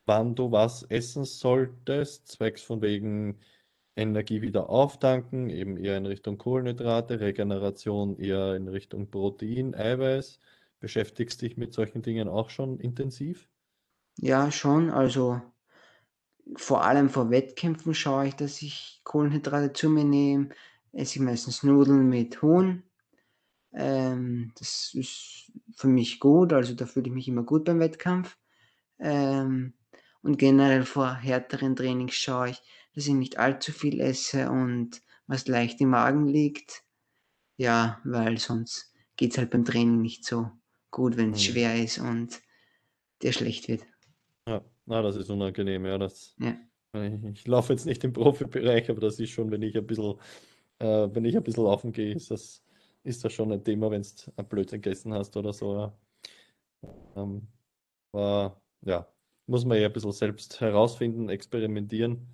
wann 0.06 0.36
du 0.36 0.52
was 0.52 0.84
essen 0.84 1.26
solltest, 1.26 2.28
zwecks 2.30 2.62
von 2.64 2.82
wegen 2.82 3.40
Energie 3.96 4.42
wieder 4.42 4.70
auftanken, 4.70 5.50
eben 5.50 5.78
eher 5.78 5.98
in 5.98 6.06
Richtung 6.06 6.38
Kohlenhydrate, 6.38 7.20
Regeneration 7.20 8.18
eher 8.18 8.56
in 8.56 8.68
Richtung 8.68 9.10
Protein, 9.12 9.76
Eiweiß. 9.76 10.40
Beschäftigst 10.80 11.42
dich 11.42 11.58
mit 11.58 11.74
solchen 11.74 12.02
Dingen 12.02 12.28
auch 12.28 12.50
schon 12.50 12.80
intensiv? 12.80 13.50
Ja, 14.18 14.52
schon. 14.52 14.90
Also 14.90 15.42
vor 16.56 16.84
allem 16.84 17.10
vor 17.10 17.30
Wettkämpfen 17.30 17.94
schaue 17.94 18.28
ich, 18.28 18.36
dass 18.36 18.62
ich 18.62 19.02
Kohlenhydrate 19.04 19.74
zu 19.74 19.90
mir 19.90 20.04
nehme. 20.06 20.50
Esse 20.94 21.16
ich 21.20 21.22
meistens 21.22 21.64
Nudeln 21.64 22.10
mit 22.10 22.42
Huhn. 22.42 22.84
Ähm, 23.74 24.52
das 24.60 24.92
ist 24.94 25.52
für 25.76 25.88
mich 25.88 26.20
gut, 26.20 26.54
also 26.54 26.74
da 26.76 26.86
fühle 26.86 27.08
ich 27.08 27.14
mich 27.14 27.28
immer 27.28 27.44
gut 27.44 27.66
beim 27.66 27.80
Wettkampf. 27.80 28.38
Ähm, 29.00 29.74
und 30.24 30.38
generell 30.38 30.86
vor 30.86 31.16
härteren 31.16 31.76
Trainings 31.76 32.16
schaue 32.16 32.52
ich, 32.52 32.62
dass 32.96 33.08
ich 33.08 33.14
nicht 33.14 33.38
allzu 33.40 33.72
viel 33.72 34.00
esse 34.02 34.50
und 34.52 35.02
was 35.28 35.48
leicht 35.48 35.82
im 35.82 35.90
Magen 35.92 36.28
liegt. 36.28 36.84
Ja, 37.58 38.02
weil 38.04 38.38
sonst 38.40 38.94
geht 39.18 39.32
es 39.32 39.38
halt 39.38 39.52
beim 39.52 39.66
Training 39.66 40.02
nicht 40.02 40.26
so 40.26 40.52
gut, 40.92 41.18
wenn 41.18 41.32
es 41.32 41.42
Mhm. 41.42 41.46
schwer 41.46 41.84
ist 41.84 42.00
und 42.00 42.42
dir 43.22 43.34
schlecht 43.34 43.68
wird. 43.70 43.84
Na, 44.86 45.02
das 45.02 45.16
ist 45.16 45.30
unangenehm, 45.30 45.86
ja. 45.86 45.98
Das, 45.98 46.36
Ja. 46.40 46.58
ich, 47.34 47.48
laufe 47.48 47.74
jetzt 47.74 47.86
nicht 47.86 48.04
im 48.04 48.14
Profibereich, 48.14 48.90
aber 48.90 49.02
das 49.02 49.20
ist 49.20 49.30
schon, 49.30 49.52
wenn 49.52 49.62
ich 49.62 49.78
ein 49.78 49.86
bisschen, 49.86 50.16
äh, 50.80 51.08
wenn 51.12 51.26
ich 51.26 51.36
ein 51.38 51.44
bisschen 51.44 51.64
laufen 51.64 51.92
gehe, 51.92 52.14
ist 52.16 52.32
das, 52.32 52.64
ist 53.04 53.24
das 53.24 53.34
schon 53.34 53.52
ein 53.52 53.64
Thema, 53.64 53.92
wenn 53.92 54.02
du 54.02 54.10
ein 54.36 54.48
Blödsinn 54.48 54.82
gegessen 54.82 55.14
hast 55.14 55.36
oder 55.38 55.54
so. 55.54 55.76
Ja. 55.76 55.98
Ähm, 57.16 57.48
aber 58.12 58.62
ja, 58.82 59.08
muss 59.48 59.66
man 59.66 59.80
ja 59.80 59.88
ein 59.88 59.94
bisschen 59.94 60.12
selbst 60.12 60.60
herausfinden, 60.62 61.30
experimentieren. 61.30 62.28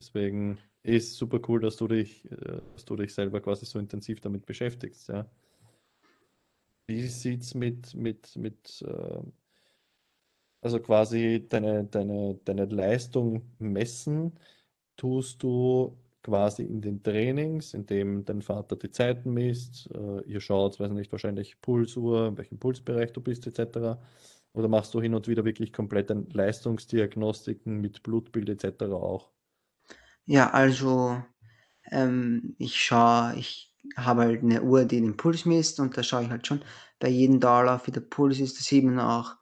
Deswegen 0.00 0.58
ist 0.82 1.16
super 1.16 1.40
cool, 1.48 1.60
dass 1.60 1.76
du 1.76 1.88
dich, 1.88 2.24
äh, 2.30 2.60
dass 2.74 2.84
du 2.84 2.96
dich 2.96 3.14
selber 3.14 3.40
quasi 3.40 3.66
so 3.66 3.78
intensiv 3.78 4.20
damit 4.20 4.46
beschäftigst, 4.46 5.08
ja. 5.08 5.28
Wie 6.86 7.06
sieht's 7.06 7.54
mit, 7.54 7.94
mit, 7.94 8.36
mit, 8.36 8.82
äh, 8.82 9.22
also 10.64 10.80
quasi 10.80 11.46
deine, 11.48 11.84
deine, 11.84 12.36
deine 12.44 12.64
Leistung 12.64 13.42
messen, 13.58 14.32
tust 14.96 15.42
du 15.42 15.98
quasi 16.22 16.62
in 16.62 16.80
den 16.80 17.02
Trainings, 17.02 17.74
indem 17.74 18.24
dein 18.24 18.40
Vater 18.40 18.76
die 18.76 18.90
Zeiten 18.90 19.34
misst, 19.34 19.90
äh, 19.94 20.22
ihr 20.22 20.40
schaut, 20.40 20.80
weiß 20.80 20.90
nicht, 20.92 21.12
wahrscheinlich 21.12 21.60
Pulsuhr, 21.60 22.28
in 22.28 22.38
welchem 22.38 22.58
Pulsbereich 22.58 23.12
du 23.12 23.20
bist, 23.20 23.46
etc. 23.46 23.98
Oder 24.54 24.68
machst 24.68 24.94
du 24.94 25.02
hin 25.02 25.14
und 25.14 25.28
wieder 25.28 25.44
wirklich 25.44 25.70
komplette 25.70 26.24
Leistungsdiagnostiken 26.32 27.80
mit 27.80 28.02
Blutbild 28.02 28.48
etc. 28.48 28.84
auch? 28.84 29.28
Ja, 30.24 30.50
also 30.50 31.22
ähm, 31.90 32.54
ich 32.58 32.80
schaue, 32.80 33.34
ich 33.36 33.74
habe 33.96 34.22
halt 34.22 34.42
eine 34.42 34.62
Uhr, 34.62 34.86
die 34.86 35.02
den 35.02 35.18
Puls 35.18 35.44
misst 35.44 35.78
und 35.78 35.94
da 35.94 36.02
schaue 36.02 36.22
ich 36.22 36.30
halt 36.30 36.46
schon 36.46 36.62
bei 36.98 37.08
jedem 37.08 37.38
Dauerlauf, 37.38 37.86
wie 37.86 37.92
der 37.92 38.00
Puls 38.00 38.40
ist. 38.40 38.58
Da 38.58 38.62
sieht 38.62 38.84
man 38.84 38.98
auch, 38.98 39.36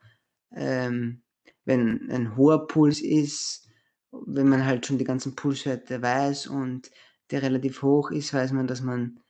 ähm, 0.57 1.23
wenn 1.65 2.11
ein 2.11 2.37
hoher 2.37 2.67
Puls 2.67 3.01
ist, 3.01 3.69
wenn 4.11 4.49
man 4.49 4.65
halt 4.65 4.87
schon 4.87 4.99
die 4.99 5.05
ganzen 5.05 5.35
Pulswerte 5.35 6.03
weiß 6.03 6.49
und 6.49 6.91
der 7.31 7.43
relativ 7.43 7.83
hoch 7.83 8.11
ist, 8.11 8.35
weiß 8.35 8.53
man, 8.53 8.67
dass 8.67 8.83
man 8.83 9.21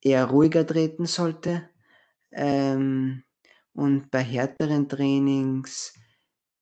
eher 0.00 0.26
ruhiger 0.26 0.66
treten 0.66 1.06
sollte. 1.06 1.68
Ähm, 2.32 3.24
und 3.72 4.10
bei 4.10 4.22
härteren 4.22 4.88
Trainings 4.88 5.94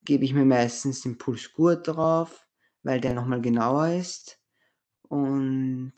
gebe 0.05 0.25
ich 0.25 0.35
mir 0.35 0.45
meistens 0.45 1.03
den 1.03 1.19
Puls 1.19 1.53
gut 1.53 1.89
drauf, 1.89 2.47
weil 2.83 3.01
der 3.01 3.15
nochmal 3.15 3.41
genauer 3.41 3.89
ist. 3.89 4.39
Und 5.09 5.95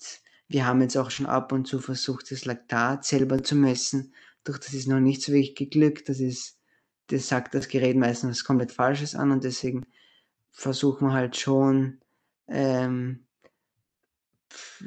wir 0.48 0.66
haben 0.66 0.80
jetzt 0.80 0.96
auch 0.96 1.10
schon 1.10 1.26
ab 1.26 1.52
und 1.52 1.66
zu 1.66 1.80
versucht, 1.80 2.30
das 2.30 2.44
Laktat 2.44 3.04
selber 3.04 3.42
zu 3.42 3.54
messen. 3.54 4.14
Doch 4.44 4.58
das 4.58 4.74
ist 4.74 4.88
noch 4.88 5.00
nicht 5.00 5.22
so 5.22 5.32
wirklich 5.32 5.54
geglückt. 5.54 6.08
Das 6.08 6.20
ist, 6.20 6.58
das 7.12 7.28
sagt 7.28 7.54
das 7.54 7.68
Gerät 7.68 7.96
meistens 7.96 8.38
was 8.38 8.44
komplett 8.44 8.72
Falsches 8.72 9.14
an 9.14 9.30
und 9.30 9.44
deswegen 9.44 9.84
versuchen 10.50 11.08
wir 11.08 11.14
halt 11.14 11.36
schon, 11.36 12.00
ähm, 12.48 13.26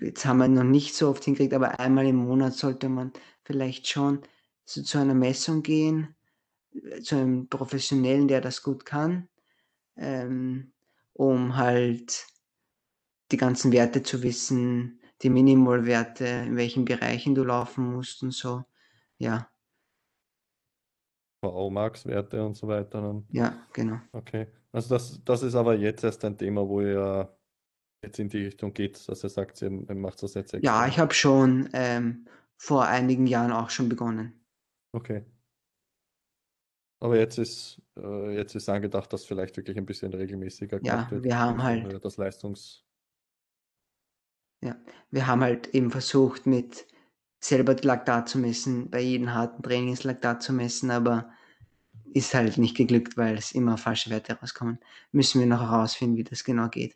jetzt 0.01 0.25
haben 0.25 0.37
wir 0.37 0.47
noch 0.47 0.63
nicht 0.63 0.95
so 0.95 1.09
oft 1.09 1.23
hingekriegt, 1.23 1.53
aber 1.53 1.79
einmal 1.79 2.05
im 2.05 2.17
Monat 2.17 2.53
sollte 2.53 2.89
man 2.89 3.13
vielleicht 3.43 3.87
schon 3.87 4.21
so 4.65 4.81
zu 4.81 4.97
einer 4.97 5.13
Messung 5.13 5.63
gehen, 5.63 6.15
zu 7.01 7.15
einem 7.15 7.47
Professionellen, 7.47 8.27
der 8.27 8.41
das 8.41 8.61
gut 8.61 8.85
kann, 8.85 9.29
ähm, 9.95 10.73
um 11.13 11.55
halt 11.55 12.25
die 13.31 13.37
ganzen 13.37 13.71
Werte 13.71 14.03
zu 14.03 14.23
wissen, 14.23 14.99
die 15.21 15.29
Minimalwerte, 15.29 16.25
in 16.25 16.57
welchen 16.57 16.85
Bereichen 16.85 17.35
du 17.35 17.43
laufen 17.43 17.93
musst 17.93 18.21
und 18.21 18.31
so. 18.31 18.65
Ja, 19.17 19.49
VO-Max-Werte 21.45 22.45
und 22.45 22.55
so 22.55 22.67
weiter. 22.67 23.01
Dann. 23.01 23.25
ja, 23.31 23.57
genau. 23.73 23.99
Okay. 24.11 24.47
Also 24.71 24.95
das, 24.95 25.23
das 25.23 25.43
ist 25.43 25.55
aber 25.55 25.75
jetzt 25.75 26.03
erst 26.03 26.23
ein 26.25 26.37
Thema, 26.37 26.67
wo 26.67 26.81
ihr 26.81 27.35
jetzt 28.03 28.19
in 28.19 28.29
die 28.29 28.45
Richtung 28.45 28.73
geht, 28.73 29.07
dass 29.07 29.23
ihr 29.23 29.29
sagt, 29.29 29.61
ihr 29.61 29.69
macht 29.71 30.21
das 30.21 30.33
jetzt 30.33 30.51
Ja, 30.53 30.57
extra. 30.57 30.87
ich 30.87 30.99
habe 30.99 31.13
schon 31.13 31.69
ähm, 31.73 32.27
vor 32.57 32.85
einigen 32.85 33.25
Jahren 33.27 33.51
auch 33.51 33.69
schon 33.69 33.89
begonnen. 33.89 34.45
Okay. 34.93 35.25
Aber 37.01 37.17
jetzt 37.17 37.37
ist, 37.37 37.81
äh, 37.97 38.35
jetzt 38.35 38.55
ist 38.55 38.69
angedacht, 38.69 39.11
dass 39.13 39.25
vielleicht 39.25 39.57
wirklich 39.57 39.77
ein 39.77 39.85
bisschen 39.85 40.13
regelmäßiger 40.13 40.79
Ja, 40.83 41.09
wird. 41.11 41.23
wir 41.23 41.37
haben 41.39 41.61
halt, 41.61 42.03
das 42.03 42.17
Leistungs... 42.17 42.83
ja, 44.63 44.75
wir 45.11 45.27
haben 45.27 45.41
halt 45.41 45.67
eben 45.75 45.91
versucht, 45.91 46.45
mit 46.47 46.87
selber 47.47 47.75
Laktat 47.75 48.27
zu 48.27 48.39
messen, 48.39 48.89
bei 48.89 49.01
jedem 49.01 49.33
harten 49.33 49.61
Training 49.61 49.91
das 49.91 50.03
Laktat 50.03 50.41
zu 50.41 50.51
messen, 50.53 50.89
aber 50.91 51.31
ist 52.13 52.33
halt 52.33 52.57
nicht 52.57 52.75
geglückt, 52.75 53.17
weil 53.17 53.37
es 53.37 53.51
immer 53.51 53.77
falsche 53.77 54.09
Werte 54.09 54.33
rauskommen. 54.39 54.79
Müssen 55.11 55.39
wir 55.41 55.47
noch 55.47 55.61
herausfinden, 55.61 56.17
wie 56.17 56.23
das 56.23 56.43
genau 56.43 56.69
geht. 56.69 56.95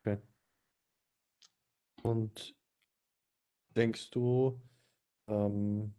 Okay. 0.00 0.18
Und 2.02 2.54
denkst 3.76 4.10
du, 4.10 4.60
ähm, 5.28 5.92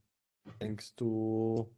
denkst 0.59 0.95
du, 0.95 1.69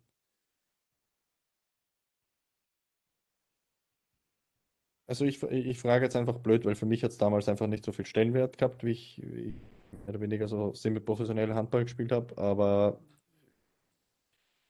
also 5.07 5.25
ich, 5.25 5.41
ich 5.43 5.79
frage 5.79 6.05
jetzt 6.05 6.15
einfach 6.15 6.39
blöd, 6.39 6.63
weil 6.65 6.75
für 6.75 6.85
mich 6.85 7.03
hat 7.03 7.11
es 7.11 7.17
damals 7.17 7.49
einfach 7.49 7.67
nicht 7.67 7.83
so 7.83 7.91
viel 7.91 8.05
Stellenwert 8.05 8.57
gehabt, 8.57 8.83
wie 8.83 8.91
ich, 8.91 9.21
wie 9.23 9.41
ich 9.49 9.74
mehr 10.03 10.15
oder 10.15 10.21
weniger 10.21 10.47
so 10.47 10.73
semi-professionell 10.73 11.53
Handball 11.53 11.83
gespielt 11.83 12.11
habe, 12.11 12.37
aber 12.37 12.99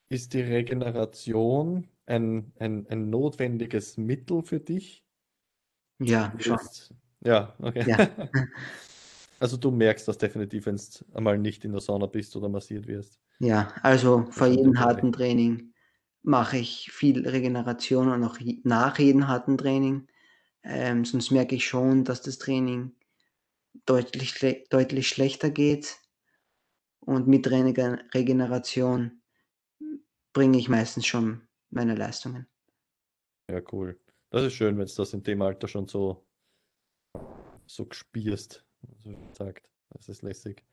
ist 0.08 0.34
die 0.34 0.40
Regeneration 0.40 1.88
ein, 2.06 2.52
ein, 2.58 2.86
ein 2.88 3.10
notwendiges 3.10 3.96
Mittel 3.96 4.42
für 4.42 4.60
dich? 4.60 5.04
Ja, 5.98 6.32
schon. 6.38 6.58
Ja, 7.24 7.54
okay. 7.60 7.88
Ja. 7.88 8.08
Also 9.38 9.58
du 9.58 9.70
merkst 9.70 10.08
das 10.08 10.16
definitiv, 10.16 10.64
wenn 10.64 10.76
du 10.76 10.82
einmal 11.14 11.38
nicht 11.38 11.62
in 11.66 11.72
der 11.72 11.82
Sauna 11.82 12.06
bist 12.06 12.34
oder 12.36 12.48
massiert 12.48 12.86
wirst. 12.86 13.20
Ja, 13.38 13.70
also 13.82 14.24
vor 14.30 14.46
jedem 14.46 14.80
harten 14.80 15.12
Training 15.12 15.74
mache 16.22 16.56
ich 16.56 16.90
viel 16.90 17.28
Regeneration 17.28 18.08
und 18.08 18.24
auch 18.24 18.38
nach 18.64 18.98
jedem 18.98 19.28
harten 19.28 19.58
Training. 19.58 20.06
Ähm, 20.62 21.04
sonst 21.04 21.30
merke 21.30 21.54
ich 21.54 21.66
schon, 21.66 22.04
dass 22.04 22.22
das 22.22 22.38
Training 22.38 22.92
deutlich, 23.84 24.66
deutlich 24.70 25.08
schlechter 25.08 25.50
geht. 25.50 25.98
Und 27.00 27.28
mit 27.28 27.50
Rege 27.50 28.04
Regeneration 28.14 29.22
bringe 30.32 30.58
ich 30.58 30.68
meistens 30.68 31.06
schon 31.06 31.46
meine 31.70 31.94
Leistungen. 31.94 32.46
Ja, 33.50 33.60
cool. 33.72 34.00
Das 34.30 34.42
ist 34.42 34.54
schön, 34.54 34.76
wenn 34.78 34.86
du 34.86 34.94
das 34.94 35.12
in 35.12 35.22
dem 35.22 35.40
Alter 35.40 35.68
schon 35.68 35.86
so, 35.86 36.26
so 37.66 37.86
gespürst, 37.86 38.64
so 38.98 39.16
sagt. 39.32 39.68
Das 39.90 40.08
ist 40.08 40.22
lässig. 40.22 40.64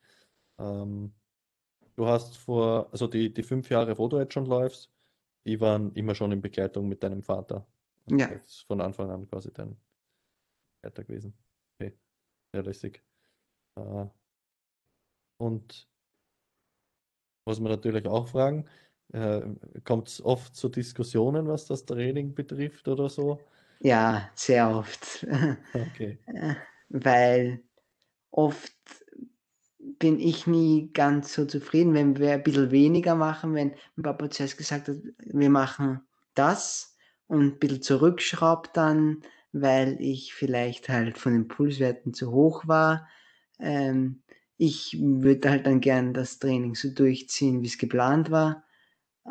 Ähm, 0.57 1.13
du 1.95 2.07
hast 2.07 2.35
vor, 2.37 2.89
also 2.91 3.07
die, 3.07 3.33
die 3.33 3.43
fünf 3.43 3.69
Jahre, 3.69 3.97
wo 3.97 4.07
du 4.07 4.19
jetzt 4.19 4.33
schon 4.33 4.45
läufst, 4.45 4.91
die 5.45 5.59
waren 5.59 5.93
immer 5.93 6.15
schon 6.15 6.31
in 6.31 6.41
Begleitung 6.41 6.87
mit 6.87 7.03
deinem 7.03 7.21
Vater. 7.21 7.67
Ja. 8.09 8.27
das 8.27 8.47
ist 8.47 8.61
von 8.67 8.81
Anfang 8.81 9.09
an 9.11 9.27
quasi 9.29 9.51
dein 9.53 9.77
Begleiter 10.81 11.03
gewesen. 11.03 11.33
Sehr 12.53 12.63
lässig. 12.63 13.01
Äh, 13.77 14.05
und 15.37 15.87
was 17.45 17.59
wir 17.59 17.69
natürlich 17.69 18.05
auch 18.05 18.27
fragen, 18.27 18.65
äh, 19.11 19.41
kommt 19.83 20.07
es 20.07 20.23
oft 20.23 20.55
zu 20.55 20.69
Diskussionen, 20.69 21.47
was 21.47 21.65
das 21.65 21.85
Training 21.85 22.33
betrifft 22.33 22.87
oder 22.87 23.09
so? 23.09 23.39
Ja, 23.79 24.29
sehr 24.35 24.69
oft. 24.69 25.25
Okay. 25.73 26.17
Weil 26.89 27.63
oft 28.29 28.71
bin 29.79 30.19
ich 30.19 30.47
nie 30.47 30.91
ganz 30.93 31.33
so 31.33 31.45
zufrieden, 31.45 31.93
wenn 31.93 32.17
wir 32.17 32.33
ein 32.33 32.43
bisschen 32.43 32.71
weniger 32.71 33.15
machen, 33.15 33.55
wenn 33.55 33.73
Papa 34.01 34.29
zuerst 34.29 34.57
gesagt 34.57 34.87
hat, 34.87 34.97
wir 35.17 35.49
machen 35.49 36.01
das 36.35 36.95
und 37.27 37.41
ein 37.41 37.59
bisschen 37.59 37.81
zurückschraubt 37.81 38.77
dann, 38.77 39.23
weil 39.53 39.97
ich 40.01 40.33
vielleicht 40.33 40.89
halt 40.89 41.17
von 41.17 41.33
den 41.33 41.47
Pulswerten 41.47 42.13
zu 42.13 42.31
hoch 42.31 42.67
war. 42.67 43.07
Ähm, 43.59 44.23
ich 44.57 44.97
würde 45.01 45.49
halt 45.49 45.65
dann 45.67 45.81
gern 45.81 46.13
das 46.13 46.39
Training 46.39 46.75
so 46.75 46.89
durchziehen, 46.91 47.61
wie 47.63 47.67
es 47.67 47.77
geplant 47.77 48.31
war. 48.31 48.65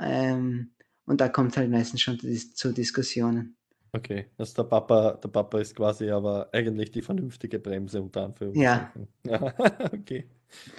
Ähm, 0.01 0.73
und 1.07 1.21
da 1.21 1.29
kommt 1.29 1.57
halt 1.57 1.71
meistens 1.71 2.03
schon 2.03 2.19
zu, 2.21 2.27
Dis 2.29 2.55
zu 2.55 2.73
Diskussionen. 2.73 3.57
Okay, 3.95 4.31
also 4.39 4.55
der 4.63 4.69
Papa, 4.71 5.13
der 5.23 5.29
Papa 5.29 5.59
ist 5.61 5.77
quasi 5.77 6.09
aber 6.11 6.49
eigentlich 6.55 6.91
die 6.93 7.03
vernünftige 7.03 7.59
Bremse 7.61 8.01
unter 8.01 8.25
Anführungszeichen. 8.25 8.89
Ja, 9.25 9.53
okay. 9.93 10.31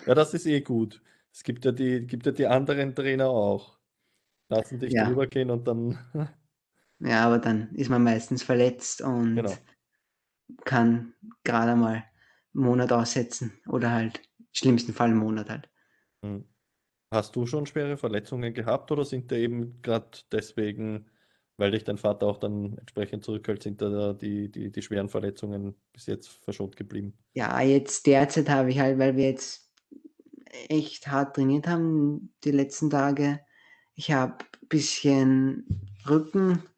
Ja, 0.05 0.15
das 0.15 0.33
ist 0.33 0.47
eh 0.47 0.61
gut. 0.61 1.01
Es 1.31 1.43
gibt 1.43 1.63
ja 1.65 1.71
die, 1.71 2.07
gibt 2.07 2.25
ja 2.25 2.31
die 2.31 2.47
anderen 2.47 2.95
Trainer 2.95 3.29
auch. 3.29 3.79
Lassen 4.49 4.79
dich 4.79 4.95
Ja. 4.95 4.97
drüber 4.97 5.27
gehen 5.27 5.51
und 5.51 5.67
dann, 5.67 5.99
Ja, 7.03 7.25
aber 7.25 7.39
dann 7.39 7.73
ist 7.75 7.89
man 7.89 8.03
meistens 8.03 8.43
verletzt 8.43 9.01
und 9.01 9.35
genau. 9.35 9.53
kann 10.63 11.13
gerade 11.43 11.75
mal 11.75 12.05
einen 12.53 12.63
Monat 12.63 12.93
aussetzen 12.93 13.53
oder 13.67 13.91
halt 13.91 14.21
im 14.39 14.45
schlimmsten 14.53 14.93
Fall 14.93 15.09
einen 15.09 15.19
Monat 15.19 15.49
halt. 15.49 15.69
Hm. 16.23 16.45
Hast 17.11 17.35
du 17.35 17.45
schon 17.45 17.65
schwere 17.65 17.97
Verletzungen 17.97 18.53
gehabt 18.53 18.91
oder 18.91 19.05
sind 19.05 19.31
da 19.31 19.35
eben 19.35 19.81
gerade 19.81 20.17
deswegen, 20.31 21.11
weil 21.57 21.71
dich 21.71 21.83
dein 21.83 21.97
Vater 21.97 22.25
auch 22.25 22.37
dann 22.37 22.77
entsprechend 22.77 23.23
zurückhält, 23.23 23.63
sind 23.63 23.81
da 23.81 24.13
die, 24.13 24.49
die, 24.49 24.71
die 24.71 24.81
schweren 24.81 25.09
Verletzungen 25.09 25.75
bis 25.91 26.05
jetzt 26.05 26.29
verschont 26.29 26.75
geblieben? 26.75 27.17
Ja, 27.33 27.61
jetzt 27.61 28.07
derzeit 28.07 28.49
habe 28.49 28.69
ich 28.71 28.79
halt, 28.79 28.97
weil 28.97 29.15
wir 29.17 29.29
jetzt 29.29 29.69
echt 30.69 31.07
hart 31.07 31.35
trainiert 31.35 31.67
haben 31.67 32.33
die 32.43 32.51
letzten 32.51 32.89
Tage. 32.89 33.41
Ich 33.93 34.11
habe 34.11 34.37
ein 34.61 34.67
bisschen 34.69 35.65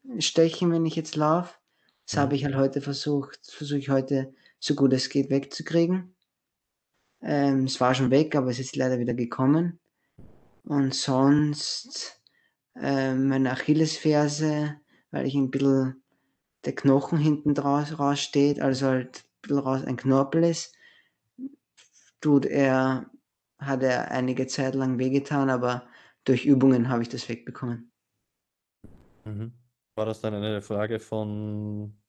Rückenstechen, 0.05 0.71
wenn 0.71 0.85
ich 0.85 0.95
jetzt 0.95 1.15
laufe. 1.15 1.55
Das 2.05 2.15
Mhm. 2.15 2.19
habe 2.19 2.35
ich 2.35 2.45
halt 2.45 2.55
heute 2.55 2.81
versucht, 2.81 3.39
versuche 3.51 3.79
ich 3.79 3.89
heute 3.89 4.33
so 4.59 4.75
gut 4.75 4.93
es 4.93 5.09
geht 5.09 5.29
wegzukriegen. 5.29 6.15
Ähm, 7.21 7.65
es 7.65 7.81
war 7.81 7.95
schon 7.95 8.11
weg, 8.11 8.35
aber 8.35 8.51
es 8.51 8.59
ist 8.59 8.75
leider 8.75 8.99
wieder 8.99 9.13
gekommen. 9.13 9.79
Und 10.63 10.93
sonst 10.93 12.21
ähm, 12.75 13.27
meine 13.29 13.51
Achillesferse, 13.51 14.75
weil 15.11 15.25
ich 15.27 15.35
ein 15.35 15.51
bisschen 15.51 16.03
der 16.65 16.75
Knochen 16.75 17.17
hinten 17.17 17.53
draus 17.53 17.99
raussteht, 17.99 18.59
also 18.59 18.87
halt 18.87 19.19
ein 19.19 19.41
bisschen 19.41 19.59
raus 19.59 19.83
ein 19.83 19.97
Knorpel 19.97 20.43
ist, 20.43 20.73
tut 22.21 22.45
er, 22.45 23.09
hat 23.59 23.83
er 23.83 24.11
einige 24.11 24.47
Zeit 24.47 24.75
lang 24.75 24.99
wehgetan, 24.99 25.49
aber 25.49 25.87
durch 26.25 26.45
Übungen 26.45 26.89
habe 26.89 27.03
ich 27.03 27.09
das 27.09 27.29
wegbekommen. 27.29 27.91
Mhm. 29.25 29.64
War 29.95 30.05
das 30.05 30.21
dann 30.21 30.33
eine 30.33 30.61
Frage 30.61 30.99
von 30.99 32.01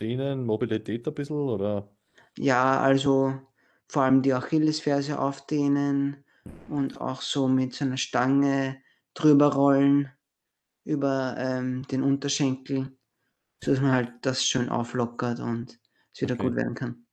denen, 0.00 0.44
Mobilität 0.46 1.06
ein 1.08 1.14
bisschen 1.14 1.36
oder? 1.36 1.96
Ja, 2.38 2.80
also 2.80 3.40
vor 3.88 4.02
allem 4.02 4.22
die 4.22 4.32
Achillesferse 4.34 5.18
aufdehnen 5.18 6.24
und 6.66 7.00
auch 7.00 7.22
so 7.22 7.48
mit 7.48 7.74
so 7.74 7.84
einer 7.84 7.96
Stange 7.96 8.82
drüber 9.14 9.52
rollen 9.54 10.10
über 10.84 11.36
ähm, 11.38 11.84
den 11.84 12.02
Unterschenkel, 12.02 12.98
sodass 13.64 13.80
man 13.82 13.92
halt 13.92 14.14
das 14.22 14.44
schön 14.44 14.68
auflockert 14.70 15.40
und 15.40 15.80
es 16.14 16.22
wieder 16.22 16.36
Okay. 16.36 16.36
gut 16.36 16.56
werden 16.56 16.74
kann. 16.74 17.06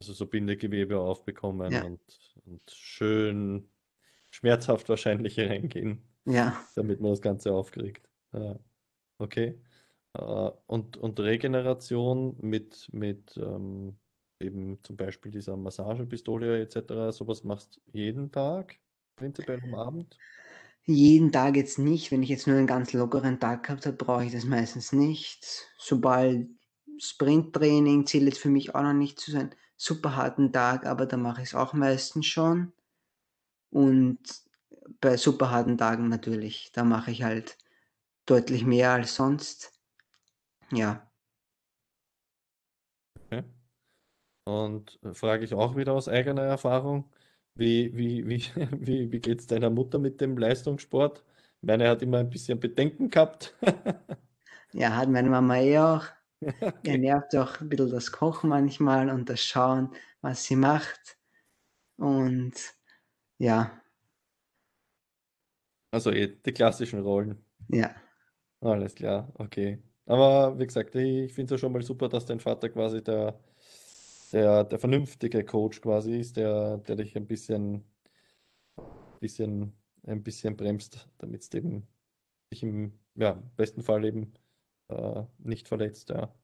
Also 0.00 0.12
so 0.12 0.26
Bindegewebe 0.26 0.98
aufbekommen 1.00 1.78
Ja. 1.78 1.82
und, 1.82 2.00
und 2.44 2.62
schön 2.70 3.70
schmerzhaft 4.30 4.88
wahrscheinlich 4.88 5.38
reingehen, 5.40 6.08
Ja, 6.24 6.66
damit 6.74 7.00
man 7.00 7.12
das 7.12 7.22
Ganze 7.22 7.54
aufkriegt. 7.54 8.10
Ja. 8.32 8.60
Okay. 9.18 9.60
Äh, 10.14 10.50
Und, 10.66 10.96
und 10.96 11.20
Regeneration 11.20 12.36
mit, 12.40 12.88
mit, 12.92 13.36
ähm, 13.38 13.98
eben 14.40 14.82
zum 14.84 14.96
Beispiel 14.96 15.32
dieser 15.32 15.56
Massagepistole 15.56 16.60
etc. 16.62 17.12
Sowas 17.12 17.44
machst 17.44 17.80
jeden 17.92 18.32
Tag, 18.32 18.80
prinzipiell 19.16 19.60
am 19.64 19.74
Abend? 19.74 20.20
Jeden 20.84 21.32
Tag 21.32 21.56
jetzt 21.56 21.78
nicht. 21.78 22.10
Wenn 22.12 22.22
ich 22.22 22.28
jetzt 22.28 22.46
nur 22.46 22.56
einen 22.56 22.66
ganz 22.66 22.92
lockeren 22.92 23.40
Tag 23.40 23.64
gehabt 23.64 23.86
habe, 23.86 23.96
brauche 23.96 24.24
ich 24.24 24.32
das 24.32 24.44
meistens 24.44 24.92
nicht. 24.92 25.68
Sobald 25.78 26.48
Sprinttraining 26.98 28.06
zählt 28.06 28.24
jetzt 28.24 28.38
für 28.38 28.48
mich 28.48 28.74
auch 28.74 28.82
noch 28.82 28.92
nicht 28.92 29.18
zu 29.20 29.30
sein 29.32 29.54
super 29.76 30.16
harten 30.16 30.52
Tag, 30.52 30.86
aber 30.86 31.04
da 31.06 31.16
mache 31.18 31.42
ich 31.42 31.48
es 31.48 31.54
auch 31.54 31.74
meistens 31.74 32.26
schon. 32.26 32.72
Und 33.70 34.18
bei 35.00 35.16
super 35.16 35.50
harten 35.50 35.78
Tagen 35.78 36.08
natürlich, 36.08 36.70
da 36.72 36.84
mache 36.84 37.10
ich 37.10 37.22
halt 37.22 37.58
deutlich 38.26 38.64
mehr 38.64 38.92
als 38.92 39.14
sonst. 39.16 39.72
Ja. 40.70 41.10
Okay. 43.14 43.44
Und 44.44 44.98
äh, 45.02 45.14
frage 45.14 45.44
ich 45.44 45.54
auch 45.54 45.76
wieder 45.76 45.92
aus 45.92 46.08
eigener 46.08 46.42
Erfahrung, 46.42 47.10
wie, 47.54 47.96
wie, 47.96 48.26
wie, 48.28 48.42
wie, 48.80 49.12
wie 49.12 49.20
geht 49.20 49.40
es 49.40 49.46
deiner 49.46 49.70
Mutter 49.70 49.98
mit 49.98 50.20
dem 50.20 50.36
Leistungssport? 50.38 51.24
Meine 51.62 51.88
hat 51.88 52.02
immer 52.02 52.18
ein 52.18 52.30
bisschen 52.30 52.60
Bedenken 52.60 53.10
gehabt. 53.10 53.54
Ja, 54.72 54.96
hat 54.96 55.08
meine 55.08 55.30
Mama 55.30 55.56
eh 55.58 55.78
auch. 55.78 56.04
Okay. 56.62 56.70
Ihr 56.82 56.98
nervt 56.98 57.36
auch 57.36 57.60
ein 57.60 57.68
bisschen 57.68 57.90
das 57.90 58.12
Kochen 58.12 58.50
manchmal 58.50 59.10
und 59.10 59.28
das 59.30 59.42
Schauen, 59.42 59.94
was 60.22 60.44
sie 60.44 60.56
macht. 60.56 61.18
Und 61.98 62.54
ja, 63.38 63.82
Also 65.90 66.12
eh, 66.12 66.28
die 66.44 66.52
klassischen 66.52 67.00
Rollen. 67.00 67.44
ja, 67.68 67.94
Alles 68.66 68.96
klar, 68.96 69.32
okay. 69.34 69.78
Aber 70.06 70.58
wie 70.58 70.66
gesagt, 70.66 70.92
ich 70.96 71.32
finde 71.32 71.44
es 71.44 71.50
ja 71.52 71.58
schon 71.58 71.72
mal 71.72 71.82
super, 71.82 72.08
dass 72.08 72.26
dein 72.26 72.40
Vater 72.40 72.68
quasi 72.68 73.00
der, 73.00 73.38
der, 74.32 74.64
der 74.64 74.78
vernünftige 74.80 75.44
Coach 75.44 75.80
quasi 75.80 76.18
ist, 76.18 76.36
der, 76.36 76.78
der 76.78 76.96
dich 76.96 77.16
ein 77.16 77.28
bisschen, 77.28 77.84
bisschen, 79.20 79.72
ein 80.02 80.20
bisschen 80.24 80.56
bremst, 80.56 81.08
damit 81.18 81.42
es 81.42 81.54
eben 81.54 81.86
dich 82.52 82.64
im 82.64 82.98
ja, 83.14 83.40
besten 83.56 83.84
Fall 83.84 84.04
eben 84.04 84.32
äh, 84.88 85.22
nicht 85.38 85.68
verletzt. 85.68 86.10
Ja, 86.10 86.34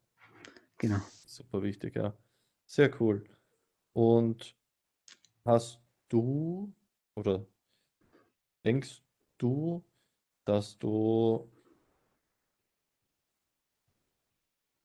genau. 0.79 1.01
super 1.27 1.61
wichtig, 1.65 1.97
ja. 1.97 2.17
Sehr 2.67 3.01
cool. 3.01 3.25
Und 3.95 4.55
hast 5.45 5.81
du 6.09 6.73
oder 7.17 7.45
denkst 8.65 9.03
du, 9.39 9.83
dass 10.45 10.79
du 10.79 11.51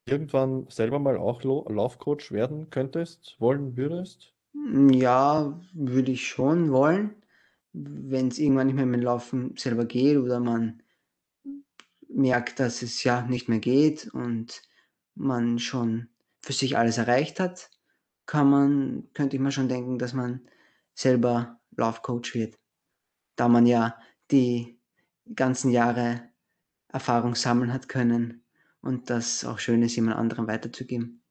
irgendwann 0.08 0.68
selber 0.70 0.99
mal 0.99 1.18
auch 1.18 1.43
Laufcoach 1.43 2.32
werden 2.32 2.70
könntest, 2.70 3.36
wollen 3.39 3.76
würdest? 3.78 4.34
Ja, 4.91 5.60
würde 5.74 6.12
ich 6.12 6.28
schon 6.28 6.72
wollen. 6.72 7.16
Wenn 7.74 8.30
es 8.30 8.39
irgendwann 8.39 8.68
nicht 8.68 8.76
mehr 8.76 8.86
mit 8.86 9.01
dem 9.01 9.03
Laufen 9.03 9.55
selber 9.58 9.86
geht 9.86 10.18
oder 10.18 10.39
man 10.39 10.82
merkt, 12.10 12.60
dass 12.60 12.82
es 12.82 13.03
ja 13.03 13.22
nicht 13.22 13.49
mehr 13.49 13.60
geht 13.60 14.08
und 14.14 14.64
man 15.16 15.60
schon 15.60 16.10
für 16.41 16.53
sich 16.53 16.78
alles 16.78 16.97
erreicht 16.97 17.39
hat, 17.39 17.70
kann 18.26 18.49
man, 18.49 19.10
könnte 19.14 19.36
ich 19.36 19.41
mir 19.41 19.51
schon 19.51 19.70
denken, 19.70 19.99
dass 19.99 20.14
man 20.14 20.47
selber 20.95 21.60
Laufcoach 21.76 22.34
wird, 22.34 22.58
da 23.36 23.47
man 23.47 23.66
ja 23.66 23.97
die 24.32 24.80
ganzen 25.36 25.72
Jahre 25.72 26.30
Erfahrung 26.88 27.36
sammeln 27.36 27.74
hat 27.74 27.89
können 27.89 28.46
und 28.88 29.09
das 29.09 29.45
auch 29.45 29.59
schön 29.59 29.83
ist, 29.83 29.95
jemand 29.95 30.17
anderem 30.17 30.47
weiterzugeben. 30.47 31.21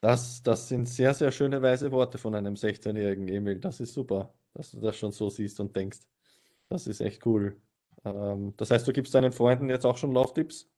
Das, 0.00 0.42
das 0.42 0.68
sind 0.68 0.88
sehr, 0.88 1.14
sehr 1.14 1.32
schöne 1.32 1.60
weise 1.62 1.90
Worte 1.90 2.18
von 2.18 2.34
einem 2.34 2.54
16-jährigen 2.54 3.28
Emil. 3.28 3.58
Das 3.58 3.80
ist 3.80 3.94
super, 3.94 4.34
dass 4.52 4.70
du 4.70 4.80
das 4.80 4.96
schon 4.96 5.12
so 5.12 5.30
siehst 5.30 5.60
und 5.60 5.74
denkst. 5.74 6.00
Das 6.68 6.86
ist 6.86 7.00
echt 7.00 7.24
cool. 7.26 7.60
Ähm, 8.04 8.54
das 8.56 8.70
heißt, 8.70 8.86
du 8.86 8.92
gibst 8.92 9.14
deinen 9.14 9.32
Freunden 9.32 9.68
jetzt 9.68 9.84
auch 9.84 9.96
schon 9.96 10.12
Lauftipps 10.12 10.70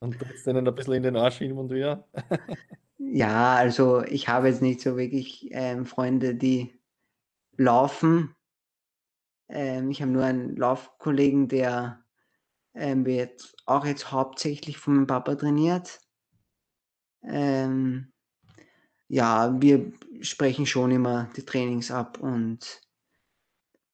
und 0.00 0.18
trittst 0.18 0.46
denen 0.46 0.66
ein 0.66 0.74
bisschen 0.74 0.94
in 0.94 1.02
den 1.04 1.16
Arsch 1.16 1.38
hin 1.38 1.56
und 1.56 1.70
wieder. 1.70 2.06
Ja, 2.98 3.54
also 3.54 4.02
ich 4.02 4.28
habe 4.28 4.48
jetzt 4.48 4.62
nicht 4.62 4.80
so 4.80 4.96
wirklich 4.96 5.48
ähm, 5.52 5.84
Freunde, 5.84 6.34
die 6.34 6.80
laufen. 7.56 8.34
Ähm, 9.48 9.90
ich 9.90 10.00
habe 10.00 10.10
nur 10.10 10.24
einen 10.24 10.56
Laufkollegen, 10.56 11.46
der 11.48 12.05
ähm, 12.76 13.04
wird 13.06 13.54
auch 13.66 13.84
jetzt 13.84 14.12
hauptsächlich 14.12 14.78
von 14.78 14.94
meinem 14.94 15.06
Papa 15.06 15.34
trainiert. 15.34 16.00
Ähm, 17.22 18.12
ja, 19.08 19.60
wir 19.60 19.92
sprechen 20.20 20.66
schon 20.66 20.90
immer 20.90 21.30
die 21.36 21.44
Trainings 21.44 21.90
ab 21.90 22.18
und 22.20 22.82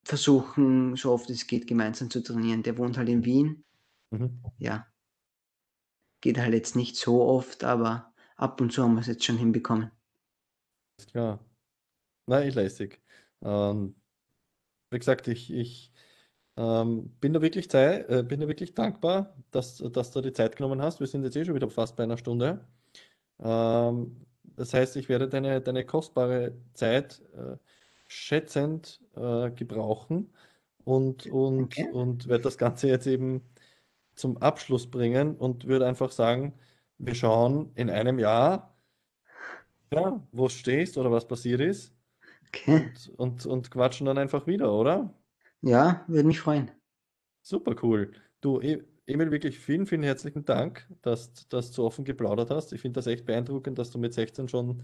versuchen, 0.05 0.97
so 0.97 1.13
oft 1.13 1.31
es 1.31 1.47
geht, 1.47 1.67
gemeinsam 1.67 2.11
zu 2.11 2.23
trainieren. 2.23 2.63
Der 2.63 2.77
wohnt 2.77 2.99
halt 2.99 3.09
in 3.09 3.25
Wien. 3.25 3.65
Mhm. 4.11 4.43
Ja, 4.59 4.87
geht 6.23 6.39
halt 6.39 6.55
jetzt 6.55 6.77
nicht 6.77 6.97
so 6.97 7.23
oft, 7.23 7.65
aber 7.65 8.13
ab 8.37 8.61
und 8.61 8.73
zu 8.73 8.83
haben 8.83 8.95
wir 8.95 9.01
es 9.01 9.07
jetzt 9.07 9.25
schon 9.25 9.37
hinbekommen. 9.37 9.91
Ist 10.99 11.11
klar. 11.11 11.45
Na, 12.27 12.43
eh 12.43 12.51
lässig. 12.51 13.03
Ähm, 13.43 13.97
wie 14.91 14.99
gesagt, 14.99 15.29
ich, 15.29 15.53
ich 15.53 15.93
ähm, 16.57 17.11
bin 17.21 17.33
da 17.33 17.43
wirklich 17.43 17.71
Zeit, 17.71 18.09
äh, 18.11 18.23
bin 18.23 18.41
da 18.41 18.49
wirklich 18.49 18.75
dankbar, 18.75 19.37
dass, 19.51 19.79
dass 19.79 20.11
du 20.13 20.21
die 20.21 20.33
Zeit 20.33 20.57
genommen 20.57 20.83
hast. 20.83 21.01
Wir 21.01 21.07
sind 21.07 21.25
jetzt 21.25 21.37
eh 21.37 21.45
schon 21.45 21.55
wieder 21.55 21.71
fast 21.71 21.97
bei 21.97 22.05
einer 22.05 22.19
Stunde. 22.19 22.67
Ähm, 23.41 24.27
das 24.45 24.75
heißt, 24.75 24.97
ich 24.97 25.09
werde 25.09 25.29
deine, 25.29 25.61
deine 25.61 25.85
kostbare 25.87 26.55
Zeit 26.75 27.23
äh, 27.35 27.57
schätzend 28.09 29.01
äh, 29.17 29.51
gebrauchen 29.53 30.33
und, 30.85 31.27
und, 31.27 31.79
Danke. 31.79 31.93
und 31.93 32.29
werde 32.29 32.45
das 32.45 32.59
Ganze 32.59 32.89
jetzt 32.89 33.07
eben 33.07 33.43
zum 34.15 34.39
Abschluss 34.39 34.91
bringen 34.91 35.37
und 35.37 35.67
würde 35.67 35.87
einfach 35.87 36.13
sagen, 36.13 36.55
wir 36.99 37.15
schauen 37.15 37.73
in 37.77 37.91
einem 37.91 38.19
Jahr, 38.19 38.77
ja, 39.93 40.27
wo 40.33 40.45
du 40.45 40.49
stehst 40.51 40.97
oder 40.99 41.11
was 41.11 41.27
passiert 41.29 41.61
ist 41.61 41.95
Okay. 42.49 42.93
und, 42.93 43.09
und, 43.19 43.47
und 43.47 43.71
quatschen 43.71 44.07
dann 44.07 44.19
einfach 44.19 44.47
wieder, 44.47 44.73
oder? 44.73 45.15
Ja, 45.63 46.05
würde 46.09 46.27
mich 46.27 46.41
freuen. 46.41 46.71
Super 47.43 47.77
cool. 47.83 48.13
Du, 48.41 48.61
E- 48.61 48.83
Emil, 49.07 49.31
wirklich 49.33 49.59
vielen, 49.59 49.87
vielen 49.87 50.05
herzlichen 50.05 50.45
Dank, 50.45 50.89
dass, 51.03 51.49
dass 51.49 51.73
du 51.73 51.85
offen 51.85 52.05
geplaudert 52.05 52.51
hast. 52.51 52.73
Ich 52.73 52.81
finde 52.83 52.99
das 52.99 53.07
echt 53.09 53.27
beeindruckend, 53.27 53.79
dass 53.79 53.91
du 53.91 53.99
mit 53.99 54.15
16 54.15 54.49
schon 54.49 54.83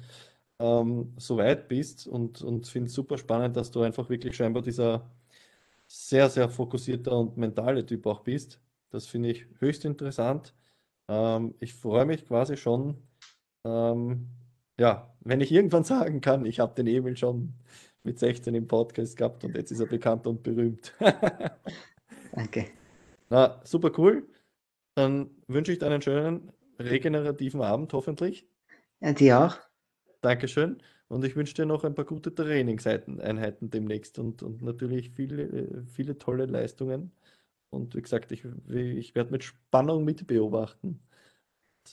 ähm, 0.60 1.14
so 1.18 1.36
weit 1.38 1.68
bist 1.68 2.06
und, 2.08 2.42
und 2.42 2.68
finde 2.68 2.88
es 2.88 2.94
super 2.94 3.18
spannend, 3.18 3.56
dass 3.56 3.70
du 3.72 3.82
einfach 3.82 4.10
wirklich 4.10 4.36
scheinbar 4.36 4.62
dieser 4.62 5.10
sehr, 5.86 6.28
sehr 6.30 6.48
fokussierter 6.48 7.16
und 7.18 7.36
mentale 7.36 7.84
Typ 7.86 8.06
auch 8.06 8.20
bist. 8.20 8.60
Das 8.90 9.06
finde 9.06 9.30
ich 9.30 9.46
höchst 9.58 9.84
interessant. 9.84 10.54
Ähm, 11.08 11.54
ich 11.60 11.74
freue 11.74 12.06
mich 12.06 12.26
quasi 12.26 12.56
schon, 12.56 12.96
ähm, 13.64 14.28
ja, 14.78 15.14
wenn 15.20 15.40
ich 15.40 15.52
irgendwann 15.52 15.84
sagen 15.86 16.20
kann, 16.20 16.46
ich 16.46 16.60
habe 16.60 16.74
den 16.74 16.86
Emil 16.88 17.16
schon 17.16 17.54
mit 18.02 18.18
16 18.18 18.54
im 18.54 18.66
Podcast 18.66 19.16
gehabt 19.16 19.44
und 19.44 19.56
jetzt 19.56 19.70
ist 19.70 19.80
er 19.80 19.86
bekannt 19.86 20.26
und 20.26 20.42
berühmt. 20.42 20.94
Danke. 22.32 22.66
Na, 23.30 23.60
super 23.64 23.92
cool. 23.98 24.26
Dann 24.94 25.30
wünsche 25.46 25.72
ich 25.72 25.78
dir 25.78 25.86
einen 25.86 26.02
schönen 26.02 26.52
regenerativen 26.78 27.60
Abend, 27.62 27.92
hoffentlich. 27.92 28.48
Ja, 29.00 29.12
dir 29.12 29.40
auch. 29.40 29.56
Dankeschön. 30.20 30.82
Und 31.08 31.24
ich 31.24 31.36
wünsche 31.36 31.54
dir 31.54 31.66
noch 31.66 31.84
ein 31.84 31.94
paar 31.94 32.04
gute 32.04 32.34
Trainingseinheiten 32.34 33.70
demnächst 33.70 34.18
und, 34.18 34.42
und 34.42 34.62
natürlich 34.62 35.10
viele, 35.10 35.84
viele 35.86 36.18
tolle 36.18 36.46
Leistungen. 36.46 37.12
Und 37.70 37.94
wie 37.94 38.02
gesagt, 38.02 38.32
ich, 38.32 38.44
ich 38.68 39.14
werde 39.14 39.30
mit 39.30 39.44
Spannung 39.44 40.04
mitbeobachten. 40.04 41.00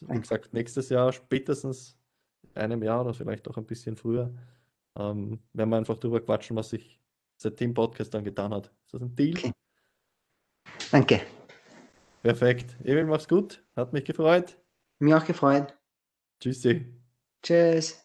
Wie 0.01 0.19
gesagt, 0.19 0.53
nächstes 0.53 0.89
Jahr, 0.89 1.13
spätestens 1.13 1.97
in 2.43 2.61
einem 2.61 2.83
Jahr 2.83 3.01
oder 3.01 3.13
vielleicht 3.13 3.47
auch 3.47 3.57
ein 3.57 3.65
bisschen 3.65 3.95
früher, 3.95 4.33
ähm, 4.97 5.39
werden 5.53 5.69
wir 5.69 5.77
einfach 5.77 5.97
drüber 5.97 6.21
quatschen, 6.21 6.55
was 6.55 6.69
sich 6.69 6.99
seit 7.37 7.59
dem 7.59 7.73
Podcast 7.73 8.13
dann 8.13 8.23
getan 8.23 8.53
hat. 8.53 8.67
Ist 8.85 8.93
das 8.93 9.01
ein 9.01 9.15
Deal? 9.15 9.37
Okay. 9.37 9.51
Danke. 10.91 11.21
Perfekt. 12.21 12.75
Emil, 12.83 13.05
mach's 13.05 13.27
gut. 13.27 13.63
Hat 13.75 13.93
mich 13.93 14.05
gefreut. 14.05 14.57
Mir 14.99 15.17
auch 15.17 15.25
gefreut. 15.25 15.77
Tschüssi. 16.39 16.85
Tschüss. 17.43 18.04